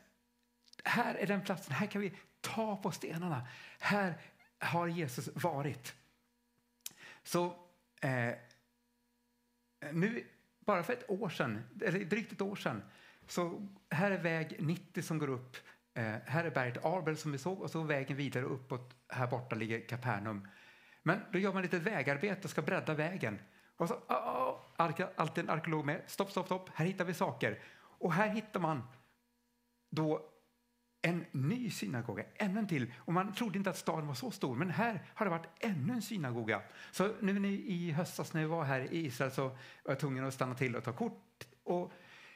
här 0.83 1.15
är 1.15 1.27
den 1.27 1.41
platsen, 1.41 1.73
här 1.73 1.87
kan 1.87 2.01
vi 2.01 2.13
ta 2.41 2.75
på 2.77 2.91
stenarna. 2.91 3.47
Här 3.79 4.21
har 4.61 4.87
Jesus 4.87 5.29
varit. 5.35 5.95
Så 7.23 7.45
eh, 8.01 8.33
nu, 9.91 10.27
bara 10.59 10.83
för 10.83 10.93
ett 10.93 11.09
år 11.09 11.29
sedan, 11.29 11.63
eller 11.81 11.99
drygt 11.99 12.31
ett 12.31 12.41
år 12.41 12.55
sedan, 12.55 12.83
så 13.27 13.67
här 13.89 14.11
är 14.11 14.21
väg 14.21 14.55
90 14.59 15.01
som 15.01 15.17
går 15.17 15.29
upp 15.29 15.57
Eh, 15.93 16.15
här 16.25 16.43
är 16.43 16.51
berget 16.51 16.85
Arbel 16.85 17.17
som 17.17 17.31
vi 17.31 17.37
såg 17.37 17.61
och 17.61 17.71
så 17.71 17.83
vägen 17.83 18.17
vidare 18.17 18.45
uppåt. 18.45 18.95
Här 19.09 19.27
borta 19.27 19.55
ligger 19.55 19.87
Kapernaum. 19.87 20.47
Men 21.03 21.19
då 21.31 21.39
gör 21.39 21.53
man 21.53 21.61
lite 21.61 21.79
vägarbete 21.79 22.41
och 22.43 22.49
ska 22.49 22.61
bredda 22.61 22.93
vägen. 22.93 23.39
Och 23.77 23.87
så, 23.87 23.93
oh, 23.93 24.59
oh, 24.77 25.07
alltid 25.15 25.43
en 25.43 25.49
arkeolog 25.49 25.85
med. 25.85 26.01
Stopp, 26.07 26.31
stopp, 26.31 26.45
stopp. 26.45 26.69
Här 26.73 26.85
hittar 26.85 27.05
vi 27.05 27.13
saker. 27.13 27.59
Och 27.73 28.13
här 28.13 28.29
hittar 28.29 28.59
man 28.59 28.83
då 29.89 30.30
en 31.01 31.25
ny 31.31 31.69
synagoga, 31.69 32.23
ännu 32.35 32.59
en 32.59 32.67
till. 32.67 32.93
Och 32.97 33.13
man 33.13 33.33
trodde 33.33 33.57
inte 33.57 33.69
att 33.69 33.77
staden 33.77 34.07
var 34.07 34.13
så 34.13 34.31
stor, 34.31 34.55
men 34.55 34.69
här 34.69 35.03
har 35.13 35.25
det 35.25 35.29
varit 35.29 35.47
ännu 35.59 35.93
en 35.93 36.01
synagoga. 36.01 36.61
Så 36.91 37.13
nu 37.19 37.47
i 37.47 37.91
höstas 37.91 38.33
när 38.33 38.41
vi 38.41 38.47
var 38.47 38.63
här 38.63 38.93
i 38.93 39.05
Israel 39.05 39.31
så 39.31 39.47
var 39.47 39.57
jag 39.83 39.99
tvungen 39.99 40.25
att 40.25 40.33
stanna 40.33 40.55
till 40.55 40.75
och 40.75 40.83
ta 40.83 40.93
kort. 40.93 41.47
Och 41.63 41.91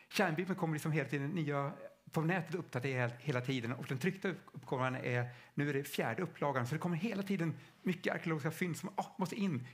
Kärnbibeln 0.09 0.59
kommer 0.59 0.74
liksom 0.74 0.91
hela 0.91 1.09
tiden 1.09 1.30
nya 1.30 1.72
på 2.11 2.22
nätet 2.22 2.55
uppdateras 2.55 3.13
hela 3.20 3.41
tiden 3.41 3.74
och 3.74 3.86
den 3.88 3.97
tryckta 3.97 4.30
uppgåvan 4.30 4.95
är 4.95 5.30
nu 5.53 5.70
är 5.70 5.74
det 5.74 5.84
fjärde 5.84 6.24
upplagan 6.24 6.68
så 6.68 6.76
det 6.76 6.80
kommer 6.80 6.97
hela 6.97 7.24
tiden 7.24 7.53
mycket 7.82 8.13
arkeologiska 8.13 8.51
fynd 8.51 8.78
som 8.78 8.89
oh, 8.89 9.07
måste 9.18 9.36
in 9.36 9.68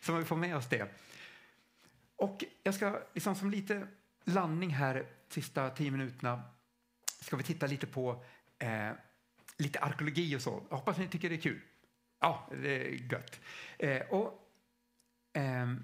så 0.00 0.12
vi 0.16 0.24
får 0.24 0.36
med 0.36 0.56
oss 0.56 0.68
det. 0.68 0.88
Och 2.16 2.44
jag 2.62 2.74
ska 2.74 3.00
liksom 3.14 3.34
som 3.34 3.50
lite 3.50 3.86
landning 4.24 4.70
här 4.70 5.06
sista 5.28 5.70
tio 5.70 5.90
minuterna 5.90 6.42
ska 7.20 7.36
vi 7.36 7.42
titta 7.42 7.66
lite 7.66 7.86
på 7.86 8.24
eh, 8.58 8.90
lite 9.56 9.78
arkeologi 9.78 10.36
och 10.36 10.42
så. 10.42 10.62
Jag 10.70 10.76
hoppas 10.76 10.98
ni 10.98 11.08
tycker 11.08 11.28
det 11.28 11.34
är 11.34 11.40
kul. 11.40 11.60
Ja, 12.20 12.48
det 12.62 12.86
är 12.86 13.12
gött. 13.12 13.40
Eh, 13.78 14.00
och, 14.00 14.48
eh, 15.32 15.74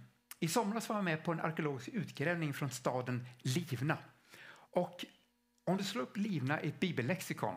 I 0.40 0.48
somras 0.48 0.88
var 0.88 0.96
jag 0.96 1.04
med 1.04 1.24
på 1.24 1.32
en 1.32 1.40
arkeologisk 1.40 1.88
utgrävning 1.88 2.54
från 2.54 2.70
staden 2.70 3.26
Livna. 3.38 3.98
Och 4.70 5.04
om 5.64 5.76
du 5.76 5.84
slår 5.84 6.02
upp 6.02 6.16
Livna 6.16 6.62
i 6.62 6.68
ett 6.68 6.80
bibellexikon 6.80 7.54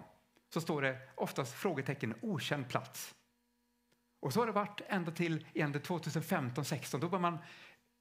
så 0.54 0.62
står 0.62 0.82
det 0.82 0.98
oftast 1.16 1.54
frågetecken 1.54 2.16
okänd 2.22 2.70
plats. 2.70 3.16
Och 4.20 4.34
så 4.34 4.40
har 4.40 4.46
det 4.46 4.52
varit 4.52 4.82
ända 4.88 5.12
till 5.12 5.46
2015-16. 5.54 7.00
Då 7.00 7.10
bör 7.10 7.20
man 7.20 7.38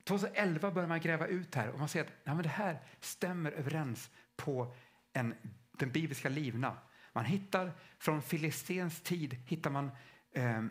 2011 0.04 0.70
börjar 0.70 0.88
man 0.88 1.00
gräva 1.00 1.26
ut 1.26 1.54
här 1.54 1.68
och 1.68 1.78
man 1.78 1.88
ser 1.88 2.00
att 2.00 2.12
nej, 2.24 2.34
men 2.34 2.42
det 2.42 2.48
här 2.48 2.78
stämmer 3.00 3.52
överens 3.52 4.10
på 4.36 4.74
en, 5.12 5.34
den 5.78 5.90
bibliska 5.90 6.28
livna. 6.28 6.76
Man 7.12 7.24
hittar 7.24 7.72
från 7.98 8.22
Filistens 8.22 9.00
tid 9.00 9.36
hittar 9.46 9.70
man 9.70 9.90
eh, 10.32 10.64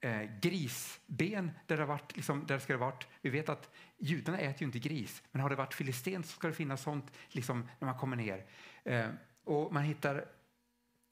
eh, 0.00 0.30
grisben 0.40 1.50
där 1.66 1.76
det, 1.76 1.84
varit, 1.84 2.16
liksom, 2.16 2.46
där 2.46 2.54
det 2.54 2.60
ska 2.60 2.72
ha 2.72 2.86
varit. 2.86 3.06
Vi 3.20 3.30
vet 3.30 3.48
att 3.48 3.70
judarna 3.98 4.38
äter 4.38 4.60
ju 4.62 4.66
inte 4.66 4.78
gris, 4.78 5.22
men 5.32 5.42
har 5.42 5.50
det 5.50 5.56
varit 5.56 5.74
filisten 5.74 6.22
så 6.22 6.28
ska 6.28 6.48
det 6.48 6.54
finnas 6.54 6.82
sånt 6.82 7.12
liksom, 7.28 7.68
när 7.78 7.86
man 7.86 7.98
kommer 7.98 8.16
ner. 8.16 8.46
Eh, 8.84 9.08
och 9.44 9.72
man 9.72 9.82
hittar 9.82 10.24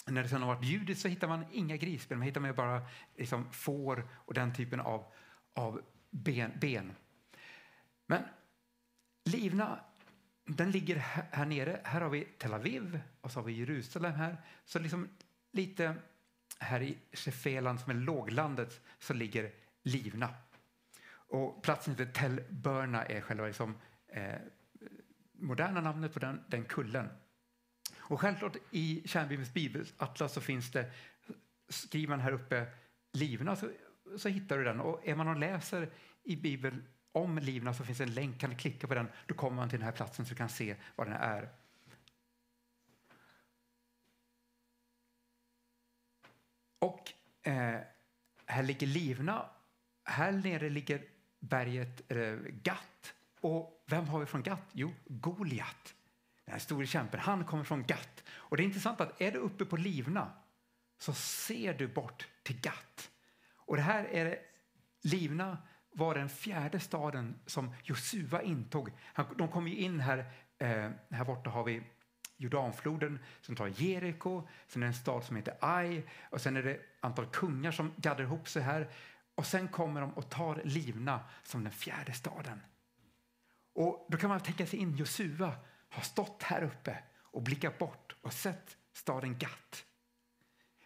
när 0.06 0.22
det 0.22 0.28
sen 0.28 0.42
har 0.42 0.54
varit 0.54 0.64
judiskt 0.64 1.02
så 1.02 1.08
hittar 1.08 1.28
man 1.28 1.44
inga 1.52 1.76
grisben, 1.76 2.18
man 2.18 2.26
hittar 2.26 2.40
med 2.40 2.54
bara 2.54 2.82
liksom, 3.16 3.52
får 3.52 4.08
och 4.14 4.34
den 4.34 4.54
typen 4.54 4.80
av, 4.80 5.04
av 5.54 5.82
ben, 6.10 6.52
ben. 6.60 6.92
Men 8.06 8.22
Livna, 9.24 9.80
den 10.48 10.70
ligger 10.70 10.96
här 10.96 11.46
nere. 11.46 11.80
Här 11.84 12.00
har 12.00 12.10
vi 12.10 12.24
Tel 12.24 12.54
Aviv 12.54 13.00
och 13.20 13.30
så 13.30 13.40
har 13.40 13.44
vi 13.44 13.52
Jerusalem 13.52 14.12
här. 14.12 14.36
Så 14.64 14.78
liksom 14.78 15.08
lite 15.52 15.94
här 16.58 16.82
i 16.82 16.98
Shefeland 17.12 17.80
som 17.80 17.90
är 17.90 17.94
låglandet 17.94 18.80
så 18.98 19.14
ligger 19.14 19.52
Livna. 19.82 20.34
Och 21.10 21.62
platsen 21.62 21.96
heter 21.96 22.12
Tel 22.12 22.42
Burna 22.48 23.04
är 23.04 23.20
själva 23.20 23.46
liksom, 23.46 23.76
eh, 24.08 24.34
moderna 25.32 25.80
namnet 25.80 26.12
på 26.12 26.18
den, 26.18 26.44
den 26.48 26.64
kullen. 26.64 27.08
Och 27.96 28.20
självklart 28.20 28.56
i 28.70 29.02
Kärnbibelns 29.04 29.54
bibelatlas 29.54 30.32
så 30.32 30.40
finns 30.40 30.70
det, 30.70 30.90
skriver 31.68 32.08
man 32.08 32.20
här 32.20 32.32
uppe 32.32 32.66
Livna 33.12 33.56
så, 33.56 33.70
så 34.16 34.28
hittar 34.28 34.58
du 34.58 34.64
den. 34.64 34.80
Och 34.80 35.08
är 35.08 35.14
man 35.14 35.28
och 35.28 35.36
läser 35.36 35.90
i 36.22 36.36
Bibeln 36.36 36.84
om 37.12 37.38
Livna 37.38 37.64
så 37.64 37.68
alltså 37.68 37.84
finns 37.84 38.00
en 38.00 38.14
länk, 38.14 38.40
kan 38.40 38.50
du 38.50 38.56
klicka 38.56 38.86
på 38.86 38.94
den, 38.94 39.08
då 39.26 39.34
kommer 39.34 39.56
man 39.56 39.68
till 39.68 39.78
den 39.78 39.86
här 39.86 39.92
platsen 39.92 40.26
så 40.26 40.30
du 40.30 40.36
kan 40.36 40.48
se 40.48 40.76
vad 40.96 41.06
den 41.06 41.16
är. 41.16 41.48
Och 46.78 47.12
eh, 47.42 47.80
här 48.46 48.62
ligger 48.62 48.86
Livna, 48.86 49.50
här 50.04 50.32
nere 50.32 50.70
ligger 50.70 51.04
berget 51.40 52.10
eh, 52.12 52.34
Gatt. 52.62 53.14
Och 53.40 53.84
vem 53.86 54.08
har 54.08 54.20
vi 54.20 54.26
från 54.26 54.42
Gatt? 54.42 54.68
Jo, 54.72 54.94
Goliat. 55.06 55.94
Den 56.44 56.52
här 56.52 56.58
store 56.58 56.86
kämpen, 56.86 57.20
han 57.20 57.44
kommer 57.44 57.64
från 57.64 57.82
Gatt. 57.86 58.24
Och 58.28 58.56
det 58.56 58.62
är 58.62 58.64
intressant 58.64 59.00
att 59.00 59.20
är 59.20 59.32
du 59.32 59.38
uppe 59.38 59.64
på 59.64 59.76
Livna 59.76 60.32
så 60.98 61.12
ser 61.12 61.74
du 61.74 61.88
bort 61.88 62.28
till 62.42 62.60
Gatt. 62.60 63.10
Och 63.54 63.76
det 63.76 63.82
här 63.82 64.04
är 64.04 64.38
Livna 65.02 65.58
var 65.92 66.14
den 66.14 66.28
fjärde 66.28 66.80
staden 66.80 67.38
som 67.46 67.74
Josua 67.82 68.42
intog. 68.42 68.90
de 69.36 69.48
kom 69.48 69.68
ju 69.68 69.76
in 69.76 70.00
här, 70.00 70.18
eh, 70.58 70.90
här 71.10 71.24
borta 71.24 71.50
har 71.50 71.64
vi 71.64 71.82
Jordanfloden 72.36 73.18
som 73.40 73.56
tar 73.56 73.72
Jeriko, 73.76 74.48
sen 74.68 74.82
är 74.82 74.86
det 74.86 74.90
en 74.90 74.94
stad 74.94 75.24
som 75.24 75.36
heter 75.36 75.54
Ai 75.60 76.02
och 76.30 76.40
sen 76.40 76.56
är 76.56 76.62
det 76.62 76.80
antal 77.00 77.26
kungar 77.26 77.72
som 77.72 77.92
gaddar 77.96 78.24
ihop 78.24 78.48
sig 78.48 78.62
här 78.62 78.88
och 79.34 79.46
sen 79.46 79.68
kommer 79.68 80.00
de 80.00 80.10
och 80.10 80.30
tar 80.30 80.60
Livna 80.64 81.20
som 81.42 81.64
den 81.64 81.72
fjärde 81.72 82.12
staden. 82.12 82.60
Och 83.72 84.06
då 84.08 84.18
kan 84.18 84.30
man 84.30 84.40
tänka 84.40 84.66
sig 84.66 84.78
in 84.78 84.96
Josua 84.96 85.54
har 85.88 86.02
stått 86.02 86.42
här 86.42 86.62
uppe 86.62 86.98
och 87.22 87.42
blickat 87.42 87.78
bort 87.78 88.16
och 88.22 88.32
sett 88.32 88.76
staden 88.92 89.38
Gat. 89.38 89.84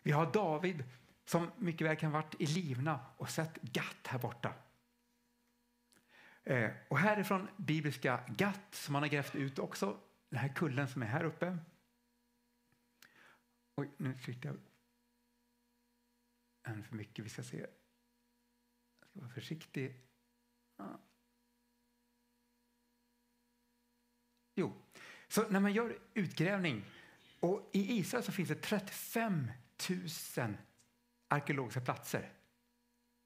Vi 0.03 0.13
har 0.13 0.33
David 0.33 0.85
som 1.25 1.51
mycket 1.57 1.87
väl 1.87 1.97
kan 1.97 2.13
ha 2.13 2.21
varit 2.21 2.35
i 2.39 2.47
Livna 2.47 3.01
och 3.17 3.31
sett 3.31 3.63
Gat 3.63 4.07
här 4.07 4.19
borta. 4.19 4.53
Eh, 6.45 6.71
och 6.89 6.99
härifrån 6.99 7.49
bibliska 7.57 8.25
Gat 8.29 8.75
som 8.75 8.93
man 8.93 9.03
har 9.03 9.09
grävt 9.09 9.35
ut 9.35 9.59
också, 9.59 10.01
den 10.29 10.39
här 10.39 10.55
kullen 10.55 10.89
som 10.89 11.03
är 11.03 11.07
här 11.07 11.25
uppe. 11.25 11.59
Oj, 13.77 13.91
nu 13.97 14.19
tryckte 14.19 14.49
jag 14.49 14.57
en 16.63 16.85
för 16.85 16.97
mycket. 16.97 17.25
Vi 17.25 17.29
ska 17.29 17.43
se. 17.43 17.67
Jag 19.01 19.09
ska 19.09 19.21
vara 19.21 19.31
försiktig. 19.31 20.01
Jo, 24.55 24.73
så 25.29 25.49
när 25.49 25.61
man 25.61 25.73
gör 25.73 25.99
utgrävning 26.15 26.85
och 27.41 27.71
i 27.73 27.99
Israel 27.99 28.25
så 28.25 28.33
finns 28.33 28.49
det 28.49 28.55
35 28.55 29.51
000 30.37 30.57
arkeologiska 31.29 31.81
platser. 31.81 32.33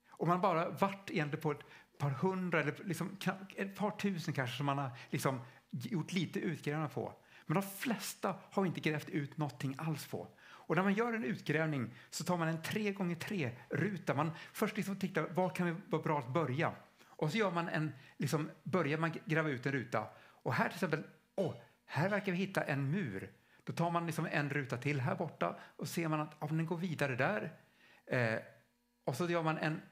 Och 0.09 0.29
man 0.29 0.41
bara 0.41 0.71
varit 0.71 1.11
egentligen 1.11 1.43
på 1.43 1.53
ett 1.53 1.65
par 1.99 2.11
hundra 2.11 2.61
eller 2.61 2.75
liksom, 2.85 3.17
ett 3.57 3.77
par 3.77 3.91
tusen 3.91 4.35
kanske 4.35 4.57
som 4.57 4.67
man 4.67 4.79
har 4.79 4.91
liksom 5.11 5.41
gjort 5.71 6.13
lite 6.13 6.41
utgrävningar 6.41 6.89
på. 6.89 7.13
Men 7.47 7.55
de 7.55 7.63
flesta 7.63 8.35
har 8.51 8.67
inte 8.67 8.81
grävt 8.81 9.09
ut 9.09 9.37
någonting 9.37 9.75
alls 9.79 10.07
på. 10.07 10.29
Och 10.41 10.77
när 10.77 10.83
man 10.83 10.95
gör 10.95 11.13
en 11.13 11.25
utgrävning 11.25 11.95
så 12.11 12.25
tar 12.25 12.37
man 12.37 12.49
en 12.49 12.63
3 12.63 12.93
gånger 12.93 13.17
3 13.17 13.51
ruta. 13.71 14.15
Man 14.15 14.31
först 14.53 14.77
liksom 14.77 14.97
tittar 14.97 15.23
var 15.23 15.51
kan 15.51 15.67
det 15.67 15.77
vara 15.87 16.03
bra 16.03 16.19
att 16.19 16.29
börja. 16.29 16.73
Och 17.07 17.31
så 17.31 17.39
gör 17.39 17.51
man 17.51 17.69
en, 17.69 17.93
liksom, 18.17 18.51
börjar 18.63 18.99
man 18.99 19.13
gräva 19.25 19.49
ut 19.49 19.67
en 19.67 19.73
ruta. 19.73 20.09
Och 20.19 20.55
här 20.55 20.69
till 20.69 20.77
exempel, 20.77 21.05
åh, 21.37 21.55
här 21.85 22.09
verkar 22.09 22.33
vi 22.33 22.39
hitta 22.39 22.63
en 22.63 22.91
mur. 22.91 23.31
Då 23.65 23.73
tar 23.73 23.91
man 23.91 24.07
liksom 24.07 24.29
en 24.31 24.51
ruta 24.51 24.77
till 24.77 25.01
här 25.01 25.17
borta 25.17 25.57
och 25.77 25.89
ser 25.89 26.09
man 26.09 26.21
att 26.21 26.37
ja, 26.41 26.47
den 26.47 26.67
går 26.67 26.77
vidare 26.77 27.17
där. 27.17 27.53
Eh, 28.07 28.41
och 29.05 29.17
så 29.17 29.31
gör 29.31 29.43
man 29.43 29.59
en 29.59 29.83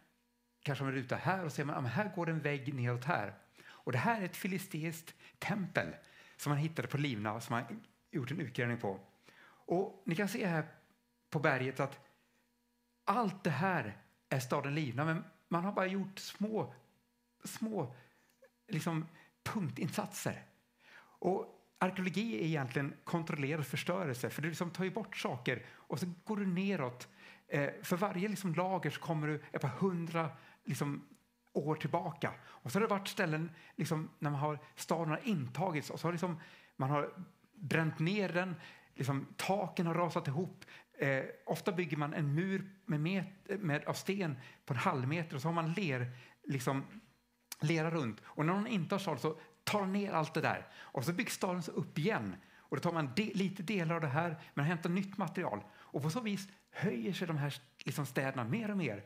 kanske 0.65 0.85
en 0.85 0.93
ruta 0.93 1.17
här 1.17 1.45
och 1.45 1.53
ser 1.53 1.65
man 1.65 1.87
att 1.87 1.93
här 1.93 2.13
går 2.15 2.31
en 2.31 2.41
vägg 2.41 2.75
neråt 2.75 3.05
här. 3.05 3.35
Och 3.67 3.93
det 3.93 3.99
här 3.99 4.21
är 4.21 4.25
ett 4.25 4.37
filisteiskt 4.37 5.15
tempel 5.39 5.95
som 6.37 6.51
man 6.51 6.59
hittade 6.59 6.89
på 6.89 6.99
Livna 6.99 7.41
som 7.41 7.55
man 7.55 7.83
gjort 8.11 8.31
en 8.31 8.41
utgrävning 8.41 8.79
på. 8.79 9.01
Och 9.47 10.03
ni 10.07 10.17
kan 10.17 10.29
se 10.29 10.47
här 10.47 10.67
på 11.31 11.39
berget 11.39 11.81
att 11.81 11.99
allt 13.05 13.45
det 13.45 13.51
här 13.51 13.97
är 14.29 14.41
staden 14.41 14.75
Livna 14.75 15.05
men 15.05 15.25
man 15.49 15.65
har 15.65 15.73
bara 15.73 15.87
gjort 15.87 16.19
små, 16.19 16.75
små 17.45 17.95
liksom 18.69 19.07
punktinsatser. 19.43 20.43
Och 20.97 21.55
arkeologi 21.79 22.41
är 22.41 22.45
egentligen 22.45 22.95
kontrollerad 23.05 23.67
förstörelse 23.67 24.31
för 24.31 24.43
du 24.43 24.49
liksom 24.49 24.71
tar 24.71 24.85
ju 24.85 24.91
bort 24.91 25.17
saker 25.17 25.63
och 25.69 26.01
så 26.01 26.07
går 26.25 26.37
du 26.37 26.47
neråt. 26.47 27.09
Eh, 27.49 27.71
för 27.83 27.97
varje 27.97 28.29
liksom 28.29 28.55
lager 28.55 28.91
så 28.91 29.01
kommer 29.01 29.27
du 29.27 29.43
ett 29.53 29.63
par 29.63 29.69
hundra 29.69 30.31
liksom, 30.65 31.05
år 31.53 31.75
tillbaka. 31.75 32.33
Och 32.45 32.73
så 32.73 32.79
har 32.79 32.81
det 32.81 32.95
varit 32.95 33.09
ställen 33.09 33.51
liksom, 33.77 34.11
när 34.19 34.31
man 34.31 34.41
har, 34.41 34.59
staden 34.77 35.09
har 35.09 35.21
intagits 35.25 35.91
och 35.91 36.01
så 36.01 36.07
har 36.07 36.13
liksom, 36.13 36.41
man 36.77 36.91
har 36.91 37.11
bränt 37.55 37.99
ner 37.99 38.29
den, 38.29 38.55
liksom, 38.95 39.27
taken 39.37 39.87
har 39.87 39.95
rasat 39.95 40.29
ihop. 40.29 40.65
Eh, 40.99 41.25
ofta 41.47 41.73
bygger 41.73 41.97
man 41.97 42.15
en 42.15 42.35
mur 42.35 42.71
med, 42.85 43.01
met, 43.01 43.27
med, 43.61 43.85
av 43.85 43.95
sten 43.95 44.37
på 44.65 44.73
en 44.73 44.79
halv 44.79 45.09
meter 45.09 45.37
och 45.37 45.43
så 45.43 45.49
har 45.49 45.55
man 45.55 45.73
ler, 45.73 46.11
liksom, 46.45 46.85
lera 47.61 47.91
runt. 47.91 48.23
Och 48.25 48.47
när 48.47 48.55
någon 48.55 48.67
inte 48.67 48.95
har 48.95 49.01
stad 49.01 49.21
så 49.21 49.39
tar 49.65 49.81
de 49.81 49.93
ner 49.93 50.13
allt 50.13 50.35
det 50.35 50.41
där 50.41 50.67
och 50.77 51.05
så 51.05 51.13
byggs 51.13 51.35
staden 51.35 51.63
så 51.63 51.73
upp 51.73 51.99
igen. 51.99 52.37
Och 52.57 52.77
då 52.77 52.81
tar 52.81 52.93
man 52.93 53.13
de, 53.17 53.33
lite 53.35 53.63
delar 53.63 53.95
av 53.95 54.01
det 54.01 54.07
här, 54.07 54.41
men 54.55 54.65
hämtar 54.65 54.91
nytt 54.91 55.19
material. 55.19 55.65
Och 55.75 56.03
på 56.03 56.11
så 56.11 56.21
vis 56.21 56.49
höjer 56.71 57.13
sig 57.13 57.27
de 57.27 57.37
här 57.37 57.55
liksom, 57.85 58.07
städerna 58.07 58.45
mer 58.45 58.71
och 58.71 58.77
mer. 58.77 59.05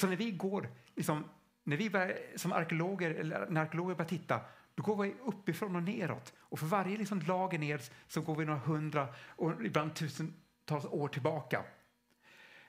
Så 0.00 0.06
när 0.06 0.16
vi 0.16 0.30
går, 0.30 0.68
liksom, 0.94 1.24
när 1.64 1.76
vi 1.76 1.90
börjar, 1.90 2.18
som 2.36 2.52
arkeologer, 2.52 3.10
eller 3.10 3.46
när 3.50 3.60
arkeologer 3.60 3.94
börjar 3.94 4.08
titta, 4.08 4.40
då 4.74 4.82
går 4.82 5.02
vi 5.02 5.14
uppifrån 5.24 5.76
och 5.76 5.82
neråt. 5.82 6.32
Och 6.38 6.58
för 6.58 6.66
varje 6.66 6.96
liksom, 6.96 7.20
lager 7.20 7.58
ner 7.58 7.80
så 8.08 8.20
går 8.20 8.36
vi 8.36 8.44
några 8.44 8.58
hundra 8.58 9.08
och 9.26 9.64
ibland 9.64 9.94
tusentals 9.94 10.84
år 10.84 11.08
tillbaka. 11.08 11.64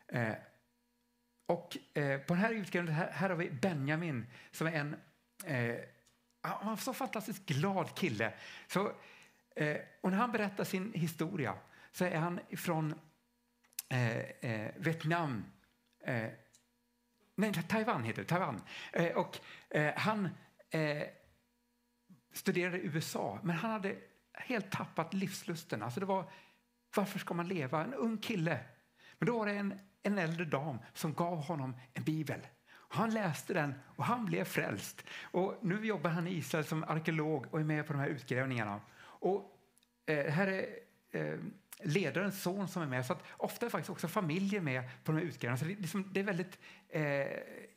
Eh, 0.07 0.34
och 1.45 1.77
eh, 1.93 2.19
på 2.19 2.34
den 2.34 2.43
här 2.43 2.53
utgrävningen, 2.53 2.95
här, 2.95 3.11
här 3.11 3.30
har 3.30 3.36
vi 3.36 3.49
Benjamin 3.49 4.25
som 4.51 4.67
är 4.67 4.71
en 4.71 4.95
eh, 5.45 5.75
han 6.41 6.77
så 6.77 6.93
fantastiskt 6.93 7.45
glad 7.45 7.95
kille. 7.95 8.34
Så, 8.67 8.91
eh, 9.55 9.77
och 10.01 10.11
när 10.11 10.17
han 10.17 10.32
berättar 10.32 10.63
sin 10.63 10.93
historia 10.93 11.55
så 11.91 12.05
är 12.05 12.17
han 12.17 12.39
från 12.57 12.93
eh, 13.89 14.17
eh, 14.17 14.71
Vietnam 14.77 15.45
eh, 15.99 16.30
Nej, 17.40 17.54
Taiwan 17.54 18.04
heter 18.04 18.22
det. 18.22 18.28
Taiwan. 18.28 18.62
Eh, 18.94 19.18
och, 19.18 19.40
eh, 19.70 19.94
han 19.96 20.30
eh, 20.70 21.04
studerade 22.34 22.78
i 22.78 22.86
USA, 22.86 23.40
men 23.44 23.56
han 23.56 23.72
hade 23.72 23.96
helt 24.34 24.72
tappat 24.72 25.14
livslusten. 25.14 25.84
Alltså 25.84 26.00
det 26.00 26.06
var, 26.06 26.32
varför 26.96 27.20
ska 27.20 27.34
man 27.34 27.48
leva? 27.48 27.84
En 27.84 27.94
ung 27.94 28.18
kille. 28.18 28.60
Men 29.18 29.28
då 29.28 29.40
var 29.40 29.46
det 29.46 29.54
en, 29.54 29.80
en 30.04 30.18
äldre 30.18 30.46
dam 30.46 30.78
som 30.94 31.14
gav 31.14 31.38
honom 31.38 31.76
en 31.94 32.04
bibel. 32.04 32.48
Han 32.72 33.14
läste 33.14 33.54
den 33.54 33.74
och 33.96 34.06
han 34.06 34.26
blev 34.26 34.44
frälst. 34.44 35.06
Och 35.22 35.60
nu 35.62 35.86
jobbar 35.86 36.10
han 36.10 36.28
i 36.28 36.32
Israel 36.32 36.66
som 36.66 36.84
arkeolog 36.84 37.46
och 37.52 37.60
är 37.60 37.64
med 37.64 37.88
på 37.88 37.94
de 37.94 38.00
här 38.00 38.08
utgrävningarna. 38.08 38.82
Och, 39.02 39.60
eh, 40.06 40.32
här 40.32 40.48
är 40.48 40.68
eh, 41.12 41.40
ledarens 41.84 42.41
son 42.41 42.67
som 42.67 42.82
är 42.82 42.88
med. 42.88 43.05
Så 43.05 43.13
att 43.13 43.23
ofta 43.38 43.65
är 43.65 43.69
faktiskt 43.69 43.89
också 43.89 44.07
familjer 44.07 44.61
med 44.61 44.84
på 45.03 45.11
de 45.11 45.17
här 45.17 45.25
utgrävningarna. 45.25 45.57
Så 45.57 45.65
det, 45.65 45.75
liksom, 45.75 46.09
det 46.11 46.19
är 46.19 46.23
väldigt 46.23 46.59
eh, 46.89 47.27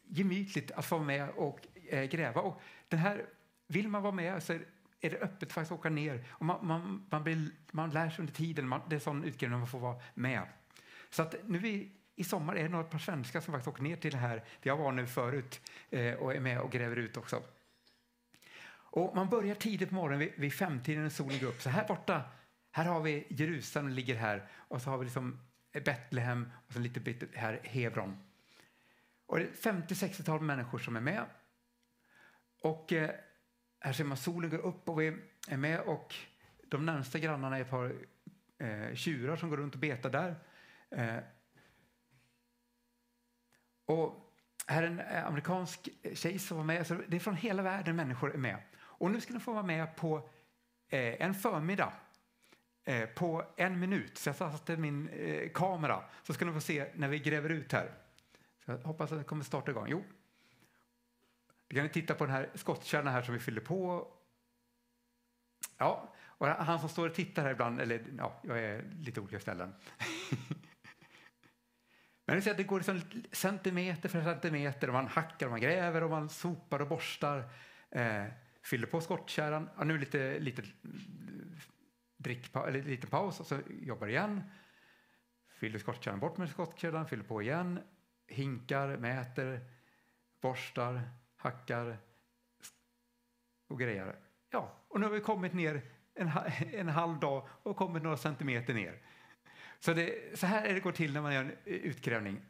gemytligt 0.08 0.70
att 0.70 0.84
få 0.84 0.96
vara 0.96 1.06
med 1.06 1.28
och 1.28 1.66
eh, 1.88 2.04
gräva. 2.04 2.40
Och 2.40 2.60
den 2.88 2.98
här, 2.98 3.26
vill 3.66 3.88
man 3.88 4.02
vara 4.02 4.12
med 4.12 4.42
så 4.42 4.52
är 5.00 5.10
det 5.10 5.18
öppet 5.18 5.52
faktiskt 5.52 5.72
att 5.72 5.78
åka 5.78 5.90
ner. 5.90 6.24
Och 6.28 6.44
man, 6.44 6.66
man, 6.66 7.06
man, 7.10 7.24
blir, 7.24 7.50
man 7.70 7.90
lär 7.90 8.10
sig 8.10 8.20
under 8.20 8.34
tiden. 8.34 8.68
Man, 8.68 8.80
det 8.88 8.96
är 8.96 9.00
sån 9.00 9.24
utgrävning 9.24 9.58
man 9.58 9.68
får 9.68 9.78
vara 9.78 10.00
med. 10.14 10.42
Så 11.10 11.22
att 11.22 11.34
nu 11.46 11.68
i, 11.68 11.90
i 12.16 12.24
sommar 12.24 12.56
är 12.56 12.62
det 12.62 12.68
några 12.68 12.84
par 12.84 12.98
svenskar 12.98 13.40
som 13.40 13.52
faktiskt 13.52 13.68
åker 13.68 13.82
ner 13.82 13.96
till 13.96 14.12
det 14.12 14.18
här, 14.18 14.36
där 14.36 14.44
jag 14.62 14.76
var 14.76 14.92
nu 14.92 15.06
förut, 15.06 15.60
eh, 15.90 16.14
och 16.14 16.34
är 16.34 16.40
med 16.40 16.60
och 16.60 16.70
gräver 16.70 16.96
ut 16.96 17.16
också. 17.16 17.42
Och 18.94 19.16
man 19.16 19.28
börjar 19.28 19.54
tidigt 19.54 19.88
på 19.88 19.94
morgonen 19.94 20.18
vid, 20.18 20.32
vid 20.36 20.52
femtiden 20.52 21.02
när 21.02 21.10
solen 21.10 21.38
går 21.38 21.46
upp. 21.46 21.62
Så 21.62 21.70
här 21.70 21.88
borta, 21.88 22.22
här 22.74 22.84
har 22.84 23.00
vi 23.00 23.26
Jerusalem 23.28 23.90
ligger 23.90 24.16
här 24.16 24.48
och 24.52 24.82
så 24.82 24.90
har 24.90 24.98
vi 24.98 25.04
liksom 25.04 25.40
Betlehem 25.72 26.50
och 26.66 26.72
så 26.72 26.78
lite 26.78 27.00
bit 27.00 27.22
här 27.34 27.60
Hebron. 27.62 28.16
Och 29.26 29.38
det 29.38 29.44
är 29.44 29.72
50-60-tal 29.72 30.40
människor 30.40 30.78
som 30.78 30.96
är 30.96 31.00
med. 31.00 31.24
Och 32.62 32.92
eh, 32.92 33.10
här 33.80 33.92
ser 33.92 34.04
man 34.04 34.16
solen 34.16 34.50
går 34.50 34.58
upp 34.58 34.88
och 34.88 35.00
vi 35.00 35.16
är 35.48 35.56
med 35.56 35.80
och 35.80 36.14
de 36.68 36.86
närmsta 36.86 37.18
grannarna 37.18 37.56
är 37.56 37.60
ett 37.60 37.70
par 37.70 37.94
eh, 38.58 38.94
tjurar 38.94 39.36
som 39.36 39.50
går 39.50 39.56
runt 39.56 39.74
och 39.74 39.80
betar 39.80 40.10
där. 40.10 40.34
Eh, 40.90 41.24
och 43.84 44.32
här 44.66 44.82
är 44.82 44.86
en 44.86 45.00
eh, 45.00 45.26
amerikansk 45.26 45.88
tjej 46.14 46.38
som 46.38 46.56
var 46.56 46.64
med. 46.64 46.86
Så 46.86 46.94
det 47.08 47.16
är 47.16 47.20
från 47.20 47.36
hela 47.36 47.62
världen 47.62 47.96
människor 47.96 48.34
är 48.34 48.38
med. 48.38 48.62
Och 48.74 49.10
nu 49.10 49.20
ska 49.20 49.34
ni 49.34 49.40
få 49.40 49.52
vara 49.52 49.62
med 49.62 49.96
på 49.96 50.28
eh, 50.88 51.22
en 51.22 51.34
förmiddag 51.34 51.92
eh, 52.84 53.08
på 53.08 53.44
en 53.56 53.80
minut. 53.80 54.18
Så 54.18 54.28
jag 54.28 54.36
satte 54.36 54.76
min 54.76 55.08
eh, 55.08 55.50
kamera 55.54 56.04
så 56.22 56.32
ska 56.32 56.44
ni 56.44 56.52
få 56.52 56.60
se 56.60 56.86
när 56.94 57.08
vi 57.08 57.18
gräver 57.18 57.50
ut 57.50 57.72
här. 57.72 57.90
Så 58.64 58.70
jag 58.70 58.78
hoppas 58.78 59.12
att 59.12 59.18
det 59.18 59.24
kommer 59.24 59.44
starta 59.44 59.70
igång. 59.70 59.86
Jo. 59.88 60.04
Då 61.68 61.76
kan 61.76 61.84
ni 61.84 61.90
titta 61.90 62.14
på 62.14 62.24
den 62.24 62.34
här 62.34 62.50
skottkärnan 62.54 63.12
här 63.12 63.22
som 63.22 63.34
vi 63.34 63.40
fyller 63.40 63.60
på. 63.60 64.08
Ja, 65.78 66.14
och 66.24 66.46
han 66.46 66.80
som 66.80 66.88
står 66.88 67.08
och 67.08 67.14
tittar 67.14 67.42
här 67.42 67.50
ibland, 67.50 67.80
eller 67.80 68.04
ja, 68.18 68.40
jag 68.42 68.58
är 68.58 68.84
lite 69.00 69.20
olika 69.20 69.40
ställen. 69.40 69.74
Men 72.26 72.40
det, 72.40 72.56
det 72.56 72.64
går 72.64 72.78
liksom 72.78 73.00
centimeter 73.32 74.08
för 74.08 74.22
centimeter 74.22 74.88
och 74.88 74.94
man 74.94 75.06
hackar 75.06 75.46
och 75.46 75.52
man 75.52 75.60
gräver 75.60 76.02
och 76.02 76.10
man 76.10 76.28
sopar 76.28 76.80
och 76.80 76.88
borstar. 76.88 77.44
Eh, 77.90 78.24
fyller 78.62 78.86
på 78.86 79.00
skottkärran. 79.00 79.70
Ja, 79.76 79.84
nu 79.84 79.98
lite, 79.98 80.38
lite 80.38 80.62
drickpa, 82.22 82.68
eller 82.68 82.82
lite 82.82 83.06
paus 83.06 83.40
och 83.40 83.46
så 83.46 83.60
jobbar 83.80 84.06
igen. 84.06 84.42
Fyller 85.48 85.78
skottkärran 85.78 86.20
bort 86.20 86.36
med 86.36 86.50
skottkärran, 86.50 87.08
fyller 87.08 87.24
på 87.24 87.42
igen. 87.42 87.80
Hinkar, 88.26 88.96
mäter, 88.96 89.60
borstar, 90.40 91.02
hackar 91.36 91.98
och 93.68 93.80
grejer. 93.80 94.16
Ja, 94.50 94.72
och 94.88 95.00
nu 95.00 95.06
har 95.06 95.12
vi 95.12 95.20
kommit 95.20 95.52
ner 95.52 95.82
en, 96.14 96.30
en 96.72 96.88
halv 96.88 97.20
dag 97.20 97.48
och 97.62 97.76
kommit 97.76 98.02
några 98.02 98.16
centimeter 98.16 98.74
ner. 98.74 99.02
Så, 99.78 99.92
det, 99.92 100.38
så 100.38 100.46
här 100.46 100.64
är 100.64 100.74
det 100.74 100.80
går 100.80 100.92
till 100.92 101.12
när 101.12 101.20
man 101.20 101.34
gör 101.34 101.44
en 101.44 101.56
utgrävning. 101.64 102.40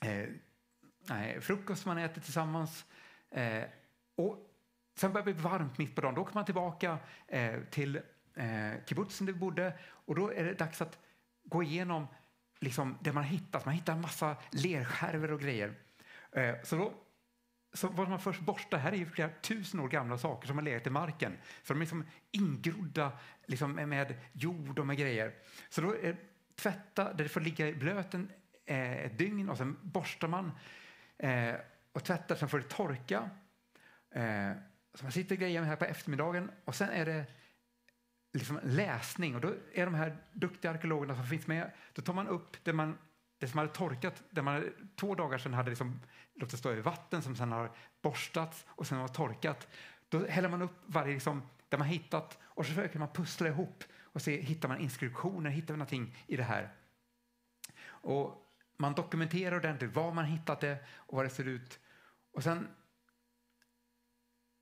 Eh, 0.00 0.28
nej, 1.08 1.40
frukost 1.40 1.86
man 1.86 1.98
äter 1.98 2.20
tillsammans. 2.20 2.84
Eh, 3.30 3.64
och 4.14 4.50
sen 4.94 5.12
börjar 5.12 5.26
det 5.26 5.32
bli 5.32 5.42
varmt 5.42 5.78
mitt 5.78 5.94
på 5.94 6.00
dagen. 6.00 6.14
Då 6.14 6.22
åker 6.22 6.34
man 6.34 6.44
tillbaka 6.44 6.98
eh, 7.26 7.60
till 7.70 8.00
eh, 8.34 8.84
kibbutzen 8.86 9.26
där 9.26 9.32
vi 9.32 9.38
bodde 9.38 9.72
och 9.82 10.14
då 10.14 10.32
är 10.32 10.44
det 10.44 10.54
dags 10.54 10.80
att 10.80 10.98
gå 11.44 11.62
igenom 11.62 12.06
liksom, 12.60 12.98
det 13.00 13.12
man 13.12 13.24
hittat. 13.24 13.64
Man 13.64 13.74
hittar 13.74 13.92
en 13.92 14.00
massa 14.00 14.36
lerskärvor 14.50 15.32
och 15.32 15.40
grejer. 15.40 15.74
Eh, 16.32 16.54
så 16.62 16.76
då 16.76 16.92
så 17.72 17.88
vad 17.88 18.08
man 18.08 18.20
först 18.20 18.40
borstar, 18.40 18.78
här 18.78 18.92
är 18.92 18.96
ju 18.96 19.06
flera 19.06 19.28
tusen 19.28 19.80
år 19.80 19.88
gamla 19.88 20.18
saker 20.18 20.46
som 20.46 20.56
har 20.56 20.64
legat 20.64 20.86
i 20.86 20.90
marken. 20.90 21.38
Så 21.62 21.72
de 21.72 21.78
är 21.78 21.80
liksom 21.80 22.06
ingrodda 22.30 23.12
liksom 23.46 23.72
med 23.72 24.14
jord 24.32 24.78
och 24.78 24.86
med 24.86 24.98
grejer. 24.98 25.34
Så 25.68 25.80
då 25.80 25.94
eh, 25.94 26.14
tvätta, 26.56 27.12
där 27.12 27.24
det 27.24 27.28
får 27.28 27.40
ligga 27.40 27.68
i 27.68 27.74
blöten 27.74 28.32
eh, 28.66 29.04
ett 29.04 29.18
dygn 29.18 29.48
och 29.48 29.56
sen 29.56 29.78
borstar 29.82 30.28
man 30.28 30.52
eh, 31.18 31.54
och 31.92 32.04
tvättar, 32.04 32.34
sen 32.34 32.48
får 32.48 32.58
det 32.58 32.68
torka. 32.68 33.30
Eh, 34.10 34.52
så 34.94 35.04
man 35.04 35.12
sitter 35.12 35.34
och 35.34 35.40
grejer 35.40 35.62
här 35.62 35.76
på 35.76 35.84
eftermiddagen 35.84 36.50
och 36.64 36.74
sen 36.74 36.90
är 36.90 37.06
det 37.06 37.26
liksom 38.32 38.60
läsning 38.62 39.34
och 39.34 39.40
då 39.40 39.54
är 39.72 39.84
de 39.84 39.94
här 39.94 40.16
duktiga 40.32 40.70
arkeologerna 40.70 41.14
som 41.14 41.26
finns 41.26 41.46
med, 41.46 41.70
då 41.92 42.02
tar 42.02 42.14
man 42.14 42.28
upp 42.28 42.64
det, 42.64 42.72
man, 42.72 42.98
det 43.38 43.48
som 43.48 43.58
hade 43.58 43.72
torkat, 43.72 44.22
det 44.30 44.42
man 44.42 44.72
två 44.96 45.14
dagar 45.14 45.38
sedan 45.38 45.54
hade 45.54 45.70
liksom, 45.70 46.00
låtit 46.34 46.58
stå 46.58 46.72
i 46.72 46.80
vatten 46.80 47.22
som 47.22 47.36
sen 47.36 47.52
har 47.52 47.70
borstats 48.02 48.66
och 48.68 48.86
sedan 48.86 48.98
har 48.98 49.08
torkat. 49.08 49.68
Då 50.08 50.26
häller 50.26 50.48
man 50.48 50.62
upp 50.62 50.82
varje, 50.86 51.14
liksom, 51.14 51.42
det 51.68 51.78
man 51.78 51.86
hittat 51.86 52.38
och 52.42 52.66
så 52.66 52.72
försöker 52.72 52.98
man 52.98 53.12
pussla 53.12 53.48
ihop 53.48 53.84
och 54.02 54.22
se, 54.22 54.40
hittar 54.40 54.68
man 54.68 54.80
inskriptioner, 54.80 55.50
hittar 55.50 55.74
man 55.74 55.78
någonting 55.78 56.16
i 56.26 56.36
det 56.36 56.42
här? 56.42 56.72
Och 57.82 58.46
man 58.76 58.94
dokumenterar 58.94 59.56
ordentligt 59.56 59.94
var 59.94 60.12
man 60.12 60.24
hittat 60.24 60.60
det 60.60 60.78
och 60.88 61.16
vad 61.16 61.24
det 61.24 61.30
ser 61.30 61.48
ut. 61.48 61.80
Och 62.32 62.42
sen 62.42 62.68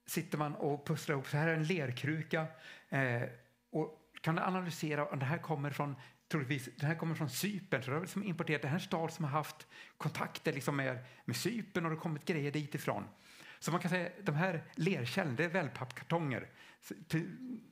sitter 0.06 0.38
man 0.38 0.54
och 0.54 0.86
pusslar 0.86 1.14
ihop. 1.14 1.28
Så 1.28 1.36
här 1.36 1.48
är 1.48 1.54
en 1.54 1.64
lerkruka. 1.64 2.46
Eh, 2.88 3.22
och 3.70 4.04
kan 4.20 4.38
analysera 4.38 5.06
om 5.06 5.18
det 5.18 5.24
här 5.24 5.38
kommer 5.38 5.70
från 5.70 5.96
troligtvis, 6.28 6.68
det 6.76 6.86
här 6.86 6.94
kommer 6.94 7.14
från 7.14 7.30
Cypern, 7.30 7.82
så 7.82 7.90
det 7.90 7.96
har 7.96 8.00
liksom 8.00 8.24
importerat, 8.24 8.62
det 8.62 8.68
här 8.68 8.74
är 8.74 8.80
en 8.80 8.86
stad 8.86 9.12
som 9.12 9.24
har 9.24 9.32
haft 9.32 9.66
kontakter 9.96 10.52
liksom 10.52 10.76
med, 10.76 11.04
med 11.24 11.36
Cypern 11.36 11.84
och 11.84 11.90
det 11.90 11.96
har 11.96 12.02
kommit 12.02 12.24
grejer 12.24 12.52
dit 12.52 12.74
ifrån. 12.74 13.04
Så 13.58 13.70
man 13.70 13.80
kan 13.80 13.90
säga 13.90 14.10
de 14.22 14.34
här 14.34 14.64
lerkällen, 14.74 15.36
det 15.36 15.44
är 15.44 15.48
wellpappkartonger 15.48 16.48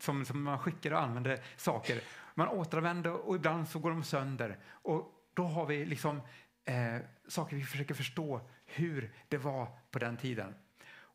som, 0.00 0.24
som 0.24 0.42
man 0.42 0.58
skickar 0.58 0.92
och 0.92 1.00
använder 1.00 1.40
saker. 1.56 2.00
Man 2.34 2.48
återanvänder 2.48 3.12
och 3.12 3.36
ibland 3.36 3.68
så 3.68 3.78
går 3.78 3.90
de 3.90 4.04
sönder. 4.04 4.58
Och 4.68 5.12
då 5.34 5.44
har 5.44 5.66
vi 5.66 5.86
liksom 5.86 6.20
eh, 6.64 6.96
saker 7.28 7.56
vi 7.56 7.64
försöker 7.64 7.94
förstå 7.94 8.50
hur 8.64 9.14
det 9.28 9.38
var 9.38 9.68
på 9.90 9.98
den 9.98 10.16
tiden. 10.16 10.54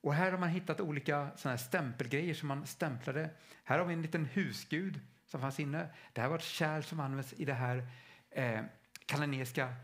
Och 0.02 0.14
här 0.14 0.32
har 0.32 0.40
man 0.40 0.50
hittat 0.50 0.82
olika 0.82 1.30
såna 1.36 1.52
här 1.52 1.58
stämpelgrejer 1.58 2.34
som 2.34 2.48
man 2.48 2.68
stämplade. 2.68 3.30
Här 3.64 3.80
har 3.80 3.86
vi 3.86 3.94
en 3.94 4.02
liten 4.02 4.26
husgud 4.26 5.00
som 5.26 5.42
fanns 5.42 5.60
inne. 5.60 5.90
Det 6.14 6.22
här 6.22 6.30
var 6.30 6.36
ett 6.36 6.44
kärl 6.44 6.82
som 6.82 7.00
används 7.00 7.34
i 7.34 7.46
det 7.46 7.54
här 7.54 7.88
eh, 8.30 8.62
kananeiska 9.06 9.76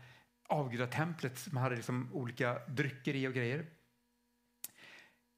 avgudatemplet 0.48 1.38
som 1.38 1.56
hade 1.56 1.76
liksom 1.76 2.10
olika 2.12 2.58
drycker 2.68 3.14
i 3.14 3.28
och 3.28 3.34
grejer. 3.34 3.66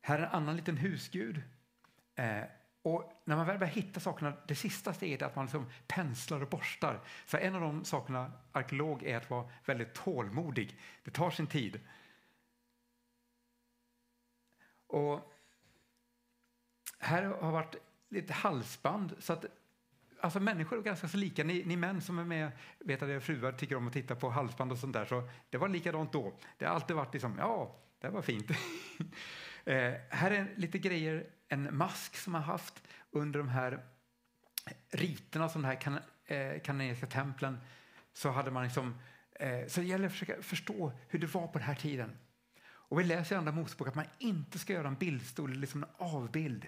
Här 0.03 0.19
är 0.19 0.23
en 0.23 0.33
annan 0.33 0.57
liten 0.57 0.77
husgud. 0.77 1.43
Eh, 2.15 2.43
och 2.83 3.23
när 3.25 3.37
man 3.37 3.47
väl 3.47 3.59
börjar 3.59 3.73
hitta 3.73 4.01
sakerna, 4.01 4.33
det 4.49 4.55
sista 4.55 4.95
steget 4.95 5.23
är 5.23 5.27
att 5.27 5.37
man 5.37 5.45
liksom 5.45 5.71
penslar 5.87 6.43
och 6.43 6.49
borstar. 6.49 7.01
För 7.27 7.39
en 7.39 7.55
av 7.55 7.61
de 7.61 7.85
sakerna 7.85 8.33
arkeolog 8.53 9.03
är 9.03 9.17
att 9.17 9.31
vara 9.31 9.51
väldigt 9.65 9.95
tålmodig. 9.95 10.79
Det 11.05 11.11
tar 11.11 11.31
sin 11.31 11.47
tid. 11.47 11.81
Och 14.91 15.33
här 16.99 17.23
har 17.23 17.53
varit 17.53 17.77
lite 18.09 18.33
halsband. 18.33 19.15
Så 19.19 19.33
att, 19.33 19.45
alltså 20.21 20.41
människor 20.41 20.79
är 20.79 20.83
ganska 20.83 21.09
så 21.09 21.17
lika. 21.17 21.45
Ni, 21.45 21.63
ni 21.67 21.77
män 21.77 22.01
som 22.01 22.19
är 22.19 22.25
med 22.25 22.51
vet 22.79 23.03
att 23.03 23.09
era 23.09 23.21
fruar 23.21 23.53
tycker 23.53 23.77
om 23.77 23.87
att 23.87 23.93
titta 23.93 24.15
på 24.15 24.31
halsband 24.31 24.73
och 24.73 24.79
sånt 24.79 24.93
där. 24.93 25.05
Så 25.05 25.29
det 25.51 25.59
var 25.59 25.69
likadant 25.69 26.13
då. 26.13 26.33
Det 26.59 26.65
har 26.65 26.75
alltid 26.75 26.97
varit 26.97 27.13
liksom, 27.13 27.37
ja, 27.39 27.77
det 28.01 28.09
var 28.09 28.23
fint. 28.23 28.51
eh, 29.65 29.93
här 30.11 30.31
är 30.31 30.55
lite 30.57 30.79
grejer, 30.79 31.27
en 31.49 31.77
mask 31.77 32.17
som 32.17 32.33
man 32.33 32.43
haft 32.43 32.83
under 33.11 33.39
de 33.39 33.49
här 33.49 33.85
riterna 34.91 35.49
som 35.49 35.63
de 35.63 35.69
här 35.69 35.81
kan, 35.81 35.99
eh, 36.27 36.61
kanadiska 36.65 37.07
templen. 37.07 37.59
Så 38.13 38.31
hade 38.31 38.51
man 38.51 38.65
liksom, 38.65 38.99
eh, 39.33 39.67
så 39.67 39.81
det 39.81 39.87
gäller 39.87 40.07
att 40.07 40.13
försöka 40.13 40.43
förstå 40.43 40.93
hur 41.09 41.19
det 41.19 41.35
var 41.35 41.47
på 41.47 41.59
den 41.59 41.67
här 41.67 41.75
tiden. 41.75 42.19
Och 42.91 43.01
vi 43.01 43.05
läser 43.05 43.35
i 43.35 43.39
Andra 43.39 43.53
Mosebok 43.53 43.89
att 43.89 43.95
man 43.95 44.07
inte 44.19 44.59
ska 44.59 44.73
göra 44.73 44.89
en 44.89 44.95
bildstol, 44.95 45.53
liksom 45.53 45.83
en 45.83 45.91
avbild 45.97 46.67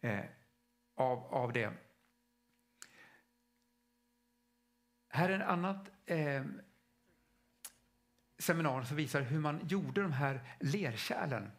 eh, 0.00 0.24
av, 0.94 1.34
av 1.34 1.52
det. 1.52 1.72
Här 5.08 5.28
är 5.28 5.40
ett 5.40 5.46
annat 5.46 5.90
eh, 6.06 6.44
seminarium 8.38 8.84
som 8.84 8.96
visar 8.96 9.20
hur 9.20 9.40
man 9.40 9.68
gjorde 9.68 10.02
de 10.02 10.12
här 10.12 10.40
lerkärlen. 10.60 11.50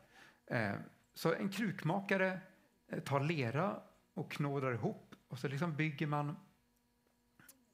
Eh, 0.45 0.75
så 1.13 1.33
en 1.33 1.49
krukmakare 1.49 2.39
eh, 2.87 2.99
tar 2.99 3.19
lera 3.19 3.81
och 4.13 4.31
knådar 4.31 4.73
ihop 4.73 5.15
och 5.27 5.39
så 5.39 5.47
liksom 5.47 5.75
bygger 5.75 6.07
man 6.07 6.35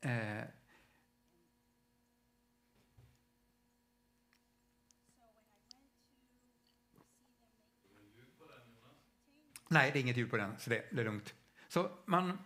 eh, 0.01 0.43
Nej, 9.75 9.91
det 9.91 9.99
är 9.99 10.01
inget 10.01 10.17
ljud 10.17 10.29
på 10.29 10.37
den, 10.37 10.57
så 10.57 10.69
det, 10.69 10.85
det 10.91 11.01
är 11.01 11.05
lugnt. 11.05 11.33
Så 11.67 11.91
man 12.05 12.39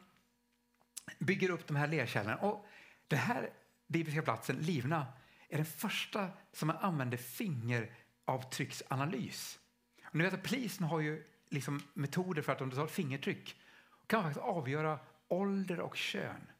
bygger 1.20 1.50
upp 1.50 1.68
de 1.68 1.76
här 1.76 1.88
lerkärlen. 1.88 2.40
Och 2.40 2.66
Den 3.08 3.20
här 3.20 3.50
bibliska 3.88 4.22
platsen, 4.22 4.56
Livna, 4.56 5.08
är 5.50 5.58
den 5.58 5.66
första 5.66 6.30
som 6.52 6.68
man 6.68 6.78
använder 6.78 7.18
fingeravtrycksanalys. 7.18 9.60
Och 10.06 10.16
ni 10.16 10.24
vet 10.24 10.34
att 10.34 10.44
polisen 10.44 10.86
har 10.86 11.00
ju 11.00 11.24
liksom 11.50 11.82
metoder 11.94 12.42
för 12.42 12.52
att 12.52 12.62
om 12.62 12.70
du 12.70 12.76
tar 12.76 12.86
ett 12.86 12.92
fingertryck 12.92 13.62
kan 14.08 14.18
man 14.18 14.24
faktiskt 14.24 14.46
avgöra 14.46 15.00
ålder 15.28 15.80
och 15.80 15.96
kön. 15.96 16.52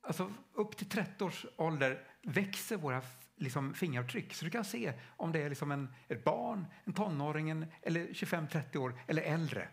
Alltså 0.00 0.32
upp 0.52 0.76
till 0.76 0.88
30 0.88 1.24
års 1.24 1.46
ålder 1.56 2.06
växer 2.22 2.76
våra 2.76 3.02
liksom, 3.36 3.74
fingeravtryck 3.74 4.34
så 4.34 4.44
du 4.44 4.50
kan 4.50 4.64
se 4.64 4.92
om 5.16 5.32
det 5.32 5.42
är 5.42 5.48
liksom 5.48 5.70
en, 5.70 5.94
ett 6.08 6.24
barn, 6.24 6.66
en 6.84 6.92
tonåring 6.92 7.66
eller 7.82 8.06
25-30 8.06 8.76
år 8.76 9.00
eller 9.06 9.22
äldre. 9.22 9.68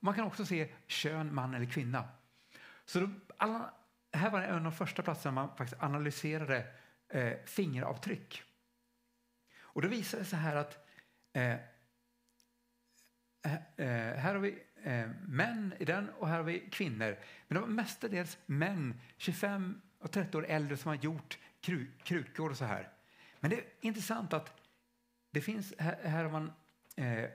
Man 0.00 0.14
kan 0.14 0.24
också 0.24 0.46
se 0.46 0.72
kön, 0.86 1.34
man 1.34 1.54
eller 1.54 1.66
kvinna. 1.66 2.08
Så 2.84 3.00
då, 3.00 3.10
alla, 3.36 3.74
här 4.12 4.30
var 4.30 4.42
en 4.42 4.54
av 4.54 4.62
de 4.62 4.72
första 4.72 5.02
platserna 5.02 5.32
man 5.32 5.56
faktiskt 5.56 5.82
analyserade 5.82 6.66
eh, 7.08 7.32
fingeravtryck. 7.44 8.42
Och 9.58 9.82
då 9.82 9.88
visade 9.88 10.22
det 10.22 10.26
sig 10.26 10.38
här 10.38 10.56
att 10.56 10.88
eh, 11.32 11.52
eh, 11.52 11.58
eh 13.76 14.16
här 14.16 14.34
har 14.34 14.40
vi 14.40 14.62
eh, 14.82 15.08
män 15.26 15.74
i 15.78 15.84
den 15.84 16.08
och 16.10 16.28
här 16.28 16.36
har 16.36 16.44
vi 16.44 16.60
kvinnor. 16.60 17.18
Men 17.48 17.54
det 17.54 17.60
var 17.60 17.68
mestadels 17.68 18.38
män, 18.46 19.00
25 19.16 19.80
och 19.98 20.12
30 20.12 20.36
år 20.36 20.46
äldre, 20.46 20.76
som 20.76 20.88
har 20.88 20.96
gjort 20.96 21.38
kru, 21.60 21.86
krukor 22.02 22.50
och 22.50 22.56
så 22.56 22.64
här. 22.64 22.88
Men 23.40 23.50
det 23.50 23.56
är 23.56 23.64
intressant 23.80 24.32
att 24.32 24.60
det 25.30 25.40
finns, 25.40 25.74
här, 25.78 25.98
här 26.02 26.24
har 26.24 26.30
man 26.30 26.52
eh, 26.96 27.30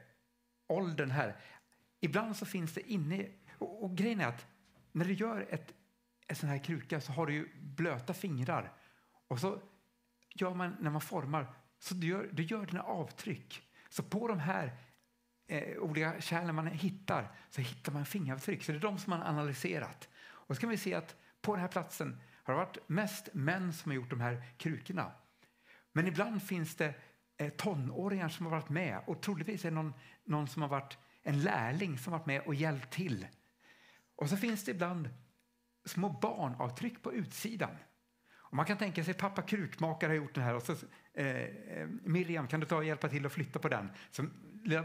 åldern 0.67 1.11
här. 1.11 1.35
Ibland 2.01 2.35
så 2.35 2.45
finns 2.45 2.73
det 2.73 2.91
inne, 2.91 3.27
och, 3.57 3.83
och 3.83 3.97
grejen 3.97 4.21
är 4.21 4.27
att 4.27 4.47
när 4.91 5.05
du 5.05 5.13
gör 5.13 5.47
ett, 5.49 5.73
en 6.27 6.35
sån 6.35 6.49
här 6.49 6.63
kruka 6.63 7.01
så 7.01 7.11
har 7.11 7.25
du 7.25 7.33
ju 7.33 7.47
blöta 7.61 8.13
fingrar. 8.13 8.73
Och 9.27 9.39
så 9.39 9.61
gör 10.35 10.53
man, 10.53 10.75
när 10.79 10.91
man 10.91 11.01
formar, 11.01 11.53
så 11.79 11.93
du 11.93 12.07
gör, 12.07 12.29
du 12.31 12.43
gör 12.43 12.65
dina 12.65 12.81
avtryck. 12.81 13.61
Så 13.89 14.03
på 14.03 14.27
de 14.27 14.39
här 14.39 14.77
eh, 15.47 15.77
olika 15.77 16.21
kärlen 16.21 16.55
man 16.55 16.67
hittar 16.67 17.31
så 17.49 17.61
hittar 17.61 17.91
man 17.91 18.05
fingeravtryck. 18.05 18.63
Så 18.63 18.71
det 18.71 18.77
är 18.77 18.81
de 18.81 18.97
som 18.97 19.09
man 19.09 19.21
har 19.21 19.27
analyserat. 19.27 20.09
Och 20.23 20.55
så 20.55 20.61
kan 20.61 20.69
vi 20.69 20.77
se 20.77 20.93
att 20.93 21.15
på 21.41 21.53
den 21.53 21.61
här 21.61 21.67
platsen 21.67 22.21
har 22.43 22.53
det 22.53 22.57
varit 22.57 22.77
mest 22.89 23.29
män 23.33 23.73
som 23.73 23.91
har 23.91 23.95
gjort 23.95 24.09
de 24.09 24.21
här 24.21 24.43
krukorna. 24.57 25.11
Men 25.91 26.07
ibland 26.07 26.43
finns 26.43 26.75
det 26.75 26.93
eh, 27.37 27.49
tonåringar 27.49 28.29
som 28.29 28.45
har 28.45 28.51
varit 28.51 28.69
med 28.69 29.03
och 29.07 29.21
troligtvis 29.21 29.65
är 29.65 29.69
det 29.69 29.75
någon, 29.75 29.93
någon 30.23 30.47
som 30.47 30.61
har 30.61 30.69
varit 30.69 30.97
en 31.23 31.41
lärling 31.41 31.97
som 31.97 32.13
varit 32.13 32.25
med 32.25 32.41
och 32.41 32.55
hjälpt 32.55 32.93
till. 32.93 33.27
Och 34.15 34.29
så 34.29 34.37
finns 34.37 34.63
det 34.63 34.71
ibland 34.71 35.09
små 35.85 36.09
barnavtryck 36.09 37.03
på 37.03 37.13
utsidan. 37.13 37.75
Och 38.51 38.55
man 38.55 38.65
kan 38.65 38.77
tänka 38.77 39.03
sig 39.03 39.13
pappa 39.13 39.41
krukmakare 39.41 40.09
har 40.09 40.15
gjort 40.15 40.35
den 40.35 40.43
här 40.43 40.55
och 40.55 40.63
så 40.63 40.75
eh, 41.13 41.27
eh 41.27 41.87
Miriam, 41.87 42.47
kan 42.47 42.59
du 42.59 42.65
ta 42.65 42.75
och 42.75 42.85
hjälpa 42.85 43.09
till 43.09 43.25
att 43.25 43.31
flytta 43.31 43.59
på 43.59 43.69
den? 43.69 43.91
Så 44.11 44.25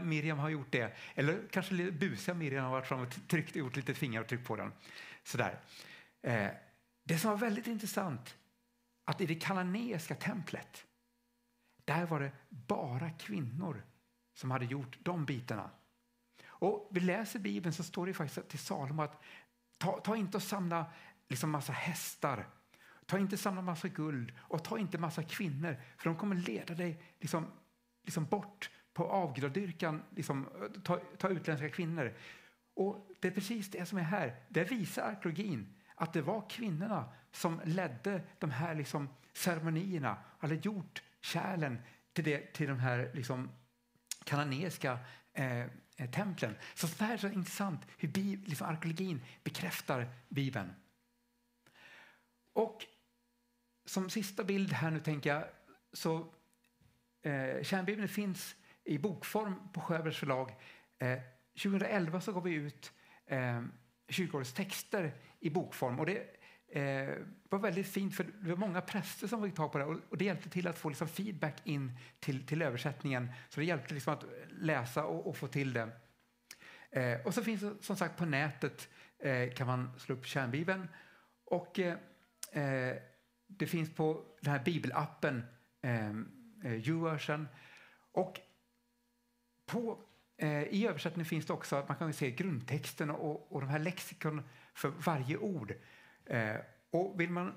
Miriam 0.01 0.39
har 0.39 0.49
gjort 0.49 0.71
det. 0.71 0.97
Eller 1.15 1.39
kanske 1.51 1.91
busiga 1.91 2.35
Miriam 2.35 2.63
har 2.63 2.71
varit 2.71 2.87
fram 2.87 2.99
och 2.99 3.27
tryckt, 3.27 3.55
gjort 3.55 3.75
lite 3.75 3.93
fingeravtryck 3.93 4.45
på 4.45 4.55
den. 4.55 4.71
Sådär. 5.23 5.59
Eh, 6.21 6.47
det 7.03 7.17
som 7.17 7.31
var 7.31 7.37
väldigt 7.37 7.67
intressant 7.67 8.37
att 9.05 9.21
i 9.21 9.25
det 9.25 9.35
kananeiska 9.35 10.15
templet 10.15 10.85
där 11.85 12.05
var 12.05 12.19
det 12.19 12.31
bara 12.49 13.09
kvinnor 13.09 13.83
som 14.33 14.51
hade 14.51 14.65
gjort 14.65 14.97
de 15.03 15.25
bitarna. 15.25 15.69
Och 16.59 16.89
vi 16.91 16.99
läser 16.99 17.39
Bibeln 17.39 17.73
så 17.73 17.83
står 17.83 18.05
det 18.05 18.13
faktiskt 18.13 18.49
till 18.49 18.59
Salomo 18.59 19.01
att 19.01 19.21
ta, 19.77 19.99
ta 19.99 20.15
inte 20.15 20.37
och 20.37 20.43
samla 20.43 20.85
liksom 21.29 21.49
massa 21.49 21.73
hästar, 21.73 22.47
ta 23.05 23.19
inte 23.19 23.37
samla 23.37 23.61
massa 23.61 23.87
guld 23.87 24.33
och 24.37 24.63
ta 24.63 24.77
inte 24.77 24.97
massa 24.97 25.23
kvinnor 25.23 25.81
för 25.97 26.09
de 26.09 26.17
kommer 26.17 26.35
leda 26.35 26.73
dig 26.73 27.01
liksom, 27.19 27.51
liksom 28.03 28.25
bort 28.25 28.69
på 28.93 29.05
avgudadyrkan, 29.05 30.03
liksom, 30.15 30.49
ta, 30.83 30.99
ta 31.17 31.29
utländska 31.29 31.69
kvinnor. 31.69 32.13
Och 32.73 33.09
det 33.19 33.27
är 33.27 33.31
precis 33.31 33.71
det 33.71 33.85
som 33.85 33.97
är 33.97 34.03
här. 34.03 34.35
Det 34.49 34.63
visar 34.63 35.01
arkeologin 35.01 35.73
att 35.95 36.13
det 36.13 36.21
var 36.21 36.49
kvinnorna 36.49 37.09
som 37.31 37.61
ledde 37.63 38.21
de 38.39 38.51
här 38.51 38.75
liksom, 38.75 39.09
ceremonierna, 39.33 40.17
hade 40.39 40.55
gjort 40.55 41.03
kärlen 41.21 41.81
till, 42.13 42.23
det, 42.23 42.53
till 42.53 42.67
de 42.67 42.79
här 42.79 43.11
liksom, 43.13 43.49
kananeiska 44.23 44.99
eh 45.33 45.65
Eh, 45.97 46.09
templen. 46.09 46.55
Så 46.73 46.87
det 46.87 47.05
här 47.05 47.13
är 47.13 47.17
så 47.17 47.27
intressant 47.27 47.87
hur 47.97 48.07
liksom, 48.47 48.67
arkeologin 48.67 49.21
bekräftar 49.43 50.09
Bibeln. 50.29 50.73
Och 52.53 52.85
som 53.85 54.09
sista 54.09 54.43
bild 54.43 54.73
här 54.73 54.91
nu 54.91 54.99
tänker 54.99 55.29
jag 55.29 55.43
så 55.93 56.17
eh, 57.21 57.63
kärnbibeln 57.63 58.07
finns 58.07 58.55
i 58.83 58.97
bokform 58.97 59.71
på 59.73 59.81
Sjöbergs 59.81 60.17
förlag. 60.17 60.51
Eh, 60.99 61.19
2011 61.63 62.21
så 62.21 62.31
gav 62.31 62.43
vi 62.43 62.53
ut 62.53 62.93
eh, 63.25 63.63
kyrkårets 64.09 64.53
texter 64.53 65.13
i 65.39 65.49
bokform 65.49 65.99
och 65.99 66.05
det 66.05 66.36
eh, 66.69 67.15
var 67.49 67.59
väldigt 67.59 67.87
fint 67.87 68.15
för 68.15 68.23
det 68.23 68.49
var 68.49 68.57
många 68.57 68.81
präster 68.81 69.27
som 69.27 69.43
fick 69.43 69.55
tag 69.55 69.71
på 69.71 69.77
det 69.77 69.85
och, 69.85 69.99
och 70.09 70.17
det 70.17 70.25
hjälpte 70.25 70.49
till 70.49 70.67
att 70.67 70.77
få 70.77 70.89
liksom 70.89 71.07
feedback 71.07 71.61
in 71.63 71.97
till, 72.19 72.47
till 72.47 72.61
översättningen. 72.61 73.31
Så 73.49 73.59
det 73.59 73.65
hjälpte 73.65 73.93
liksom 73.93 74.13
att 74.13 74.25
läsa 74.49 75.05
och, 75.05 75.27
och 75.27 75.37
få 75.37 75.47
till 75.47 75.73
det. 75.73 75.89
Eh, 76.91 77.21
och 77.25 77.33
så 77.33 77.43
finns 77.43 77.61
det 77.61 77.73
som 77.81 77.95
sagt 77.95 78.17
på 78.17 78.25
nätet 78.25 78.89
eh, 79.19 79.53
kan 79.53 79.67
man 79.67 79.99
slå 79.99 80.15
upp 80.15 80.25
kärnbibeln 80.25 80.87
och 81.45 81.79
eh, 81.79 81.97
eh, 82.51 82.95
det 83.47 83.67
finns 83.67 83.95
på 83.95 84.25
den 84.41 84.51
här 84.53 84.63
bibelappen 84.63 85.45
eh, 85.81 86.09
eh 86.63 86.89
YouVersion 86.89 87.47
och 88.11 88.39
på, 89.65 89.99
eh, 90.37 90.63
I 90.63 90.87
översättningen 90.87 91.25
finns 91.25 91.45
det 91.45 91.53
också 91.53 91.75
att 91.75 91.87
man 91.87 91.97
kan 91.97 92.13
se 92.13 92.31
grundtexten 92.31 93.09
och, 93.09 93.51
och 93.51 93.61
de 93.61 93.69
här 93.69 93.79
lexikon 93.79 94.41
för 94.73 94.89
varje 94.89 95.37
ord. 95.37 95.73
Eh, 96.29 96.55
och 96.91 97.19
vill 97.19 97.29
man 97.29 97.53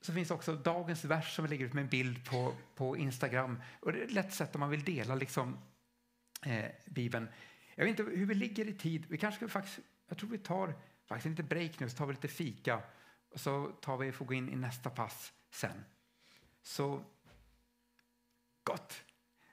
så 0.00 0.12
finns 0.12 0.30
också 0.30 0.56
dagens 0.56 1.04
vers 1.04 1.36
som 1.36 1.44
vi 1.44 1.48
lägger 1.48 1.66
ut 1.66 1.72
med 1.72 1.82
en 1.82 1.88
bild 1.88 2.24
på, 2.24 2.54
på 2.74 2.96
Instagram. 2.96 3.62
Och 3.80 3.92
det 3.92 3.98
är 3.98 4.04
ett 4.04 4.12
lätt 4.12 4.34
sätt 4.34 4.54
om 4.54 4.60
man 4.60 4.70
vill 4.70 4.84
dela 4.84 5.14
liksom, 5.14 5.58
eh, 6.42 6.70
Bibeln. 6.86 7.28
Jag 7.74 7.84
vet 7.84 8.00
inte 8.00 8.12
hur 8.12 8.26
vi 8.26 8.34
ligger 8.34 8.68
i 8.68 8.74
tid. 8.74 9.06
Vi 9.08 9.18
kanske 9.18 9.48
faktiskt, 9.48 9.78
jag 10.08 10.18
tror 10.18 10.30
vi 10.30 10.38
tar 10.38 10.74
faktiskt 11.06 11.30
lite 11.30 11.42
break 11.42 11.80
nu, 11.80 11.88
så 11.88 11.96
tar 11.96 12.06
vi 12.06 12.12
lite 12.12 12.28
fika 12.28 12.82
och 13.30 13.40
så 13.40 13.66
tar 13.66 13.96
vi, 13.96 14.12
får 14.12 14.24
gå 14.24 14.34
in 14.34 14.48
i 14.48 14.56
nästa 14.56 14.90
pass 14.90 15.32
sen. 15.50 15.84
Så 16.62 17.04
gott! 18.64 19.04